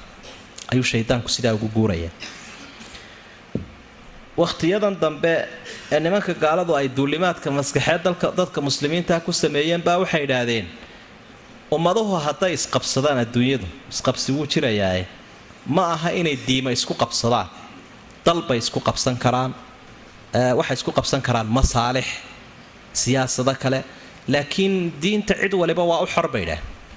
ayuu 0.73 0.85
shaydaanku 0.93 1.29
sidaa 1.37 1.55
ugu 1.57 1.69
guurayaa 1.77 2.13
wakhtiyadan 4.41 4.95
dambe 5.03 5.33
ee 5.93 6.01
nimanka 6.05 6.33
gaaladu 6.45 6.73
ay 6.81 6.87
duulimaadka 6.97 7.49
maskaxeed 7.59 8.03
dadka 8.41 8.59
muslimiinta 8.69 9.15
ku 9.27 9.33
sameeyeen 9.43 9.83
baa 9.87 9.99
waxay 10.03 10.23
idhaahdeen 10.27 10.67
ummaduhu 11.77 12.17
hadday 12.27 12.53
isqabsadaan 12.59 13.19
adduunyadu 13.25 13.67
isqabsi 13.93 14.33
wuu 14.37 14.47
jirayaae 14.53 15.05
ma 15.77 15.85
aha 15.95 16.11
inay 16.21 16.37
diima 16.47 16.71
isku 16.73 16.95
qabsadaan 17.03 17.49
dalbay 18.27 18.59
isku 18.65 18.81
qabsan 18.89 19.17
karaan 19.25 19.53
waxay 20.59 20.77
isku 20.81 20.93
qabsan 20.99 21.21
karaan 21.27 21.47
masaalix 21.59 22.07
siyaasado 22.93 23.55
kale. 23.63 23.85
Laakiin 24.29 24.93
diinta 25.03 25.35
cid 25.41 25.53
waliba 25.55 25.83
waa 25.91 26.03
u 26.05 26.07
xor 26.07 26.29
bay 26.29 26.45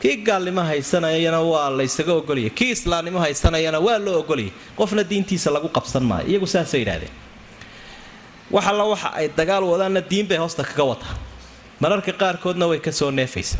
kii 0.02 0.18
gaalnimo 0.28 0.62
haysanayana 0.70 1.40
waa 1.52 1.70
laysaga 1.70 2.14
ogolaya 2.14 2.50
kii 2.50 2.72
islaamnimo 2.76 3.20
haysanayana 3.20 3.80
waa 3.80 4.00
loo 4.06 4.20
ogolaya 4.20 4.52
qofna 4.78 5.04
diintiisa 5.12 5.52
lagu 5.56 5.70
qabsan 5.78 6.04
maayo 6.04 6.28
iyagu 6.28 6.48
saasay 6.48 6.82
idhahdeen 6.82 7.14
wax 8.52 8.66
alla 8.72 8.84
waxa 8.84 9.10
ay 9.20 9.28
dagaal 9.40 9.64
wadaanna 9.64 10.02
diin 10.12 10.28
bay 10.28 10.38
hoosta 10.44 10.64
kaga 10.64 10.84
wataa 10.92 11.16
mararka 11.80 12.12
qaarkoodna 12.22 12.66
way 12.72 12.80
ka 12.80 12.92
soo 12.92 13.12
neefaysa 13.12 13.58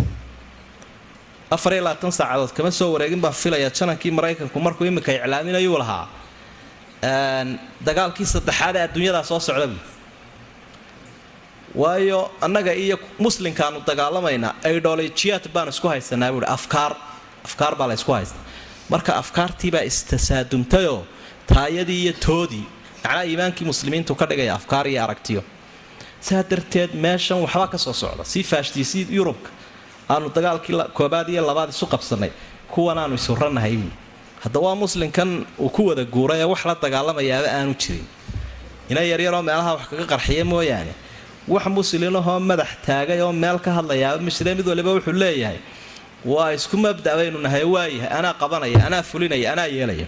afar 1.56 1.74
iyo 1.74 1.84
labaatan 1.84 2.12
saacadood 2.20 2.52
kama 2.58 2.72
soo 2.72 2.90
wareegin 2.94 3.22
baa 3.26 3.32
filaya 3.32 3.70
janankii 3.78 4.12
maraykanku 4.18 4.58
markuu 4.66 4.86
iminka 4.90 5.12
iclaaminayuu 5.18 5.78
lahaa. 5.84 6.06
Dagaalkii 7.88 8.26
saddexaad 8.34 8.76
ee 8.76 8.84
adduunyadaa 8.88 9.24
soo 9.30 9.40
socda 9.48 9.68
buui 9.68 9.80
waayo 11.82 12.20
annaga 12.46 12.74
iyo 12.84 12.98
muslimkaanu 13.26 13.78
dagaalamaynaa 13.90 14.54
idolojiyaad 14.78 15.46
baan 15.56 15.70
isku 15.74 15.88
haysanaa 15.94 16.32
buui 16.34 16.46
afkaar 16.58 16.94
afkaar 17.48 17.74
baa 17.80 17.88
la 17.88 17.94
ysku 18.00 18.12
haysta 18.18 18.40
marka 18.94 19.12
afkaartiibaa 19.22 19.82
istasaadumtayoo 19.92 21.02
taayadii 21.54 22.00
iyo 22.04 22.14
toodii 22.26 22.66
macnaa 23.04 23.24
iimaankii 23.30 23.66
muslimiintu 23.72 24.12
ka 24.20 24.26
dhigaya 24.30 24.54
afkaar 24.60 24.86
iyo 24.88 25.04
aragtiyo. 25.04 25.42
Saa 26.28 26.44
darteed 26.52 26.92
meeshan 27.06 27.40
waxbaa 27.46 27.68
ka 27.74 27.78
soo 27.78 27.94
socda 27.94 28.24
sii 28.32 28.44
faashtiisii 28.52 29.08
yurubka 29.18 29.50
aanu 30.12 30.28
dagaalkii 30.36 30.76
koobaad 30.98 31.28
iyo 31.34 31.42
labaad 31.50 31.70
isu 31.76 31.86
qabsannay. 31.94 32.32
Kuwan 32.74 32.98
aanu 33.02 33.14
isuranahay 33.20 33.76
buui 33.82 33.94
hadda 34.44 34.60
waa 34.66 34.76
muslimkan 34.84 35.30
uu 35.64 35.70
ku 35.76 35.82
wada 35.90 36.04
guuray 36.14 36.40
ee 36.44 36.48
wax 36.54 36.62
la 36.70 36.76
dagaalamayaaba 36.84 37.48
aanu 37.58 37.74
jirin. 37.82 38.06
Ina 38.92 39.02
yaryaroo 39.12 39.42
meelaha 39.48 39.72
wax 39.78 39.84
kaga 39.92 40.06
qarxiya 40.14 40.46
mooyaane. 40.52 40.94
Wax 41.54 41.66
muslinahoo 41.78 42.40
madax 42.50 42.72
taagay 42.88 43.20
oo 43.26 43.32
meel 43.44 43.58
ka 43.66 43.70
hadlayaaba 43.78 44.20
mishre 44.28 44.52
mid 44.58 44.68
waliba 44.72 44.90
wuxuu 44.96 45.14
leeyahay 45.24 45.60
waa 46.32 46.50
isku 46.58 46.76
mabda 46.86 47.12
baynu 47.20 47.38
nahay 47.46 47.64
waayahay 47.74 48.10
anaa 48.18 48.34
qabanaya 48.42 48.80
anaa 48.88 49.04
fulinaya 49.10 49.48
anaa 49.54 49.68
yeelaya. 49.76 50.08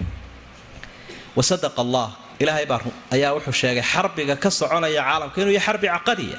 Wasadaqa 1.38 1.80
allah 1.86 2.08
ilaahay 2.42 2.66
baa 2.72 2.80
ayaa 3.16 3.32
wuxuu 3.38 3.54
sheegay 3.62 3.84
xarbiga 3.92 4.36
ka 4.44 4.50
soconaya 4.60 5.02
caalamka 5.08 5.38
inuu 5.42 5.54
yahay 5.58 5.66
xarbi 5.68 5.88
caqadiya 5.96 6.38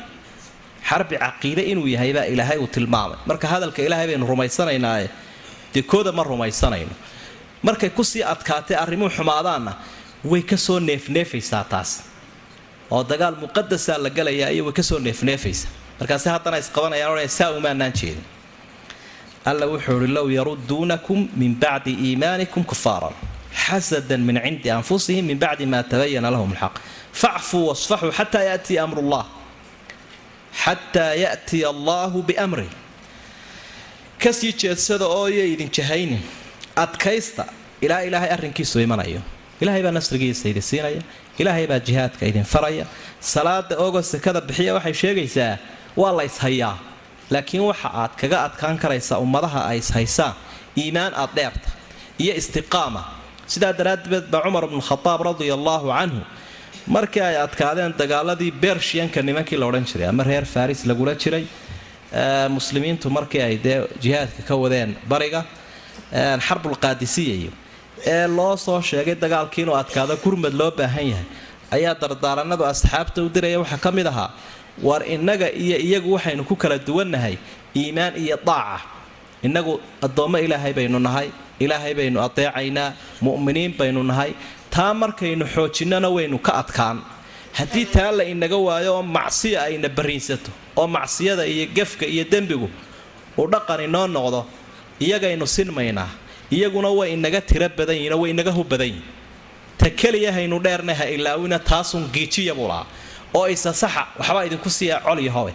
xarbi 0.89 1.16
caqiide 1.16 1.62
inuu 1.72 1.87
yahay 1.87 2.12
baa 2.12 2.24
ilaahay 2.24 2.59
uu 2.59 2.66
tilmaamay. 2.66 3.18
Marka 3.26 3.49
hadalka 3.49 3.82
ilaahay 3.82 4.07
baynu 4.07 4.26
rumaysanaynaaye 4.26 5.09
dee 5.74 5.85
ma 6.12 6.22
rumaysanayno. 6.22 6.95
Markay 7.62 7.91
ku 7.91 8.05
sii 8.05 8.22
adkaatay 8.22 8.76
arrimuhu 8.76 9.11
xumaadaanna 9.11 9.72
way 10.24 10.43
ka 10.43 10.57
soo 10.57 10.78
neefneefaysaa 10.80 11.64
taas. 11.64 12.03
Oo 12.91 13.03
dagaal 13.03 13.37
muqadasaa 13.41 13.99
la 13.99 14.11
galayaa 14.11 14.51
iyo 14.51 14.64
way 14.64 14.72
ka 14.72 14.82
soo 14.82 14.99
neefneefaysaa. 14.99 15.70
Markaase 16.01 16.30
haddana 16.30 16.59
isqabanayaan 16.59 17.28
saa 17.28 17.51
umaanaan 17.51 17.93
jeedin. 17.93 18.24
Alla 19.45 19.66
wuxuu 19.66 20.01
ihi 20.05 20.12
low 20.12 20.28
yaruduunakum 20.28 21.28
min 21.37 21.55
bacdi 21.55 21.93
iimaanikum 21.93 22.64
kufaaran 22.64 23.12
xasadan 23.55 24.20
min 24.20 24.41
cindi 24.45 24.70
anfusihim 24.70 25.24
min 25.26 25.39
bacdi 25.39 25.66
ma 25.66 25.82
tabayana 25.82 26.30
lahum 26.30 26.53
lxaq 26.53 26.80
facfuu 27.12 27.68
wasfaxuu 27.68 28.12
xataa 28.12 28.43
yaatiya 28.51 28.82
amrullah 28.82 29.24
xataa 30.62 31.12
yaatiya 31.24 31.68
allaahu 31.74 32.18
biamrih 32.28 32.70
ka 34.22 34.30
sii 34.32 34.52
jeedsada 34.61 35.07
oo 35.16 35.26
yo 35.28 35.44
idin 35.55 35.70
jahaynin 35.76 36.22
adkaysta 36.84 37.44
ilaa 37.84 38.00
ilaahay 38.09 38.30
arrinkiisu 38.36 38.76
imanayo 38.86 39.20
ilaahay 39.61 39.82
baa 39.86 39.94
nasrigiisa 39.98 40.44
idin 40.52 40.62
siinaya 40.70 41.02
ilaahay 41.40 41.66
baa 41.70 41.80
jihaadka 41.86 42.22
idin 42.30 42.44
faraya 42.55 42.86
salaada 43.20 43.74
oogoo 43.84 44.02
sakada 44.12 44.40
bixiya 44.48 44.72
waxay 44.76 44.94
sheegaysaa 45.02 45.52
waa 46.00 46.12
la 46.18 46.22
yshayaa 46.30 46.74
laakiin 47.34 47.62
waxa 47.70 47.88
aad 48.02 48.12
kaga 48.20 48.36
adkaan 48.46 48.76
karaysaa 48.82 49.18
ummadaha 49.24 49.61
ay 49.70 49.78
ishaysaan 49.84 50.34
iimaan 50.80 51.12
aad 51.22 51.30
dheerta 51.36 51.68
iyo 52.22 52.32
istiqaama 52.40 53.02
sidaa 53.52 53.72
daraaddeed 53.78 54.26
baa 54.32 54.40
cumar 54.46 54.64
bnu 54.70 54.80
khadaab 54.90 55.20
radia 55.34 55.55
allaahu 55.59 55.88
canhu 55.98 56.20
markii 56.87 57.20
ay 57.22 57.37
adkaadeen 57.37 57.95
dagaaladii 57.99 58.51
bershiyanka 58.62 59.22
nimankii 59.22 59.57
la 59.61 59.66
odhan 59.66 59.85
jiray 59.91 60.09
ama 60.09 60.22
reer 60.24 60.45
faris 60.45 60.85
lagula 60.87 61.14
jiray 61.14 61.45
muslimiintu 62.57 63.11
markii 63.11 63.41
ay 63.43 63.57
dee 63.64 63.80
jihaadka 64.03 64.43
ka 64.49 64.55
wadeen 64.62 64.91
bariga 65.09 65.45
xarbulqaadisiya 66.47 67.51
ee 68.14 68.26
loo 68.37 68.57
soo 68.57 68.80
sheegay 68.91 69.14
dagaalkii 69.24 69.62
inuu 69.64 69.76
adkaado 69.82 70.16
gurmad 70.24 70.53
loo 70.61 70.70
baahan 70.78 71.07
yahay. 71.12 71.26
Ayaa 71.76 71.95
dardaaranadu 72.03 72.64
asxaabta 72.72 73.18
u 73.22 73.28
diraya 73.35 73.59
waxaa 73.62 73.78
ka 73.85 73.91
mid 73.97 74.07
ahaa 74.07 74.30
war 74.82 75.01
innaga 75.14 75.49
iyo 75.62 75.76
iyagu 75.87 76.11
waxaynu 76.16 76.45
ku 76.45 76.55
kala 76.57 76.78
duwannahay 76.78 77.37
iimaan 77.76 78.14
iyo 78.24 78.37
daaca. 78.47 78.80
Innagu 79.47 79.80
addoommo 80.03 80.39
ilaahay 80.39 80.72
baynu 80.78 80.99
nahay 81.07 81.28
ilaahay 81.64 81.95
baynu 81.99 82.18
adeecaynaa 82.26 82.89
mu'miniin 83.26 83.72
baynu 83.78 84.03
nahay 84.11 84.30
taa 84.75 84.95
markaynu 84.95 85.45
xoojinnana 85.55 86.09
waynu 86.16 86.39
ka 86.47 86.53
adkaan. 86.62 86.99
Haddii 87.59 87.87
taa 87.95 88.11
la 88.18 88.25
inaga 88.25 88.57
waayo 88.66 88.91
oo 88.97 89.03
macsiya 89.16 89.59
ayna 89.68 89.89
barriinsato 89.89 90.51
oo 90.77 90.87
macsiyada 90.97 91.45
iyo 91.47 91.66
gefka 91.77 92.07
iyo 92.07 92.25
dembigu 92.33 92.68
uu 93.39 93.47
dhaqan 93.53 93.81
inoo 93.87 94.07
noqdo 94.16 94.41
iyagaynu 95.01 95.47
sinmaynaa 95.47 96.09
iyaguna 96.51 96.89
way 96.99 97.12
inaga 97.16 97.41
tiro 97.41 97.68
badan 97.79 97.97
yihinoo 97.97 98.20
way 98.22 98.31
inaga 98.35 98.51
hu 98.57 98.62
badan 98.64 98.87
yihiin 98.89 99.03
ta 99.79 99.87
keliya 100.01 100.33
haynu 100.37 100.59
dheerna 100.64 100.95
ha 100.99 101.05
ilaawina 101.16 101.59
taasun 101.59 102.05
giijiya 102.14 102.55
buu 102.55 102.68
lahaa. 102.68 102.87
Oo 103.35 103.47
isa 103.49 103.72
saxa 103.72 104.03
waxbaa 104.18 104.45
idinku 104.47 104.70
siiya 104.70 105.01
col 105.07 105.18
iyo 105.18 105.33
hobe. 105.33 105.53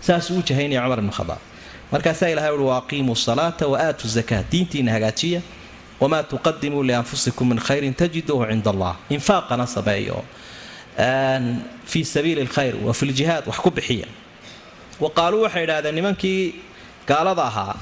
Saasuu 0.00 0.38
u 0.38 0.42
jahaynaya 0.48 0.80
cumar 0.82 0.98
ibnu 0.98 1.12
khadaab. 1.18 1.38
Markaasaa 1.92 2.28
ilahay 2.34 2.50
uhi 2.54 2.64
waaqiimuu 2.64 3.16
salaata 3.16 3.66
wa 3.66 3.78
aatuu 3.80 4.08
zakaa 4.08 4.42
diintiina 4.50 4.92
hagaajiya 4.92 5.40
wamaa 6.00 6.22
tuqadimuu 6.22 6.82
lianfusikum 6.88 7.48
min 7.48 7.58
khayrin 7.66 7.94
tajiduuhu 7.94 8.44
cinda 8.50 8.70
allah 8.74 8.92
infaaqana 9.16 9.66
sameeyo 9.66 10.18
fii 11.84 12.04
sabiili 12.04 12.44
lkhayr 12.44 12.74
wa 12.86 12.92
fi 12.94 13.06
ljihaad 13.06 13.44
wax 13.46 13.56
ku 13.64 13.70
bixiya 13.70 14.06
wa 15.00 15.10
qaaluu 15.10 15.42
waxay 15.46 15.64
idhahdeen 15.64 15.94
nimankii 15.94 16.54
gaalada 17.08 17.42
ahaa 17.50 17.74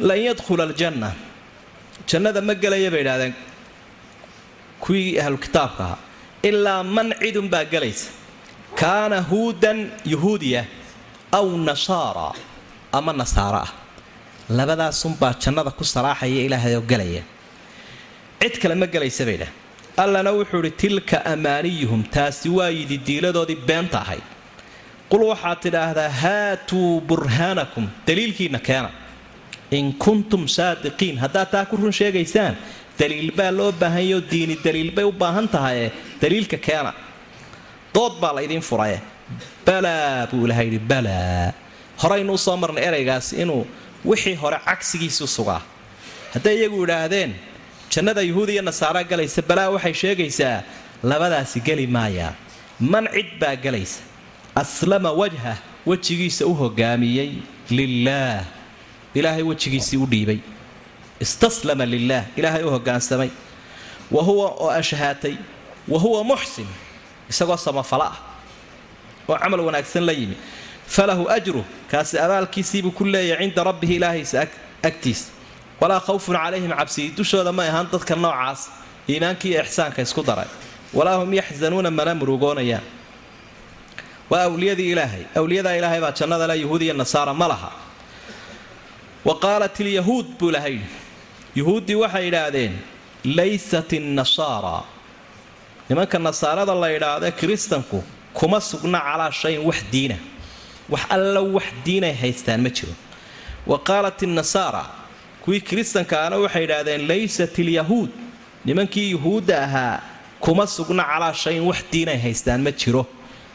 lan 0.00 0.18
yadkhula 0.28 0.62
aljanna 0.68 1.10
jannada 2.10 2.40
ma 2.40 2.54
gelaya 2.54 2.90
bay 2.90 3.00
idhahdeen 3.04 3.34
kuwii 4.80 5.18
ahlu 5.20 5.38
kitaabka 5.38 5.84
ahaa 5.84 5.98
ilaa 6.42 6.82
man 6.82 7.08
cidunbaa 7.20 7.64
gelaysa 7.64 8.10
kaana 8.80 9.20
huudan 9.30 9.78
yuhuudiya 10.12 10.64
aw 11.38 11.46
nasaara 11.68 12.28
ama 12.92 13.12
nasaaro 13.12 13.58
ah 13.66 13.70
labadaasunbaa 14.50 15.34
jannada 15.42 15.70
ku 15.70 15.84
saraaxaya 15.84 16.40
ilaahayoo 16.48 16.82
gelaya 16.90 17.22
cid 18.40 18.54
kale 18.62 18.74
ma 18.74 18.86
gelaysa 18.86 19.24
bay 19.28 19.34
idhahdeen 19.38 19.54
allana 20.04 20.30
wuxuu 20.38 20.60
idhi 20.62 20.70
tilka 20.82 21.16
amaaniyuhum 21.34 22.02
taasi 22.16 22.48
waa 22.58 22.70
yidi 22.78 22.96
diiladoodii 23.06 23.58
beenta 23.68 23.98
ahayd. 24.04 24.22
Qul 25.10 25.22
waxaad 25.32 25.58
tidhaahdaa 25.64 26.10
haatuu 26.22 27.00
burhaanakum 27.08 27.84
daliilkiinna 28.06 28.60
keena. 28.68 28.90
In 29.78 29.86
kuntum 30.04 30.42
saadiqiin 30.56 31.16
haddaad 31.22 31.48
taa 31.54 31.64
ku 31.70 31.76
run 31.76 31.92
sheegaysaan 32.00 32.54
daliil 33.00 33.30
baa 33.38 33.50
loo 33.58 33.72
baahanyao 33.72 34.20
diini 34.30 34.56
daliil 34.64 34.90
bay 34.96 35.04
u 35.04 35.12
baahan 35.22 35.48
tahaye 35.54 35.86
daliilka 36.22 36.56
keena. 36.66 36.92
Dood 37.94 38.14
baa 38.22 38.32
laydiin 38.38 38.62
furaye. 38.68 38.98
Balaa 39.66 40.26
buu 40.30 40.44
ilaha 40.46 40.62
yidhi 40.66 40.78
balaa. 40.78 41.52
Horaynu 42.02 42.32
u 42.32 42.38
soo 42.38 42.56
marnay 42.62 42.84
eraygaas 42.88 43.32
inuu 43.42 43.66
wixii 44.04 44.34
hore 44.34 44.58
cagsigiisu 44.64 45.26
sugaa. 45.26 45.60
Hadday 46.34 46.56
iyagu 46.58 46.84
idhaahdeen 46.84 47.34
jannada 47.90 48.20
yuhuud 48.22 48.48
iyo 48.48 48.62
nasaara 48.62 49.04
galaysa 49.04 49.42
balaa 49.42 49.70
waxay 49.70 49.94
sheegaysaa 49.94 50.62
labadaasi 51.02 51.60
geli 51.60 51.86
maayaa 51.86 52.34
man 52.80 53.08
cid 53.14 53.28
baa 53.40 53.56
gelaysa 53.56 54.00
aslama 54.54 55.12
wajhah 55.12 55.56
wejigiisa 55.86 56.46
u 56.46 56.54
hogaamiyey 56.54 57.30
lilaah 57.70 58.44
ilaahay 59.14 59.42
wejigiisii 59.42 59.96
u 59.96 60.06
dhiibay. 60.06 60.38
Istaslama 61.20 61.86
lilaah 61.86 62.24
ilaahay 62.36 62.62
u 62.64 62.70
hogaansamay. 62.70 63.30
Wa 64.10 64.22
huwa 64.22 64.46
oo 64.50 64.70
ashahaatay. 64.70 65.34
Wa 65.88 65.98
huwa 65.98 66.24
muxsin 66.24 66.66
isagoo 67.30 67.56
samafala 67.56 68.04
ah 68.12 68.16
oo 69.28 69.36
camal 69.38 69.60
wanaagsan 69.60 70.04
la 70.04 70.12
yimi 70.12 70.36
falahu 70.94 71.24
ajruh 71.36 71.64
kaasi 71.90 72.14
abaalkiisiibuu 72.24 72.90
ku 72.98 73.04
leeyahay 73.04 73.46
cinda 73.48 73.62
rabbihi 73.70 73.94
ilaahaysa 73.98 74.38
agtiisa 74.88 75.26
walaa 75.80 76.00
khawfun 76.06 76.36
calayhim 76.42 76.72
cabsiyi 76.80 77.08
dushooda 77.18 77.52
may 77.58 77.68
ahaan 77.70 77.86
dadka 77.92 78.14
noocaas 78.24 78.60
iimaankii 79.10 79.50
iyo 79.52 79.62
ixsaanka 79.66 79.98
isku 80.06 80.22
daray. 80.28 80.48
Walaa 80.96 81.16
hum 81.20 81.30
yaxzanuuna 81.40 81.90
mana 81.98 82.12
murugoonayaan. 82.20 82.84
Waa 84.30 84.42
awliyadii 84.48 84.90
ilaahay 84.92 85.22
awliyadaa 85.38 85.74
ilaahay 85.78 86.00
baa 86.04 86.12
jannada 86.18 86.46
le 86.50 86.54
yuhuud 86.62 86.82
iyo 86.82 86.94
nasaara 86.94 87.32
ma 87.40 87.46
laha. 87.52 87.70
Wa 89.24 89.34
qaalat 89.44 89.74
ilyahuud 89.80 90.26
buu 90.38 90.48
ilahay 90.52 90.78
yuhuuddii 91.58 91.94
waxay 92.02 92.24
idhaahdeen 92.28 92.74
laysat 93.38 93.90
innasaara 93.98 94.76
nimanka 95.88 96.18
nasaarada 96.18 96.74
la 96.82 96.88
idhaahde 96.96 97.28
kiristanku 97.38 97.98
kuma 98.38 98.58
sugna 98.60 99.00
calaa 99.08 99.30
shayin 99.40 99.62
wax 99.68 99.80
diina 99.92 100.16
wax 100.92 101.02
alla 101.16 101.40
wax 101.40 101.64
diinay 101.84 102.12
haystaan 102.22 102.60
ma 102.62 102.70
jiro. 102.70 102.92
Wa 103.66 103.78
qaalat 103.78 104.22
innasaara 104.22 104.84
kuwii 105.44 105.60
kiristankaana 105.60 106.36
waxay 106.36 106.64
idhaahdeen 106.64 107.06
laysat 107.08 107.58
ilyahuud 107.58 108.10
nimankii 108.64 109.10
yuhuudda 109.10 109.62
ahaa 109.64 110.00
kuma 110.40 110.66
sugna 110.66 111.04
calaa 111.04 111.32
shayin 111.34 111.62
wax 111.70 111.78
diinay 111.92 112.18
haystaan 112.18 112.60
ma 112.62 112.70
jiro. 112.72 113.06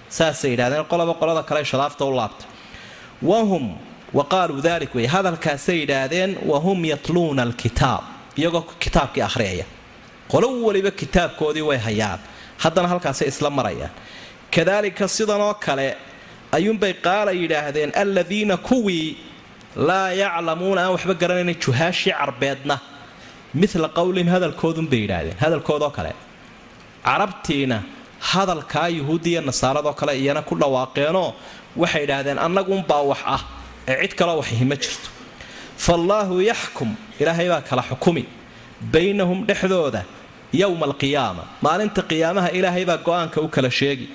Saasay 0.10 0.52
yidhahdeen 0.52 0.86
qolaba 0.92 1.14
qolada 1.14 1.44
kale 1.44 1.66
shadaafta 1.66 2.06
u 2.06 2.12
laabtay 2.16 2.48
wahum 3.22 3.66
wa 4.14 4.24
qaaluu 4.34 4.62
dalik 4.62 4.96
wey 4.96 5.08
hadalkaasay 5.08 5.78
yidhaahdeen 5.80 6.38
wahum 6.52 6.86
yatluuna 6.86 7.42
alkitaab 7.42 8.04
iyagoo 8.38 8.62
kitaabkii 8.84 9.22
akhriyaya 9.30 9.66
qolo 10.32 10.48
weliba 10.66 10.92
kitaabkoodii 10.92 11.62
way 11.70 11.78
hayaan 11.78 12.20
haddana 12.58 12.88
halkaasay 12.88 13.28
isla 13.28 13.50
marayaan. 13.50 13.92
Kadaalika 14.56 15.08
sidanoo 15.08 15.54
kale 15.54 15.98
ayuunbay 16.58 16.94
qaala 17.06 17.32
yidhaahdeen 17.42 17.92
aladiina 18.04 18.56
kuwii 18.68 19.10
laa 19.88 20.10
yaclamuuna 20.22 20.82
aan 20.84 20.92
waxba 20.96 21.14
garanayna 21.22 21.54
juhaashii 21.64 22.14
carbeedna. 22.20 22.76
Mila 23.62 23.88
qowlihim 23.98 24.30
hadalkoodunbay 24.36 25.00
yidhaahdeen. 25.06 25.38
Hadalkoodoo 25.44 25.90
kale 25.98 26.12
carabtiina 27.06 27.78
hadalkaa 28.32 28.88
yuhuudiya 28.98 29.42
nasaaradoo 29.50 29.94
kale 30.00 30.14
iyana 30.22 30.42
ku 30.42 30.54
dhawaaqeenoo 30.62 31.30
waxay 31.82 32.04
idhaahdeen 32.06 32.40
annagunbaa 32.46 33.02
wax 33.12 33.22
ah 33.36 33.42
ee 33.92 33.98
cid 34.08 34.14
kaloo 34.20 34.38
waxhi 34.42 34.66
ma 34.72 34.76
jirto. 34.84 35.10
Faallaahu 35.86 36.36
yaxkum 36.52 36.90
ilaahay 37.22 37.48
baa 37.54 37.62
kala 37.70 37.84
xukumi 37.90 38.24
baynahum 38.94 39.40
dhexdooda 39.50 40.02
yowma 40.62 40.86
alqiyaama 40.90 41.44
maalinta 41.66 42.02
qiyaamaha 42.12 42.50
ilaahay 42.58 42.86
baa 42.90 42.98
go'aanka 43.08 43.38
u 43.42 43.48
kala 43.56 43.70
sheegi 43.80 44.08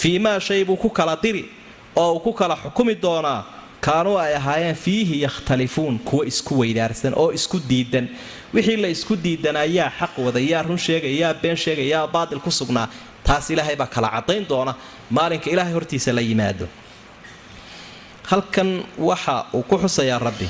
fii 0.00 0.18
maa 0.24 0.38
shay 0.46 0.60
buu 0.68 0.76
ku 0.82 0.88
kala 0.98 1.14
diri 1.24 1.42
oo 1.96 2.12
uu 2.14 2.20
ku 2.20 2.32
kala 2.32 2.56
xukumi 2.62 2.94
doonaa 3.04 3.40
kaanuu 3.86 4.16
ay 4.24 4.34
ahaayeen 4.40 4.74
fiihi 4.84 5.16
yakhtalifuun 5.26 5.98
kuwa 6.08 6.24
isku 6.30 6.52
weydaarsan 6.60 7.12
oo 7.22 7.28
isku 7.38 7.56
diidan 7.70 8.06
wixii 8.54 8.76
la 8.82 8.88
isku 8.96 9.14
diidanaa 9.24 9.64
yaa 9.78 9.90
xaq 9.98 10.14
wada 10.26 10.40
yaa 10.52 10.62
run 10.68 10.78
sheegaya 10.86 11.16
yaa 11.22 11.34
been 11.42 11.56
sheegaya 11.64 11.88
yaa 11.94 12.06
baatil 12.14 12.40
ku 12.40 12.50
sugnaa. 12.50 12.88
Taas 13.26 13.50
ilaahay 13.50 13.76
baa 13.80 13.86
kala 13.94 14.08
cadayn 14.16 14.44
doona 14.50 14.72
maalinka 15.16 15.48
ilaahay 15.50 15.72
hortiisa 15.76 16.12
la 16.16 16.20
yimaado. 16.28 16.66
Halkan 18.30 18.70
waxa 19.08 19.34
uu 19.56 19.62
ku 19.70 19.76
xusayaa 19.82 20.18
rabbi. 20.26 20.48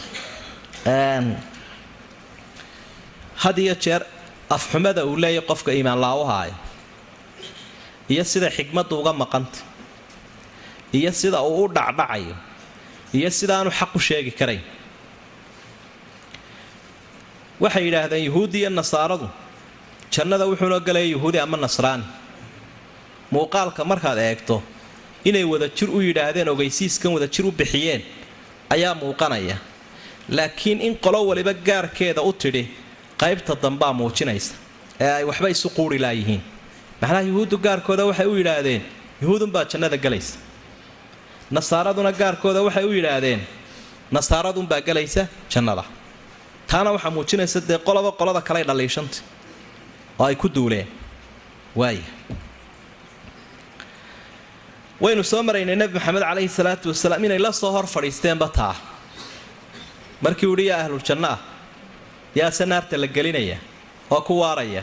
Had 3.42 3.58
iyo 3.58 3.74
jeer 3.84 4.02
afxumada 4.50 5.04
uu 5.06 5.16
leeyahy 5.16 5.46
qofka 5.50 5.70
iimaan 5.72 6.52
iyo 8.08 8.24
sida 8.24 8.48
xigmadda 8.56 8.94
uga 8.96 9.12
maqanta 9.12 9.58
iyo 10.92 11.12
sida 11.12 11.42
uu 11.42 11.64
u 11.64 11.68
dhacdhacayo 11.68 12.34
iyo 13.14 13.30
sidaanu 13.30 13.70
xaq 13.78 13.90
u 13.96 14.00
sheegi 14.00 14.30
karayn 14.30 14.62
waxay 17.60 17.84
yidhaahdeen 17.86 18.24
yuhuuddi 18.28 18.58
iyo 18.60 18.70
nasaaradu 18.70 19.28
jannada 20.14 20.44
wuxuunoo 20.50 20.80
galaya 20.80 21.04
yuhuudi 21.14 21.38
ama 21.38 21.56
nasraani? 21.56 22.04
Muuqaalka 23.32 23.84
markaad 23.84 24.18
eegto 24.18 24.62
inay 25.24 25.44
wadajir 25.52 25.88
u 25.90 26.00
yidhaahdeen 26.00 26.48
ogeysiiskan 26.48 27.12
wadajir 27.16 27.44
u 27.46 27.50
bixiyeen 27.52 28.02
ayaa 28.70 28.94
muuqanaya. 28.94 29.56
Laakiin 30.28 30.80
in 30.80 30.94
qolo 31.04 31.26
waliba 31.26 31.52
gaarkeeda 31.54 32.22
u 32.22 32.32
tidhi 32.32 32.64
qaybta 33.22 33.54
dambaa 33.62 33.92
muujinaysa 33.92 34.54
ee 35.00 35.10
ay 35.18 35.24
waxba 35.24 35.48
isu 35.50 35.68
quuri 35.76 35.98
laayihiin 35.98 36.42
macnaha 37.00 37.22
yuhuuddu 37.22 37.56
gaarkooda 37.58 38.04
waxay 38.06 38.26
u 38.26 38.34
yidhaahdeen 38.40 38.82
yuhuudunbaa 39.22 39.64
jannada 39.72 39.96
galaysa 39.96 40.38
nasaaraduna 41.50 42.12
gaarkooda 42.12 42.62
waxay 42.66 42.84
u 42.84 42.92
yidhaahdeen 42.92 43.40
nasaaradunbaa 44.10 44.80
galaysa 44.80 45.26
jannada. 45.52 45.84
Taana 46.70 46.90
waxaa 46.92 47.10
muujinaysa 47.10 47.60
dee 47.68 47.78
qoloba 47.78 48.10
qolada 48.18 48.40
kaley 48.48 48.64
dhaliishanta 48.68 49.18
oo 50.18 50.26
ay 50.26 50.34
ku 50.34 50.48
duuleen. 50.48 50.86
Waaya 51.76 52.02
waynu 55.00 55.24
soo 55.24 55.42
maraynay 55.42 55.76
nebi 55.76 55.94
maxamed 55.98 56.22
calayhi 56.22 56.48
salaatu 56.58 56.88
wasalaam 56.88 57.24
inay 57.24 57.38
la 57.38 57.52
soo 57.52 57.70
hor 57.70 57.86
fadhiisteenba 57.86 58.48
taa. 58.48 58.74
Markii 60.22 60.46
uhi 60.48 60.66
yaa 60.66 60.80
ahluljanno 60.84 61.28
ah 61.28 61.38
yaase 62.34 62.64
naarta 62.66 62.96
la 62.96 63.06
gelinaya 63.06 63.58
oo 64.10 64.20
ku 64.20 64.40
waaraya 64.40 64.82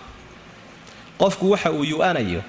qofku 1.21 1.45
waxa 1.53 1.69
uu 1.77 1.83
yu-anayo 1.93 2.41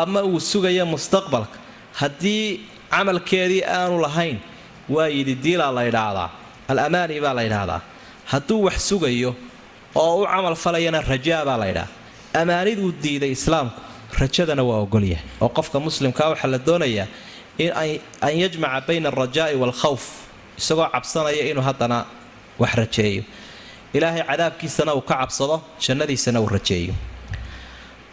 ama 0.00 0.20
uu 0.30 0.40
sugayo 0.50 0.84
mustaqbalka 0.92 1.56
haddii 2.00 2.44
camalkeedii 2.92 3.62
aanu 3.76 3.96
lahayn 4.06 4.38
waa 4.94 5.08
yidhi 5.16 5.34
diilaa 5.44 5.72
la 5.76 5.82
ydhaahdaa 5.90 6.28
al 6.72 6.78
amaani 6.86 7.16
baa 7.24 7.34
la 7.38 7.42
ydhaahdaa 7.48 7.80
hadduu 8.32 8.60
wax 8.66 8.78
sugayo 8.90 9.30
oo 10.02 10.14
u 10.22 10.26
camal 10.32 10.56
falayana 10.64 11.00
rajaa 11.12 11.42
baa 11.48 11.56
la 11.62 11.66
ydhaha 11.72 11.88
amaaniduu 12.40 12.90
diiday 13.02 13.30
islaamku 13.38 13.78
rajadana 14.20 14.62
waa 14.68 14.78
ogolyahay 14.84 15.24
oo 15.44 15.48
qofka 15.56 15.76
muslimkaa 15.86 16.28
waxaa 16.32 16.50
la 16.54 16.58
doonayaa 16.68 17.06
in 17.64 17.70
an 18.26 18.32
yajmaca 18.42 18.80
bayna 18.88 19.08
alrajaa'i 19.12 19.54
waalkhawf 19.62 20.02
isagoo 20.60 20.88
cabsanaya 20.94 21.42
inuu 21.50 21.62
haddana 21.68 21.98
wax 22.60 22.72
rajeeyo. 22.80 23.22
Ilaahay 23.96 24.22
cadaabkiisana 24.30 24.92
uu 24.94 25.00
ka 25.08 25.14
cabsado 25.20 25.56
jannadiisana 25.84 26.38
uu 26.44 26.48
rajeeyo 26.56 26.94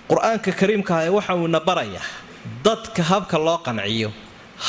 qur'aanka 0.10 0.52
kariimkaah 0.60 1.10
waxa 1.18 1.34
uuna 1.36 1.60
barayaa 1.60 2.06
dadka 2.66 3.02
habka 3.12 3.38
loo 3.48 3.58
qanciyo 3.68 4.10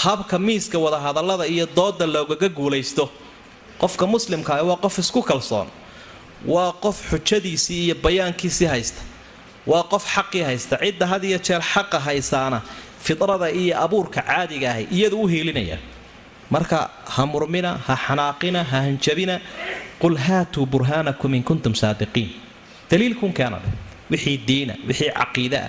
habka 0.02 0.38
miiska 0.38 0.78
wadahadallada 0.84 1.46
iyo 1.46 1.66
dooda 1.76 2.06
loogaga 2.06 2.48
guulaysto. 2.48 3.04
Qofka 3.80 4.04
muslimkaah 4.14 4.64
waa 4.68 4.76
qof 4.84 4.98
isku 5.02 5.20
kalsoon 5.30 5.68
waa 6.46 6.72
qof 6.84 6.96
xujadiisii 7.10 7.80
iyo 7.86 7.94
bayaankiisii 8.04 8.66
haysta 8.72 9.02
waa 9.66 9.82
qof 9.92 10.04
xaqii 10.14 10.42
haysta 10.48 10.74
cidda 10.82 11.06
had 11.06 11.24
iyo 11.24 11.38
jeer 11.46 11.60
xaqa 11.72 11.98
haysaana 12.06 12.58
fidrada 13.06 13.48
iyo 13.50 13.74
abuurka 13.84 14.20
caadiga 14.22 14.70
ahay 14.70 14.86
iyadu 14.96 15.16
u 15.22 15.26
hiilinaya. 15.32 15.78
Marka 16.50 16.78
ha 17.14 17.22
murmina 17.26 17.70
ha 17.86 17.94
xanaaqina 18.06 18.60
ha 18.70 18.78
hanjabina 18.86 19.36
qul 20.02 20.16
haatuu 20.26 20.66
burhaanakum 20.72 21.34
in 21.34 21.42
kuntum 21.48 21.74
saadiqiin. 21.82 22.30
Daliilkun 22.90 23.32
keena 23.38 23.58
wixii 24.10 24.36
diina 24.48 24.74
wixii 24.88 25.10
caqiidaa 25.20 25.68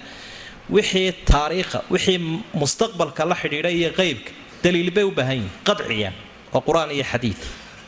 wixii 0.75 1.11
taariikha 1.31 1.79
wixii 1.93 2.17
mustaqbalka 2.61 3.23
la 3.31 3.35
xidhiidha 3.41 3.69
iyo 3.79 3.89
qeybka 3.99 4.31
daliil 4.63 4.89
bay 4.95 5.03
u 5.03 5.11
baahan 5.17 5.35
yihiin 5.37 5.51
qadciya 5.67 6.09
oo 6.55 6.61
qur'aan 6.67 6.89
iyo 6.97 7.03
xadiid. 7.11 7.39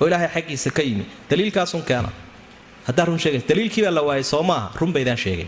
Oo 0.01 0.05
ilaahay 0.07 0.29
xaggiisa 0.35 0.69
ka 0.77 0.81
yimi 0.87 1.05
daliilkaasun 1.29 1.81
keena. 1.89 2.09
Haddaa 2.87 3.05
run 3.09 3.19
sheegay 3.23 3.41
daliilkiibaa 3.49 3.91
la 3.97 4.01
waayay 4.07 4.23
soo 4.23 4.43
maaha 4.49 4.67
run 4.79 4.91
baydaan 4.95 5.17
sheegay. 5.25 5.47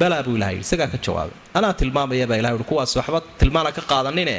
Balaa 0.00 0.22
buu 0.26 0.36
ilaha 0.38 0.50
yidhi 0.52 0.64
isagaa 0.66 0.86
ka 0.92 0.98
jawaabay. 1.06 1.36
Anaa 1.58 1.72
tilmaamaya 1.80 2.26
baa 2.30 2.36
ilaha 2.40 2.54
yidhi 2.54 2.64
kuwaas 2.70 2.92
waxba 2.98 3.20
tilmaana 3.40 3.70
ka 3.76 3.82
qaadanine. 3.90 4.36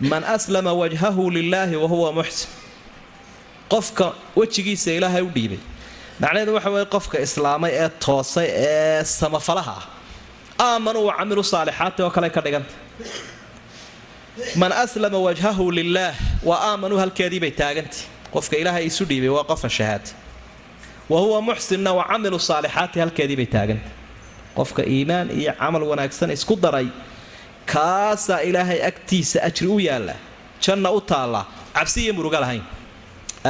Man 0.00 0.24
aslama 0.34 0.72
wajhahu 0.80 1.22
lilaahi 1.36 1.76
wa 1.82 1.88
huwa 1.92 2.08
muxsin 2.18 2.48
qofka 3.72 4.06
wejigiisa 4.36 4.90
ilaahay 4.98 5.22
u 5.22 5.30
dhiibay 5.36 5.58
macnaheedu 6.22 6.52
waxa 6.56 6.70
weeye 6.74 6.86
qofka 6.94 7.16
islaamay 7.26 7.72
ee 7.82 7.88
toosay 8.06 8.48
ee 8.68 9.04
samafalaha 9.18 9.76
ah 9.78 9.84
aamanuu 10.66 11.04
wa 11.08 11.14
camilu 11.18 11.42
saalixaati 11.52 12.00
oo 12.06 12.10
kale 12.16 12.28
ka 12.36 12.40
dhiganta 12.46 12.74
man 14.60 14.72
aslama 14.82 15.18
wajhahu 15.26 15.64
lilaah 15.78 16.14
wa 16.48 16.56
aamanuu 16.70 16.98
halkeediibay 17.02 17.50
taagantay 17.60 18.00
qofka 18.34 18.54
ilaahay 18.62 18.84
isu 18.90 19.04
dhiibay 19.10 19.28
waa 19.36 19.44
qofa 19.50 19.68
shahaada 19.78 20.10
wa 21.12 21.18
huwa 21.24 21.38
muxsinna 21.48 21.90
wa 21.98 22.04
camilu 22.10 22.38
saalixaati 22.48 22.96
halkeediibay 23.04 23.46
taagantay 23.56 23.90
qofka 24.58 24.82
iimaan 24.94 25.26
iyo 25.40 25.52
camal 25.60 25.82
wanaagsan 25.90 26.30
isku 26.36 26.54
daray 26.64 26.86
kaasaa 27.72 28.40
ilaahay 28.48 28.78
agtiisa 28.90 29.36
ajri 29.48 29.66
u 29.66 29.78
yaalla 29.88 30.14
janna 30.64 30.88
u 30.90 31.00
taalla 31.10 31.40
cabsi 31.76 31.98
iyo 32.04 32.12
muruga 32.18 32.40
lahayn. 32.44 32.62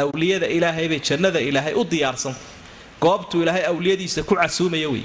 Awliyada 0.00 0.46
ilaahay 0.56 0.86
bay 0.92 1.00
jannada 1.08 1.40
ilaahay 1.48 1.74
u 1.74 1.82
diyaarsanta 1.92 2.40
goobtuu 3.04 3.40
ilaahay 3.44 3.64
awliyadiisa 3.72 4.20
ku 4.28 4.34
casuumaya 4.40 4.88
wey 4.94 5.04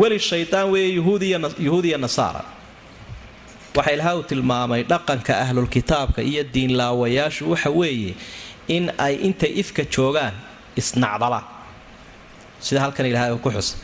weli 0.00 0.18
shaydaan 0.30 0.66
weeye 0.72 0.90
yuhuudiya 1.66 1.98
nasaara. 2.04 2.42
Waxa 3.76 3.90
ilaha 3.96 4.12
uu 4.18 4.22
tilmaamay 4.30 4.82
dhaqanka 4.92 5.32
ahlulkitaabka 5.44 6.20
iyo 6.30 6.42
diinlaawayaashu 6.54 7.42
waxa 7.52 7.70
weeye 7.80 8.12
in 8.76 8.84
ay 9.06 9.14
intay 9.26 9.52
ifka 9.62 9.82
joogaan 9.94 10.34
isnacdalaan 10.80 11.44
sida 12.64 12.80
halkan 12.84 13.06
ilaahay 13.10 13.36
ku 13.44 13.50
xusay. 13.56 13.78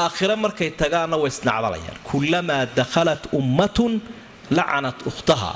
Aakhire 0.00 0.36
markay 0.44 0.70
tagaanna 0.80 1.16
way 1.22 1.28
isnacdalayaan. 1.34 1.96
Kullamaa 2.10 2.62
dakhalat 2.78 3.22
ummatun 3.38 3.92
lacanat 4.56 4.98
ukhtaha 5.10 5.52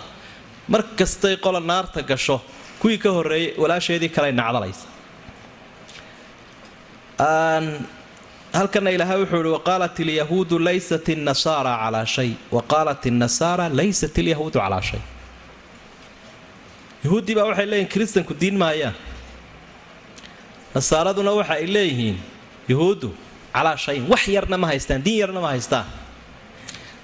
mar 0.73 0.83
kastay 0.99 1.35
qola 1.45 1.61
naarta 1.71 2.01
gasho 2.11 2.37
kuwii 2.81 2.99
ka 3.05 3.11
horreeyay 3.17 3.51
walaasheedii 3.63 4.09
kaley 4.17 4.33
nacdalaysa 4.41 4.87
halkana 8.53 8.91
ilaahay 8.91 9.19
wuxuu 9.23 9.41
ihi 9.41 9.49
waqaalat 9.53 9.99
ilyahuudu 10.01 10.59
laysat 10.59 11.09
innasaara 11.09 11.77
calaa 11.85 12.07
shay. 12.07 12.31
Wa 12.51 12.63
qaalat 12.63 13.07
innasaara 13.07 13.69
laysat 13.69 14.19
ilyahuudu 14.19 14.59
calaa 14.61 14.83
shay. 14.83 15.01
Yahuuddii 17.05 17.35
baa 17.35 17.45
waxay 17.45 17.67
leeyihiin 17.67 17.89
kiristanku 17.93 18.35
diin 18.41 18.57
maayaan 18.59 18.95
nasaaraduna 20.75 21.31
waxa 21.39 21.55
ay 21.55 21.67
leeyihiin 21.75 22.19
yahuuddu 22.69 23.09
calaa 23.55 23.77
shayin 23.77 24.05
wax 24.13 24.29
yarna 24.29 24.57
ma 24.59 24.67
haystaan 24.67 25.05
diin 25.05 25.19
yarna 25.21 25.41
ma 25.41 25.49
haystaan. 25.49 25.87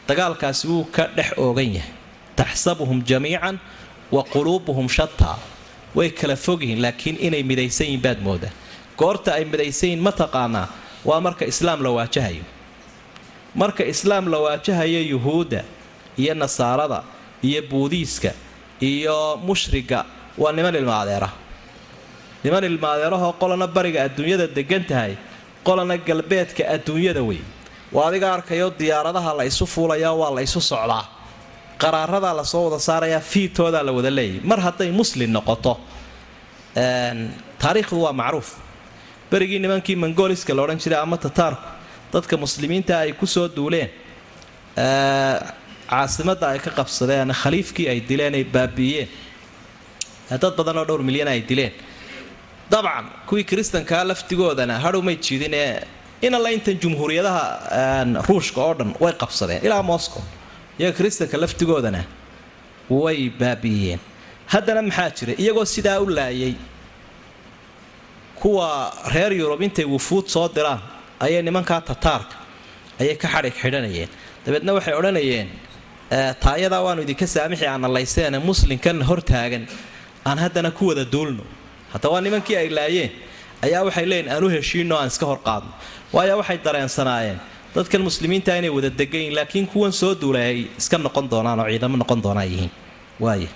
Dagaalkaasi 0.09 0.69
wuu 0.69 0.85
ka 0.85 1.05
dhex 1.17 1.31
oogan 1.37 1.71
yahay. 1.75 1.93
Taxsabuhum 2.37 3.03
jamiican 3.05 3.59
wa 4.13 4.23
quluubuhum 4.33 4.89
shataa 4.89 5.39
way 5.95 6.11
kala 6.11 6.37
fogyihiin 6.37 6.81
laakiin 6.83 7.17
inay 7.21 7.43
midaysan 7.43 7.87
yihiin 7.87 8.03
baad 8.03 8.21
moodaa 8.27 8.51
goorta 9.01 9.31
ay 9.39 9.45
midaysan 9.53 9.89
yihiin 9.91 10.03
ma 10.07 10.13
taqaanaa. 10.21 10.67
Waa 11.09 11.21
marka 11.27 11.45
islaam 11.53 11.79
la 11.87 11.91
waajahayo. 11.99 12.43
Marka 13.61 13.83
islaam 13.93 14.25
la 14.33 14.39
waajahayo 14.45 15.01
yuhuudda 15.13 15.61
iyo 16.23 16.35
nasaarada 16.43 16.99
iyo 17.49 17.61
buudiiska 17.71 18.31
iyo 18.91 19.17
mushriga 19.47 19.99
waa 20.43 20.53
niman 20.57 20.75
ilmaadeera 20.81 21.31
niman 22.45 22.65
ilmaadeerahoo 22.71 23.33
qolana 23.41 23.67
bariga 23.77 23.99
adduunyada 24.07 24.47
degan 24.57 24.85
tahay 24.91 25.13
qolana 25.67 25.95
galbeedka 26.09 26.63
adduunyada 26.75 27.23
wey 27.29 27.41
waa 27.95 28.07
adiga 28.11 28.27
arkayo 28.37 28.67
diyaaradaha 28.81 29.31
la 29.39 29.45
isu 29.51 29.65
fuulayaa 29.75 30.13
waa 30.21 30.31
la 30.37 30.41
isu 30.47 30.61
socdaa. 30.71 31.05
Qaraaradaa 31.83 32.35
la 32.39 32.45
soo 32.53 32.63
wada 32.67 32.79
saarayaa 32.89 33.21
fiitoodaa 33.33 33.83
la 33.89 33.93
wada 33.99 34.11
leeyahy 34.19 34.41
mar 34.51 34.59
hadday 34.67 34.91
muslim 35.01 35.31
noqoto 35.37 35.73
taariikhdu 37.63 37.99
waa 38.05 38.13
macruuf 38.21 38.49
berigii 39.31 39.59
nimankii 39.65 39.97
mongoliska 40.05 40.55
la 40.57 40.63
odhan 40.63 40.79
jiray 40.85 41.01
ama 41.07 41.17
tataarku 41.25 41.63
dadka 42.13 42.35
muslimiinta 42.45 42.95
ay 43.05 43.13
ku 43.13 43.27
soo 43.27 43.49
duuleen 43.57 43.89
caasimadda 45.91 46.47
ay 46.55 46.59
ka 46.65 46.71
qabsadeen 46.79 47.33
khaliifkii 47.43 47.87
ay 47.93 48.01
dileen 48.09 48.35
ay 48.39 48.45
baabiiyeen 48.45 49.09
dad 50.43 50.55
badan 50.59 50.77
oo 50.81 50.85
dhowr 50.89 51.03
milyan 51.09 51.29
ay 51.29 51.41
dileen. 51.51 51.73
Dabcan 52.71 53.07
kuwii 53.29 53.45
kiristankaa 53.51 54.05
laftigoodana 54.11 54.75
hadhow 54.85 55.03
may 55.03 55.17
jiidin 55.17 55.55
ee 55.55 55.81
inalla 56.27 56.51
intan 56.57 56.77
jumhuuriyadaha 56.83 57.45
ruushka 58.29 58.61
oo 58.67 58.75
dhan 58.79 58.91
way 59.01 59.13
qabsadeen 59.23 59.61
ilaa 59.67 59.83
moscow. 59.83 60.23
Iyaga 60.79 60.97
kiristanka 60.99 61.37
laftigoodana 61.45 62.03
way 62.91 63.31
baabiiyeen 63.41 64.01
haddana 64.53 64.83
maxaa 64.83 65.11
jira? 65.19 65.33
Iyagoo 65.43 65.65
sidaa 65.65 65.99
u 66.01 66.07
laayay 66.19 66.55
kuwa 68.43 68.93
reer 69.15 69.33
yurub 69.41 69.61
intay 69.67 69.85
wufuud 69.95 70.27
soo 70.35 70.49
diraan 70.57 70.81
ayay 71.25 71.43
nimankaa 71.43 71.81
tataarka 71.91 72.37
ayay 73.01 73.17
ka 73.23 73.29
xadhig 73.35 73.55
xidhanayeen. 73.63 74.09
Dabeedna 74.45 74.73
waxay 74.77 74.95
odhanayeen 75.01 75.49
taayadaa 76.45 76.83
waanu 76.87 77.01
idinka 77.07 77.27
saamixi 77.35 77.67
aanalayseen 77.73 78.35
muslimkan 78.51 78.99
hortaagan 79.09 79.65
aan 80.29 80.39
haddana 80.45 80.71
ku 80.79 80.85
wada 80.91 81.05
duulno. 81.13 81.45
Hadda 81.93 82.09
waa 82.13 82.21
nimankii 82.27 82.57
ay 82.63 82.69
laayeen 82.79 83.11
ayaa 83.67 83.83
waxay 83.89 84.07
leeyiin 84.11 84.29
aan 84.35 84.45
u 84.45 84.49
heshiino 84.57 84.95
aan 85.01 85.09
iska 85.13 85.27
horqaadno 85.31 85.71
waayo 86.15 86.35
waxay 86.41 86.59
dareensanaayeen 86.67 87.39
dadkan 87.75 88.03
muslimiinta 88.09 88.57
inay 88.61 88.71
wada 88.77 88.91
degayiin 89.01 89.35
laakiin 89.39 89.67
kuwan 89.73 89.93
soo 90.01 90.15
duulay 90.21 90.43
ay 90.53 90.59
iska 90.81 90.97
noqon 90.99 91.27
doonaan 91.33 91.61
oo 91.61 91.69
ciidamo 91.73 91.97
noqon 92.03 92.21
doonaa 92.25 92.45
yihiin. 92.53 92.71
Waaya 93.25 93.49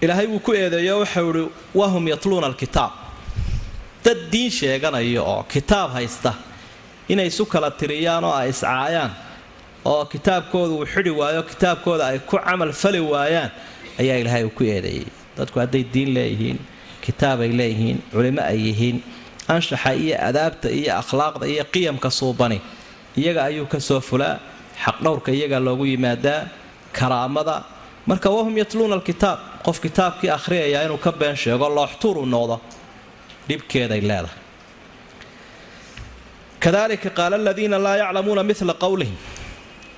ilaahay 0.00 0.26
wuu 0.26 0.40
ku 0.46 0.52
eedeeyo 0.54 0.98
waxau 1.02 1.30
ihi 1.34 1.48
wahum 1.74 2.04
yatluuna 2.08 2.46
alkitaab. 2.46 2.92
Dad 4.04 4.18
diin 4.32 4.50
sheeganaya 4.50 5.22
oo 5.22 5.42
kitaab 5.52 5.90
haysta 5.96 6.34
inay 7.08 7.26
isu 7.26 7.44
kala 7.46 7.70
tiriyaan 7.70 8.24
oo 8.24 8.32
ay 8.34 8.50
iscaayaan 8.54 9.10
oo 9.84 10.04
kitaabkooda 10.12 10.72
uu 10.74 10.86
xidhi 10.86 11.10
waayo 11.10 11.42
kitaabkooda 11.42 12.04
ay 12.12 12.18
ku 12.18 12.36
camal 12.38 12.72
fali 12.72 13.00
waayaan 13.00 13.50
ayaa 14.00 14.16
ilaahay 14.22 14.44
uu 14.44 14.50
ku 14.58 14.62
eedeeyey. 14.64 15.06
Dadku 15.36 15.58
hadday 15.60 15.84
diin 15.94 16.14
leeyihiin 16.14 16.58
kitaabay 17.04 17.50
leeyihiin 17.58 17.98
culimo 18.12 18.42
ay 18.42 18.58
yihiin 18.68 18.96
anshaxa 19.48 19.92
iyo 19.94 20.16
adaabta 20.28 20.68
iyo 20.70 20.92
akhlaaqda 21.00 21.46
iyo 21.52 21.64
qiyamka 21.72 22.10
suubani 22.10 22.58
iyaga 23.16 23.44
ayuu 23.48 23.66
ka 23.66 23.80
soo 23.80 24.00
fulaa 24.00 24.38
xaqdhowrka 24.84 25.30
iyaga 25.32 25.58
loogu 25.66 25.84
yimaadaa 25.86 26.40
karaamada. 26.92 27.64
Marka 28.06 28.30
wahum 28.30 28.54
yatluuna 28.58 28.94
alkitaab 28.98 29.38
qof 29.66 29.76
kitaabkii 29.84 30.30
akhriyayaa 30.38 30.82
inuu 30.86 30.98
ka 31.06 31.12
been 31.20 31.36
sheego 31.42 31.66
looxtuur 31.76 32.16
uu 32.22 32.26
noqdo. 32.34 32.56
Dhibkeeday 33.48 34.00
leedahay. 34.10 34.38
Kadalika 36.60 37.10
qaala 37.18 37.36
aladiina 37.36 37.78
laa 37.84 37.96
yaclamuuna 38.02 38.42
mila 38.50 38.74
qowlihim 38.84 39.16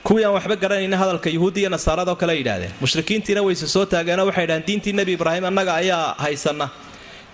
kuwii 0.07 0.25
aan 0.25 0.35
waxba 0.37 0.57
garanayna 0.63 0.97
hadalka 1.03 1.31
yuhuudi 1.31 1.61
iyo 1.61 1.71
nasaarado 1.71 2.15
kale 2.17 2.35
yidhaahdeen. 2.39 2.73
Mushrikiintiina 2.81 3.43
wayse 3.43 3.67
soo 3.75 3.85
taageenoo 3.93 4.27
waxay 4.27 4.47
dhahdeen 4.47 4.67
diintii 4.67 4.93
nebi 4.93 5.13
ibraahim 5.13 5.45
annaga 5.45 5.75
ayaa 5.75 6.15
haysana 6.19 6.67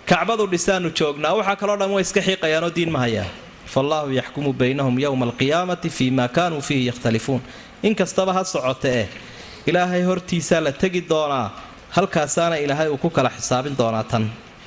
kacbadu 0.09 0.47
dhisaanu 0.53 0.89
joognaa 0.97 1.33
waxaa 1.39 1.55
kaloo 1.61 1.77
dhan 1.79 1.91
way 1.95 2.01
iska 2.01 2.21
xiiqayaanoo 2.27 2.71
diin 2.75 2.91
ma 2.95 2.99
hayaan. 2.99 3.27
Faallaahu 3.73 4.09
yaxkumu 4.19 4.53
baynahum 4.53 4.99
yowma 4.99 5.25
alqiyaamati 5.25 5.89
fii 5.89 6.11
ma 6.11 6.27
kaanuu 6.27 6.61
fiihi 6.61 6.85
yakhtalifuun 6.91 7.41
inkastaba 7.83 8.33
ha 8.33 8.43
socote 8.43 8.89
eh 9.01 9.07
ilaahay 9.67 10.03
hortiisaa 10.03 10.61
la 10.63 10.71
tegi 10.71 11.01
doonaa 11.09 11.47
halkaasaana 11.95 12.55
ilaahay 12.63 12.89
uu 12.93 12.97
ku 13.03 13.09
kala 13.09 13.29
xisaabin 13.37 13.75
doonaa 13.79 14.03
tan 14.11 14.23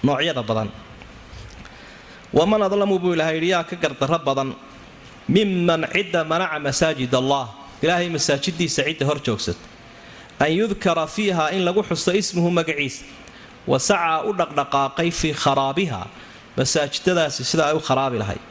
noocyada 0.07 0.43
badan. 0.43 0.69
Waman 2.33 2.63
adlamu 2.67 2.99
buu 3.03 3.13
ilahay 3.17 3.35
yidhi 3.37 3.51
yaa 3.55 3.65
ka 3.71 3.77
gardarro 3.83 4.19
badan 4.29 4.49
miman 5.29 5.83
cidda 5.93 6.21
manaca 6.25 6.59
masaajid 6.67 7.13
allah. 7.21 7.45
Ilaahay 7.83 8.09
masaajidiisa 8.17 8.83
cidda 8.89 9.05
hor 9.09 9.19
joogsata 9.27 9.61
an 10.41 10.51
yudkara 10.59 11.05
fiiha 11.15 11.45
in 11.57 11.63
lagu 11.67 11.83
xuso 11.89 12.11
ismuhu 12.21 12.51
magaciisa 12.59 13.05
wa 13.71 13.79
sacaa 13.89 14.25
u 14.29 14.33
dhaqdhaqaaqay 14.41 15.11
fii 15.21 15.35
kharaabiha. 15.43 16.01
Masaajidadaasi 16.57 17.45
sida 17.51 17.63
ay 17.71 17.75
u 17.77 17.81
kharaabi 17.89 18.19
lahayd. 18.23 18.43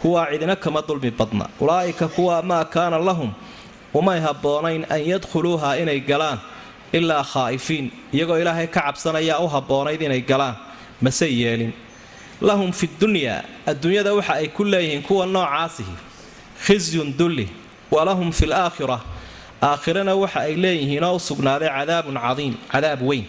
Kuwaa 0.00 0.26
cidina 0.32 0.56
kama 0.56 0.80
dulmi 0.88 1.10
badna 1.10 1.46
ulaa'ika 1.62 2.08
kuwa 2.08 2.42
maa 2.42 2.64
kaana 2.74 2.98
lahum 3.08 3.30
umay 3.94 4.20
habboonayn 4.20 4.82
an 4.94 5.00
yadkhuluuha 5.12 5.78
inay 5.82 6.00
galaan 6.10 6.38
ilaa 6.92 7.22
khaa'ifiin 7.32 7.90
iyagoo 8.12 8.38
ilaahay 8.42 8.66
ka 8.66 8.80
cabsanayaa 8.86 9.38
u 9.44 9.48
habboonayd 9.48 10.00
inay 10.02 10.20
galaan 10.20 10.56
mase 11.02 11.26
yeelin. 11.40 11.72
Lahum 12.40 12.72
fi 12.72 12.86
dunyaa 13.00 13.42
adduunyada 13.66 14.14
waxa 14.14 14.32
ay 14.40 14.48
ku 14.48 14.64
leeyihiin 14.64 15.02
kuwa 15.02 15.26
noocaasihi 15.26 15.94
khisyun 16.66 17.12
dulli 17.18 17.48
walahum 17.90 18.32
fi 18.32 18.46
laakhira 18.46 18.98
aakhirana 19.62 20.14
waxa 20.22 20.40
ay 20.40 20.54
leeyihiinoo 20.64 21.14
u 21.16 21.20
sugnaaday 21.28 21.68
cadaabun 21.68 22.16
cadiim 22.24 22.54
cadaab 22.72 23.00
weyn. 23.08 23.24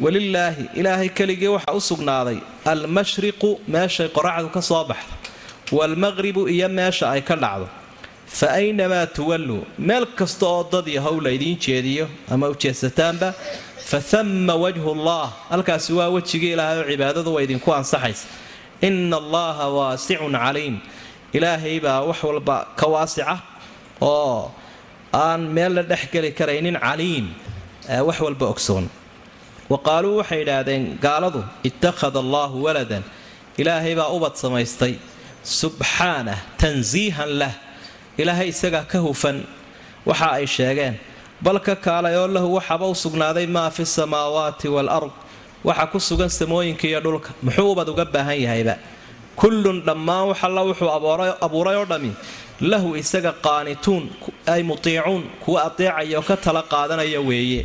Walilaahi 0.00 0.64
ilaahay 0.80 1.08
keligii 1.08 1.48
waxa 1.56 1.72
u 1.72 1.80
sugnaaday 1.80 2.38
almashriqu 2.64 3.50
meeshay 3.68 4.08
qoraxdu 4.16 4.48
ka 4.56 4.60
soo 4.62 4.84
baxdo 4.90 5.14
waalmaqribu 5.76 6.48
iyo 6.48 6.68
meesha 6.68 7.10
ay 7.10 7.20
ka 7.28 7.34
dhacdo 7.36 7.66
fa 8.28 8.46
aynamaa 8.60 9.06
tuwalluu 9.06 9.62
meel 9.78 10.06
kasta 10.18 10.46
oo 10.46 10.68
dad 10.72 10.86
yahow 10.88 11.20
laydiin 11.20 11.58
jeediyo 11.58 12.08
ama 12.30 12.48
ujeedsataanba 12.48 13.32
fa 13.90 14.00
thamma 14.00 14.54
wajhu 14.54 14.90
allah 14.96 15.32
halkaasi 15.50 15.92
waa 15.92 16.08
wejigii 16.08 16.52
ilaahay 16.52 16.78
oo 16.80 16.88
cibaadadu 16.90 17.34
waa 17.34 17.42
idinku 17.42 17.74
ansaxaysa 17.74 18.26
ina 18.80 19.16
allaha 19.16 19.68
waasicun 19.78 20.32
caliim 20.32 20.76
ilaahay 21.32 21.80
baa 21.80 22.00
wax 22.08 22.22
walba 22.24 22.56
ka 22.76 22.86
waasica 22.86 23.38
oo 24.00 24.50
aan 25.14 25.40
meel 25.56 25.72
la 25.74 25.82
dhexgeli 25.82 26.30
karaynin 26.38 26.76
caliim 26.86 27.26
wax 28.08 28.20
walba 28.20 28.46
ogsoon 28.52 28.84
wa 29.72 29.78
qaaluu 29.88 30.16
waxay 30.20 30.40
idhaahdeen 30.44 30.84
gaaladu 31.06 31.40
ittakhada 31.68 32.18
allaahu 32.24 32.56
waladan 32.66 33.02
ilaahay 33.60 33.94
baa 34.00 34.08
ubad 34.16 34.34
samaystay 34.42 34.94
subxaanah 35.60 36.38
tansiihan 36.60 37.30
lah 37.40 37.52
ilaahay 38.20 38.48
isagaa 38.54 38.84
ka 38.92 38.98
hufan 39.06 39.38
waxa 40.08 40.28
ay 40.38 40.46
sheegeen 40.46 40.94
bal 41.44 41.58
ka 41.66 41.74
kaalay 41.86 42.14
oo 42.20 42.26
lahu 42.36 42.48
waxaba 42.58 42.84
u 42.86 42.94
sugnaaday 43.04 43.46
maa 43.56 43.70
fi 43.76 43.82
samaawaati 43.96 44.68
waalard 44.74 45.12
waxa 45.68 45.86
ku 45.92 45.98
sugan 46.08 46.30
samooyinka 46.38 46.84
iyo 46.90 47.00
dhulka 47.04 47.30
muxuu 47.44 47.72
ubad 47.72 47.88
uga 47.92 48.04
baahan 48.14 48.38
yahayba? 48.44 48.74
Kullun 49.40 49.78
dhammaan 49.86 50.24
wax 50.34 50.38
alla 50.46 50.60
wuxuu 50.68 50.90
abuuray 51.46 51.76
oo 51.78 51.86
dhammi 51.90 52.12
lahu 52.70 52.88
isaga 53.02 53.32
qaanituun 53.46 54.04
ay 54.52 54.62
mutiicuun 54.68 55.22
kuwa 55.42 55.58
adeecaya 55.70 56.18
oo 56.18 56.24
ka 56.28 56.36
tala 56.44 56.62
qaadanaya 56.72 57.20
weeye. 57.28 57.62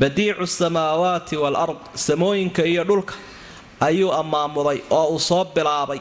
Badiicu 0.00 0.46
samaawaati 0.46 1.34
waalard 1.42 1.78
samooyinka 2.06 2.62
iyo 2.72 2.82
dhulka 2.88 3.14
ayuu 3.86 4.10
ammaamuday 4.20 4.78
oo 4.90 5.06
uu 5.14 5.18
soo 5.28 5.44
bilaabay 5.54 5.98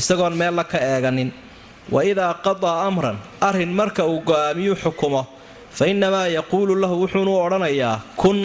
isagoon 0.00 0.34
meella 0.40 0.64
ka 0.64 0.78
eeganin 0.90 1.30
wa 1.94 2.00
idaa 2.10 2.34
qadaa 2.46 2.78
amran 2.88 3.16
arrin 3.48 3.72
marka 3.80 4.02
uu 4.12 4.20
go'aamiyuu 4.30 4.76
xukumo 4.84 5.22
fa 5.78 5.84
innamaa 5.92 6.26
yaquulu 6.38 6.72
lahu 6.82 6.94
wuxuunu 7.02 7.32
odhanayaa 7.46 7.96
kun 8.22 8.38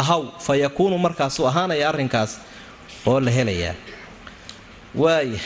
ahaw 0.00 0.22
fa 0.46 0.52
yakuunu 0.64 0.96
markaasuu 1.04 1.46
ahaanaya 1.50 1.88
arrinkaas 1.92 2.32
oo 3.10 3.18
la 3.26 3.30
helayaa 3.38 3.74
waaya 5.02 5.40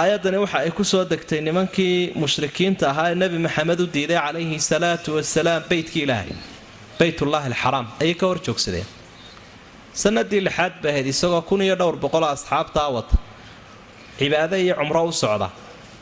aayaddani 0.00 0.38
waxa 0.44 0.58
ay 0.64 0.70
ku 0.78 0.84
soo 0.84 1.04
degtay 1.12 1.40
nimankii 1.48 1.96
mushrikiinta 2.22 2.84
ahaa 2.92 3.08
ee 3.12 3.14
nebi 3.22 3.38
maxamed 3.46 3.80
u 3.80 3.86
diiday 3.94 4.18
calayhi 4.26 4.58
salaatu 4.70 5.08
wasalaam 5.18 5.62
beytkii 5.70 6.02
ilaahay 6.06 6.32
beytullaahi 7.00 7.46
alxaraam 7.52 7.86
ayay 8.02 8.14
ka 8.20 8.26
hor 8.30 8.38
joogsadeen 8.46 8.86
sanadii 10.02 10.40
lixaad 10.48 10.74
bay 10.82 10.90
ahayd 10.92 11.06
isagoo 11.14 11.42
kun 11.50 11.60
iyo 11.66 11.76
dhowr 11.80 11.96
boqoloo 12.04 12.30
asxaabtaa 12.36 12.88
wata 12.96 13.16
cibaado 14.22 14.56
iyo 14.64 14.74
cumro 14.80 15.00
u 15.10 15.12
socda. 15.22 15.48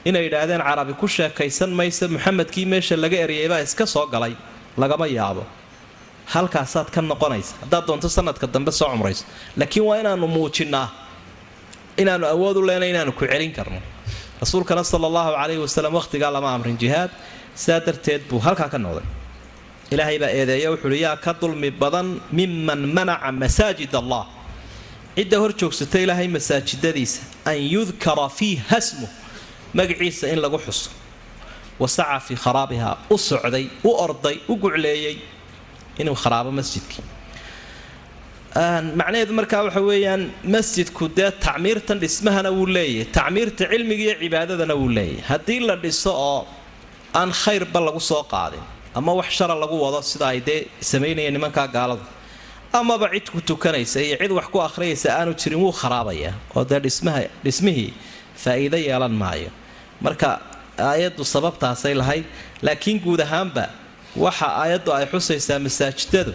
Inay 0.08 0.22
yidhaahdeen 0.28 0.62
carabi 0.68 0.92
ku 1.00 1.06
sheekaysan 1.08 1.70
maysa 1.78 2.04
muxamedkii 2.14 2.66
meesha 2.72 2.96
laga 3.04 3.16
eryaybaa 3.24 3.60
iska 3.66 3.84
soo 3.94 4.06
galay 4.12 4.34
lagama 4.82 5.06
yaabo. 5.18 5.42
Halkaasaad 6.32 6.88
ka 6.94 7.00
noqonaysa 7.10 7.52
haddaad 7.62 7.84
doonto 7.88 8.08
sanadka 8.16 8.46
dambe 8.54 8.72
soo 8.80 8.88
cumrayso. 8.92 9.24
Laakiin 9.58 9.84
waa 9.88 9.98
inaanu 10.02 10.26
muujinnaa 10.34 10.86
inaanu 12.02 12.26
awood 12.34 12.56
u 12.56 12.62
leenay 12.68 12.90
inaanu 12.94 13.12
ku 13.12 13.24
celin 13.26 13.52
karno. 13.52 13.80
Rasuulkana 14.40 14.84
sala 14.84 15.06
allahu 15.10 15.30
calayhi 15.40 15.60
wasalam 15.66 15.92
wakhtigaa 15.98 16.30
lama 16.36 16.48
amrin 16.56 16.76
jihaad 16.82 17.10
sidaa 17.62 17.80
darteed 17.86 18.22
buu 18.30 18.38
halkaa 18.46 18.68
ka 18.72 18.78
noqday. 18.84 19.04
Ilaahay 19.92 20.18
baa 20.22 20.30
eedeeya 20.38 20.68
wuxuuhi 20.72 21.00
yaa 21.06 21.16
ka 21.24 21.32
dulmi 21.40 21.70
badan 21.82 22.08
miman 22.38 22.80
manaca 22.96 23.28
masaajid 23.42 23.92
allah 24.00 24.22
cidda 25.16 25.36
hor 25.42 25.52
joogsata 25.60 25.96
ilaahay 26.04 26.28
masaajidadiisa 26.36 27.20
an 27.50 27.56
yudkara 27.74 28.26
fiiha 28.38 28.78
smu 28.88 29.06
magaciisa 29.78 30.24
in 30.32 30.38
lagu 30.44 30.58
xuso. 30.66 30.90
Wasaca 31.82 32.18
fii 32.26 32.36
kharaabiha 32.44 32.90
u 33.10 33.16
socday 33.28 33.64
u 33.84 33.90
orday 34.04 34.36
u 34.48 34.54
gucleeyey 34.62 35.16
inuu 36.00 36.14
kharaabo 36.22 36.50
masjidkii 36.58 37.04
macnaheedu 38.98 39.32
markaa 39.38 39.62
waxa 39.66 39.80
weeyaan 39.90 40.22
masjidku 40.54 41.04
dee 41.18 41.30
tacmiirtan 41.44 41.98
dhismahana 42.02 42.50
wuu 42.56 42.66
leeyahay 42.76 43.06
tacmiirta 43.16 43.64
cilmiga 43.72 44.02
iyo 44.06 44.14
cibaadadana 44.22 44.74
wuu 44.80 44.88
leeyahay. 44.96 45.22
Haddii 45.30 45.60
la 45.68 45.76
dhiso 45.84 46.10
oo 46.28 46.40
aan 47.20 47.30
khayrba 47.42 47.80
lagu 47.86 48.00
soo 48.10 48.22
qaadin 48.32 48.60
ama 48.98 49.12
wax 49.18 49.28
shara 49.38 49.54
lagu 49.62 49.76
wado 49.84 50.00
sida 50.10 50.26
ay 50.32 50.40
dee 50.48 50.60
samaynayeen 50.90 51.32
nimankaa 51.36 51.66
gaalada 51.76 52.04
amaba 52.72 53.08
cid 53.10 53.26
ku 53.32 53.40
tukanaysa 53.40 53.98
iyo 54.06 54.16
cid 54.20 54.30
wax 54.38 54.46
ku 54.52 54.58
akhriyaysa 54.62 55.08
aanu 55.18 55.32
jirin 55.40 55.58
wuu 55.64 55.72
kharaabaya 55.80 56.32
oo 56.56 56.64
dee 56.64 56.80
dhismihii 57.44 57.90
faa'iido 58.42 58.76
yeelan 58.78 59.12
maayo. 59.22 59.50
Marka 60.04 60.30
aayaddu 60.78 61.24
sababtaasay 61.34 61.94
lahayd 62.00 62.24
laakiin 62.66 62.98
guud 63.04 63.20
ahaanba 63.26 63.64
waxa 64.24 64.46
aayaddu 64.62 64.90
ay 64.96 65.04
xusaysaa 65.12 65.58
masaajidadu 65.66 66.32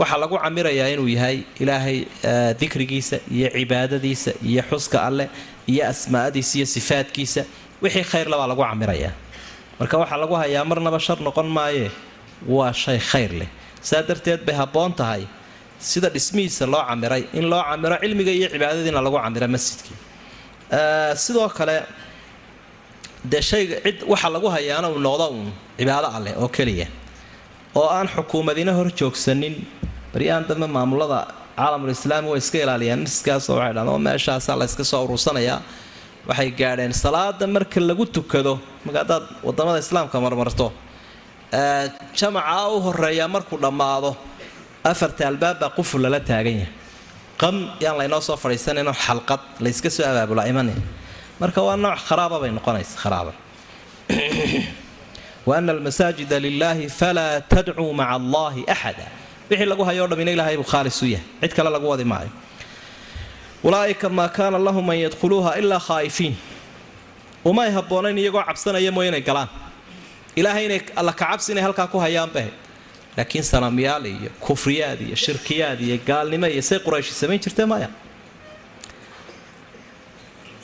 waxaa 0.00 0.18
lagu 0.22 0.36
camirayaa 0.44 0.88
inuu 0.94 1.08
yahay 1.16 1.36
ilaahay 1.62 1.98
dikrigiisa 2.60 3.16
iyo 3.34 3.48
cibaadadiisa 3.56 4.30
iyo 4.50 4.62
xuska 4.70 4.98
alleh 5.08 5.26
iyo 5.72 5.82
asmaa'adiisa 5.92 6.52
iyo 6.58 6.66
sifaadkiisa 6.76 7.42
wixii 7.82 8.04
khayrla 8.10 8.36
baa 8.40 8.48
lagu 8.52 8.62
camirayaa 8.70 9.12
marka 9.80 9.94
waxaa 10.02 10.20
lagu 10.22 10.34
hayaa 10.42 10.64
marnaba 10.70 10.98
shar 11.06 11.18
noqon 11.26 11.48
maayee 11.56 11.90
waa 12.54 12.72
shay 12.82 12.98
khayr 13.10 13.32
leh 13.40 13.48
saa 13.88 14.02
darteed 14.08 14.40
bay 14.46 14.54
habboon 14.60 14.92
tahay 15.00 15.22
sida 15.88 16.08
dhismihiisa 16.14 16.64
loo 16.72 16.82
camiray 16.88 17.22
in 17.38 17.44
loo 17.52 17.62
camiro 17.70 17.96
cilmiga 18.02 18.32
iyo 18.38 18.48
cibaadadiina 18.54 19.00
lagu 19.06 19.16
camiro 19.24 19.46
masjidkii. 19.54 19.96
Sidoo 21.24 21.48
kale 21.58 21.76
dee 23.30 23.42
shayga 23.50 23.76
cid 23.84 23.98
waxa 24.12 24.28
lagu 24.34 24.48
hayaana 24.54 24.88
uu 24.94 25.00
noqdo 25.06 25.26
uun 25.34 25.48
cibaado 25.78 26.08
alleh 26.16 26.32
oo 26.42 26.48
keliya 26.56 26.86
oo 27.78 27.88
aan 27.96 28.08
xukuumadina 28.14 28.72
hor 28.78 28.88
joogsanin. 28.98 29.54
Baryahan 30.12 30.44
dambe 30.48 30.66
maamulada 30.76 31.18
caalamul 31.58 31.90
islaami 31.96 32.28
way 32.32 32.38
iska 32.44 32.58
ilaaliyaan 32.64 33.00
masjidkaasoo 33.06 33.54
waxay 33.58 33.72
dhahdeen 33.74 33.88
oo 33.94 33.98
meeshaasaa 34.06 34.56
la 34.60 34.64
yska 34.70 34.84
soo 34.90 35.00
urursanayaa 35.06 35.58
waxay 36.28 36.50
gaadheen 36.60 36.92
salaada 37.04 37.46
marka 37.56 37.78
lagu 37.88 38.04
tukado 38.16 38.52
marka 38.84 39.00
waddamada 39.46 39.78
islaamka 39.84 40.16
marmarto. 40.24 40.66
Jamaca 42.18 42.68
u 42.74 42.80
horeeyaa 42.86 43.28
markuu 43.34 43.58
dhammaado 43.64 44.10
afarta 44.84 45.28
albaabbaa 45.28 45.70
quful 45.76 46.00
lala 46.02 46.20
taagan 46.20 46.54
yahay. 46.60 46.72
Qam 47.40 47.56
yaan 47.80 47.96
laynoo 47.98 48.20
soo 48.20 48.36
fadhiisanayno 48.36 48.92
xalqad 48.92 49.40
layska 49.64 49.90
soo 49.90 50.04
abaabula 50.12 50.42
imanin 50.52 50.76
marka 51.40 51.60
waa 51.66 51.76
nooc 51.76 51.98
kharaaba 52.08 52.36
bay 52.42 52.50
noqonaysa 52.50 52.96
kharaaba. 53.02 53.32
Wa 55.46 55.56
ana 55.56 55.72
almasaajida 55.72 56.36
lilaahi 56.40 56.88
falaa 56.88 57.40
tadcuu 57.40 57.92
maca 57.92 58.10
allahi 58.20 58.64
axada. 58.74 59.06
Wixii 59.50 59.66
lagu 59.66 59.84
hayoo 59.88 60.06
dhamina 60.10 60.30
ilaahay 60.30 60.56
buu 60.56 60.64
khaalis 60.72 61.02
u 61.02 61.06
yahay. 61.06 61.24
Cid 61.40 61.52
kale 61.56 61.70
lagu 61.70 61.86
wadi 61.88 62.04
maayo. 62.04 62.30
Ulaa'ika 63.64 64.08
maa 64.08 64.28
kaana 64.28 64.58
lahum 64.58 64.88
an 64.90 64.96
yadkhuluuha 65.04 65.56
ilaa 65.60 65.80
khaa'ifiin. 65.88 66.34
Umay 67.44 67.70
habboonayn 67.76 68.18
iyagoo 68.18 68.42
cabsanaya 68.48 68.92
mooy 68.92 69.08
inay 69.08 69.20
galaan. 69.28 69.48
Ilaahay 70.36 70.64
inay 70.68 70.80
alla 70.96 71.12
kacabsi 71.12 71.52
inay 71.52 71.62
halkaa 71.66 71.86
ku 71.92 71.98
hayaan 71.98 72.30
bahe 72.34 72.50
laakiin 73.20 73.44
sanamyaal 73.52 74.04
iyo 74.14 74.30
kufriyaad 74.40 75.00
iyo 75.06 75.16
shirkiyaad 75.24 75.80
iyo 75.86 75.96
gaalnimo 76.08 76.46
iyo 76.54 76.62
say 76.64 76.78
qurayshi 76.80 77.12
samayn 77.20 77.40
jirtee 77.44 77.66
maya? 77.72 77.88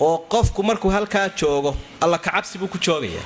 Oo 0.00 0.18
qofku 0.32 0.62
markuu 0.62 0.90
halkaa 0.90 1.28
joogo 1.40 1.76
alla 2.00 2.18
kacabsi 2.18 2.58
buu 2.58 2.68
ku 2.68 2.78
joogayaa 2.78 3.24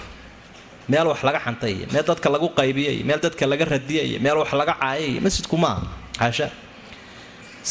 meel 0.88 1.06
wax 1.10 1.22
laga 1.26 1.40
xantay 1.44 1.72
iyo 1.78 1.86
meel 1.92 2.04
dadka 2.10 2.28
lagu 2.34 2.48
qaybiyay 2.58 2.94
iyo 2.98 3.04
meel 3.08 3.20
dadka 3.24 3.46
laga 3.46 3.64
radiyay 3.64 4.06
iyo 4.10 4.18
meel 4.24 4.36
wax 4.42 4.50
laga 4.60 4.74
caayay 4.80 5.10
iyo 5.12 5.20
masjidku 5.24 5.56
maaha 5.64 5.86
xaasha 6.18 6.46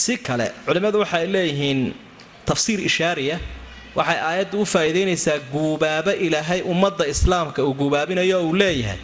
si 0.01 0.13
kale 0.17 0.47
culimmadu 0.65 0.97
waxay 1.03 1.25
leeyihiin 1.33 1.79
tafsiir 2.45 2.79
ishaariya. 2.89 3.37
Waxay 3.95 4.19
aayaddu 4.29 4.57
u 4.61 4.65
faa'iidaynaysaa 4.73 5.37
guubaabo 5.53 6.11
ilaahay 6.25 6.61
ummadda 6.71 7.05
islaamka 7.13 7.63
uu 7.63 7.73
guubaabinayo 7.79 8.37
uu 8.47 8.53
leeyahay 8.61 8.99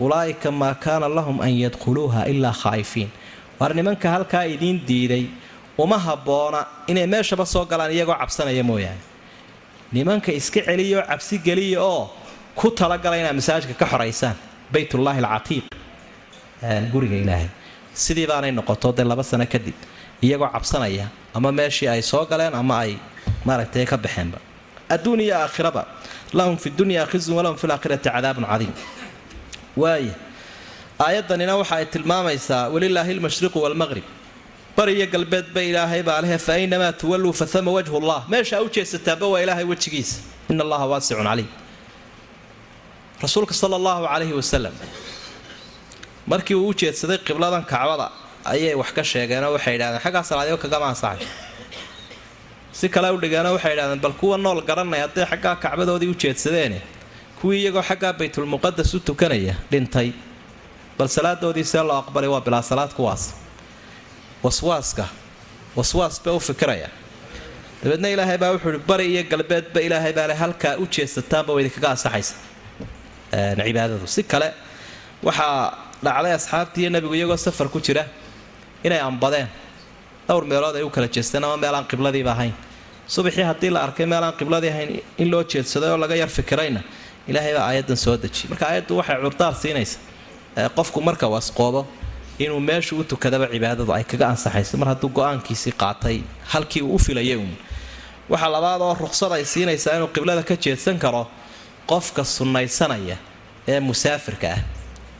ulaa'ika 0.00 0.50
maa 0.50 0.74
kaana 0.74 1.08
lahum 1.08 1.40
an 1.40 1.52
yadkhuluuha 1.64 2.26
ilaa 2.32 2.52
khaa'ifiin. 2.62 3.08
Waar 3.60 3.74
nimanka 3.74 4.10
halkaa 4.10 4.44
idiin 4.54 4.78
diiday 4.88 5.24
uma 5.78 5.98
habboona 5.98 6.66
inay 6.86 7.06
meeshaba 7.06 7.44
soo 7.46 7.64
galaan 7.64 7.92
iyagoo 7.92 8.14
cabsanaya 8.22 8.64
mooyaane. 8.64 9.00
Nimanka 9.92 10.32
iska 10.32 10.60
celiya 10.66 10.98
oo 11.00 11.06
cabsi 11.10 11.38
geliya 11.38 11.80
oo 11.82 12.10
ku 12.58 12.70
talagala 12.70 13.16
inaad 13.20 13.36
masaajidka 13.36 13.74
ka 13.80 13.86
xoraysaan 13.92 14.36
baytullaahi 14.72 15.20
alcatiiq. 15.24 15.64
Guriga 16.92 17.16
ilaahay. 17.22 17.48
Sidii 17.94 18.26
baanay 18.26 18.52
noqoto 18.52 18.92
dee 18.96 19.04
laba 19.04 19.22
sano 19.22 19.46
kadib 19.46 19.74
iyagoo 20.22 20.48
cabsanaya 20.54 21.06
ama 21.34 21.52
meeshii 21.52 21.88
ay 21.88 22.02
soo 22.02 22.24
galeen 22.30 22.54
ama 22.54 22.78
ay 22.84 22.92
maaragtay 23.44 23.84
ka 23.86 23.96
baxeenba. 23.96 24.38
Adduun 24.88 25.20
iyo 25.20 25.36
aakhiraba 25.38 25.82
lahum 26.32 26.56
fi 26.56 26.70
dunya 26.70 27.06
khizun 27.06 27.34
walahum 27.36 27.56
fi 27.60 27.66
laakhirati 27.66 28.08
cadaabun 28.08 28.44
cadiim 28.50 28.72
waaya 29.76 30.14
aayaddanina 31.06 31.56
waxa 31.60 31.74
ay 31.80 31.86
tilmaamaysaa 31.94 32.68
walilaahi 32.74 33.12
almashriqu 33.16 33.58
waalmaqrib 33.64 34.04
bari 34.76 34.92
iyo 34.98 35.06
galbeedba 35.14 35.60
ilaahay 35.70 36.02
baa 36.02 36.20
lehe 36.24 36.38
fa 36.38 36.52
aynamaa 36.58 36.92
tuwalluu 36.92 37.32
fahama 37.40 37.70
wajhu 37.76 38.00
llah 38.00 38.20
meesha 38.32 38.62
u 38.62 38.68
jeesataaba 38.76 39.26
waa 39.32 39.40
ilaahay 39.44 39.64
wejigiisa. 39.64 40.20
Ina 40.50 40.62
allaha 40.64 40.86
waasicun 40.92 41.24
caliim. 41.30 41.48
Rasuulka 43.22 43.54
sala 43.54 43.76
allahu 43.80 44.02
calayhi 44.06 44.32
wasalam 44.40 44.74
markii 46.26 46.54
uu 46.54 46.68
u 46.68 46.74
jeedsaday 46.74 47.18
qibladan 47.18 47.64
kacbada 47.72 48.06
ayay 48.44 48.74
wax 48.74 48.90
ka 48.96 49.02
sheegeenoo 49.04 49.52
waxay 49.56 49.72
yidhahdeen 49.74 50.02
xaggaa 50.04 50.22
salaadyo 50.30 50.56
kagama 50.64 50.94
si 52.72 52.88
kale 52.88 53.08
u 53.10 53.18
dhigeenoo 53.22 53.52
waxay 53.56 53.72
yidhahdeen 53.74 54.00
bal 54.04 54.12
kuwa 54.20 54.38
nool 54.38 54.60
garanay 54.68 55.00
hadday 55.04 55.24
xaggaa 55.32 55.54
kacbadoodii 55.64 56.10
u 56.10 56.14
jeedsadeene 56.22 56.78
kuwii 57.42 57.58
iyagoo 57.62 57.82
xaggaa 57.82 58.12
baytulmuqadas 58.18 58.94
u 58.94 59.00
tukanaya 59.00 59.54
dhintay 59.70 60.12
bal 60.98 61.08
salaadoodii 61.08 61.64
see 61.66 61.82
loo 61.82 61.98
aqbalay 62.02 62.30
waa 62.30 62.40
bilaa 62.46 62.62
salaad 62.62 62.92
kuwaas 62.94 63.34
waswaaska 64.42 65.06
waswaas 65.76 66.20
bay 66.24 66.34
u 66.34 66.40
fikiraya. 66.40 66.88
Dabeedna 67.82 68.08
ilaahay 68.14 68.38
baa 68.38 68.50
wuxuu 68.54 68.70
ihi 68.70 68.78
bari 68.86 69.06
iyo 69.12 69.22
galbeedba 69.30 69.80
ilaahay 69.80 70.12
baa 70.12 70.26
le 70.30 70.34
halkaa 70.34 70.76
u 70.78 70.86
jeesataanba 70.86 71.52
way 71.54 71.64
idinkaga 71.64 71.88
ansaxaysa 71.94 72.34
cibaadadu. 73.66 74.06
Si 74.06 74.22
kale 74.22 74.48
waxaa 75.22 75.74
dhacday 76.04 76.32
asxaabtii 76.38 76.80
iyo 76.82 76.90
nabigu 76.90 77.14
iyagoo 77.14 77.36
safar 77.36 77.68
ku 77.68 77.80
jira 77.80 78.04
inay 78.84 79.00
ambadeen 79.00 79.48
dhowr 80.28 80.44
meelood 80.44 80.76
ay 80.76 80.82
u 80.82 80.90
kala 80.90 81.08
jeesteen 81.08 81.44
ama 81.44 81.56
meel 81.56 81.74
aan 81.74 81.86
qibladiiba 81.90 82.30
ahayn. 82.36 82.52
Subaxii 83.08 83.42
haddii 83.50 83.70
la 83.70 83.80
arkay 83.86 84.06
meel 84.06 84.22
aan 84.24 84.34
qibladii 84.38 84.70
ahayn 84.70 84.90
in 85.18 85.30
loo 85.30 85.42
jeedsaday 85.44 85.90
oo 85.90 85.96
laga 85.96 86.14
yar 86.16 86.28
fikirayna 86.28 86.80
ilaahay 87.28 87.54
baa 87.58 87.66
aayaddan 87.70 87.96
soo 88.04 88.16
dejiyay 88.16 88.48
marka 88.52 88.64
aayaddu 88.70 88.92
waxay 89.00 89.16
curdaar 89.24 89.54
siinaysa 89.62 89.98
qofku 90.76 91.00
marka 91.08 91.26
uu 91.34 91.86
inuu 92.38 92.60
meeshu 92.60 92.98
u 93.00 93.04
tukadaba 93.04 93.46
cibaadadu 93.52 93.92
ay 93.92 94.04
kaga 94.04 94.26
ansaxayso 94.32 94.76
mar 94.80 94.88
hadduu 94.92 95.10
go'aankiisii 95.18 95.74
qaatay 95.82 96.16
halkii 96.52 96.82
uu 96.82 96.94
u 96.94 96.98
filayay 96.98 97.36
uun. 97.36 97.54
Waxaa 98.30 98.50
labaad 98.56 98.80
oo 98.80 98.94
ruqsad 98.94 99.32
ay 99.32 99.44
siinaysaa 99.44 99.96
inuu 99.96 100.08
qiblada 100.14 100.42
ka 100.42 100.56
jeedsan 100.56 100.98
karo 100.98 101.26
qofka 101.90 102.24
sunnaysanaya 102.24 103.16
ee 103.68 103.80
musaafirka 103.80 104.48
ah. 104.56 104.60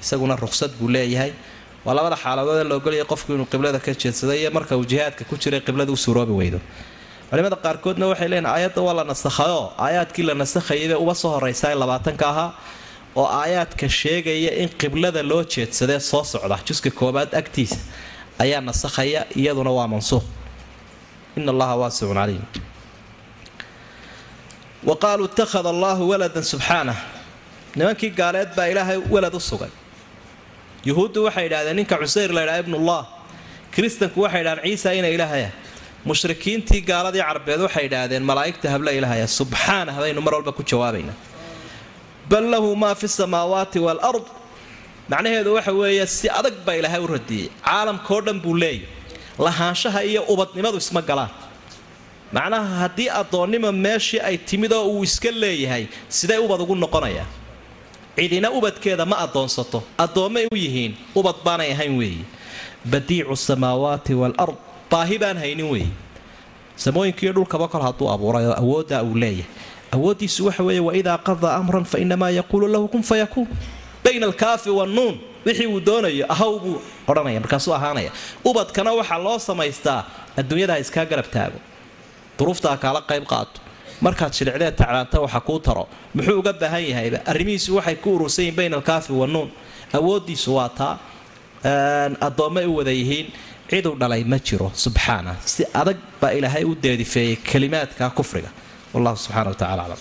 Isaguna 0.02 0.36
ruqsad 0.36 0.70
buu 0.78 0.88
leeyahay. 0.88 1.32
Waa 1.84 1.94
labada 1.94 2.16
xaaladood 2.16 2.58
ee 2.60 2.68
la 2.68 2.74
qofku 3.04 3.34
inuu 3.34 3.46
qiblada 3.52 3.78
ka 3.78 3.92
jeedsaday 4.02 4.38
iyo 4.40 4.50
marka 4.50 4.76
uu 4.76 4.84
jihaadka 4.84 5.24
ku 5.24 5.36
jiray 5.36 5.60
qiblada 5.60 5.92
u 5.92 5.96
suuroobi 5.96 6.32
weydo 6.32 6.60
culimada 7.32 7.56
qaarkoodna 7.64 8.06
waxay 8.12 8.28
leeyihiin 8.32 8.46
aayadda 8.54 8.80
waa 8.86 8.94
la 8.98 9.04
nasakhayoo 9.12 9.64
aayaadkii 9.84 10.22
la 10.28 10.34
nasakhayay 10.42 10.94
uba 11.04 11.14
soo 11.22 11.30
horraysaa 11.34 11.70
ee 11.72 11.78
labaatanka 11.82 12.24
ahaa 12.32 12.50
oo 13.20 13.26
aayaadka 13.40 13.86
sheegaya 14.00 14.50
in 14.62 14.68
qiblada 14.80 15.22
loo 15.30 15.42
jeedsadee 15.54 16.00
soo 16.10 16.24
socda. 16.32 16.56
Juska 16.68 16.90
koobaad 17.00 17.30
agtiisa 17.40 17.76
ayaa 18.44 18.60
nasakhaya 18.68 19.20
iyaduna 19.40 19.70
waa 19.78 19.88
mansuuq 19.92 20.24
in 21.36 21.48
allaha 21.52 21.74
waasicun 21.80 22.14
caliim. 22.20 22.44
Wa 24.88 24.94
qaaluu 25.02 25.24
ittakhada 25.30 25.68
allaahu 25.74 26.02
waladan 26.12 26.44
subxaanah 26.52 26.96
nimankii 27.76 28.10
gaaleed 28.20 28.50
baa 28.56 28.66
ilaahay 28.72 28.98
walad 29.14 29.34
u 29.34 29.40
sugay. 29.40 29.70
Yuhuuddu 30.88 31.24
waxay 31.26 31.46
idhahdeen 31.48 31.76
ninka 31.76 31.96
cusayr 32.02 32.30
la 32.36 32.42
ydhaha 32.44 32.58
ibnullah. 32.64 33.02
Kiristanku 33.74 34.18
waxay 34.24 34.40
idhahdeen 34.42 34.64
ciisa 34.76 34.90
ina 34.98 35.08
ilaahaya 35.16 35.50
mushrikiintii 36.08 36.80
gaaladii 36.90 37.22
carbeed 37.28 37.60
waxay 37.66 37.84
idhaahdeen 37.88 38.24
malaa'igta 38.30 38.66
habla 38.74 38.90
ilaahaya 38.98 39.26
subxaanah 39.38 39.94
baynu 40.02 40.20
mar 40.26 40.32
walba 40.36 40.52
ku 40.58 40.62
jawaabaynaa 40.70 41.16
bal 42.30 42.44
lahu 42.54 42.70
maa 42.82 42.94
fi 43.00 43.06
samaawaati 43.20 43.78
waalard 43.86 44.24
macnaheedu 45.12 45.50
waxa 45.56 45.72
weeye 45.80 46.06
si 46.16 46.26
adag 46.38 46.54
baa 46.66 46.74
ilaahay 46.80 47.00
u 47.06 47.06
radiyey. 47.16 47.46
Caalamkao 47.66 48.20
dhan 48.26 48.38
buu 48.44 48.54
leeyahy 48.62 48.86
lahaanshaha 49.46 50.00
iyo 50.10 50.22
ubadnimadu 50.32 50.78
isma 50.82 51.02
galaan. 51.08 51.30
Macnaha 52.36 52.74
haddii 52.82 53.08
addoonnima 53.20 53.70
meeshii 53.84 54.20
ay 54.28 54.36
timid 54.48 54.72
oo 54.72 54.84
uu 54.94 55.04
iska 55.08 55.30
leeyahay 55.42 55.84
siday 56.18 56.38
ubad 56.46 56.60
ugu 56.64 56.74
noqonayaa 56.84 57.26
cidina 58.16 58.48
ubadkeeda 58.58 59.04
ma 59.10 59.16
addoonsato. 59.24 59.78
Addoommay 60.04 60.44
u 60.52 60.56
yihiin 60.64 60.92
ubad 61.18 61.36
baanay 61.46 61.70
ahayn 61.74 61.94
weeye 62.00 62.24
badiicu 62.92 63.36
samaawaati 63.48 64.14
waalard 64.22 64.56
baahi 64.92 65.16
baan 65.22 65.36
haynin 65.42 65.68
weeye 65.72 65.90
samooyinkiiyo 66.84 67.32
dhulkaba 67.36 67.66
kol 67.72 67.82
hadduu 67.86 68.08
abuuray 68.14 68.46
oo 68.46 68.54
awooddaa 68.62 69.02
uu 69.02 69.14
leeyahay. 69.22 69.44
Awooddiisu 69.94 70.40
waxa 70.46 70.62
weeye 70.68 70.80
waidaa 70.88 71.18
qadaa 71.28 71.54
amran 71.60 71.84
fa 71.84 71.96
inamaa 72.04 72.30
yaquulu 72.38 72.66
lahu 72.74 72.88
kun 72.92 73.02
fayakuun 73.10 73.48
bayna 74.04 74.26
alkaafi 74.26 74.70
wannuun 74.70 75.14
wixii 75.46 75.66
uu 75.74 75.80
doonayo 75.86 76.26
ahaw 76.34 76.52
buu 76.62 76.76
odhanaya 77.08 77.40
markaasuu 77.40 77.74
ahaanaya. 77.74 78.10
Ubadkana 78.44 78.90
waxaa 78.98 79.18
loo 79.26 79.38
samaystaa 79.38 80.00
adduunyada 80.38 80.78
iskaa 80.82 81.04
garab 81.10 81.28
taago. 81.34 81.58
Duruuftaa 82.38 82.76
kaala 82.82 83.00
qayb 83.10 83.24
qaato. 83.32 83.60
Markaad 84.04 84.32
shilicdeed 84.36 84.74
taclaanta 84.80 85.20
waxa 85.24 85.40
kuu 85.46 85.58
taro. 85.66 85.84
Muxuu 86.14 86.38
uga 86.40 86.52
baahan 86.52 86.84
yahayba? 86.90 87.18
Arrimihiisu 87.30 87.70
waxay 87.76 87.96
ku 88.02 88.08
urursan 88.16 88.42
yihiin 88.44 88.56
bayna 88.58 88.76
alkaafi 88.80 89.12
wannuun 89.12 89.48
awooddiisu 89.96 90.50
waa 90.56 90.68
taa 90.78 90.94
addoommay 92.26 92.66
u 92.66 92.76
wada 92.76 92.90
yihiin 92.90 93.26
ciduu 93.72 93.94
dhalay 94.00 94.22
ma 94.32 94.38
jiro 94.48 94.68
subxaana. 94.84 95.32
Si 95.54 95.62
adag 95.80 95.98
baa 96.20 96.32
ilaahay 96.38 96.64
u 96.70 96.72
deedifeeyey 96.84 97.36
kalimaadka 97.50 98.04
kufriga. 98.18 98.50
Wallahu 98.94 99.16
subxana 99.24 99.48
wa 99.52 99.58
tacala 99.62 99.82
aclam 99.86 100.00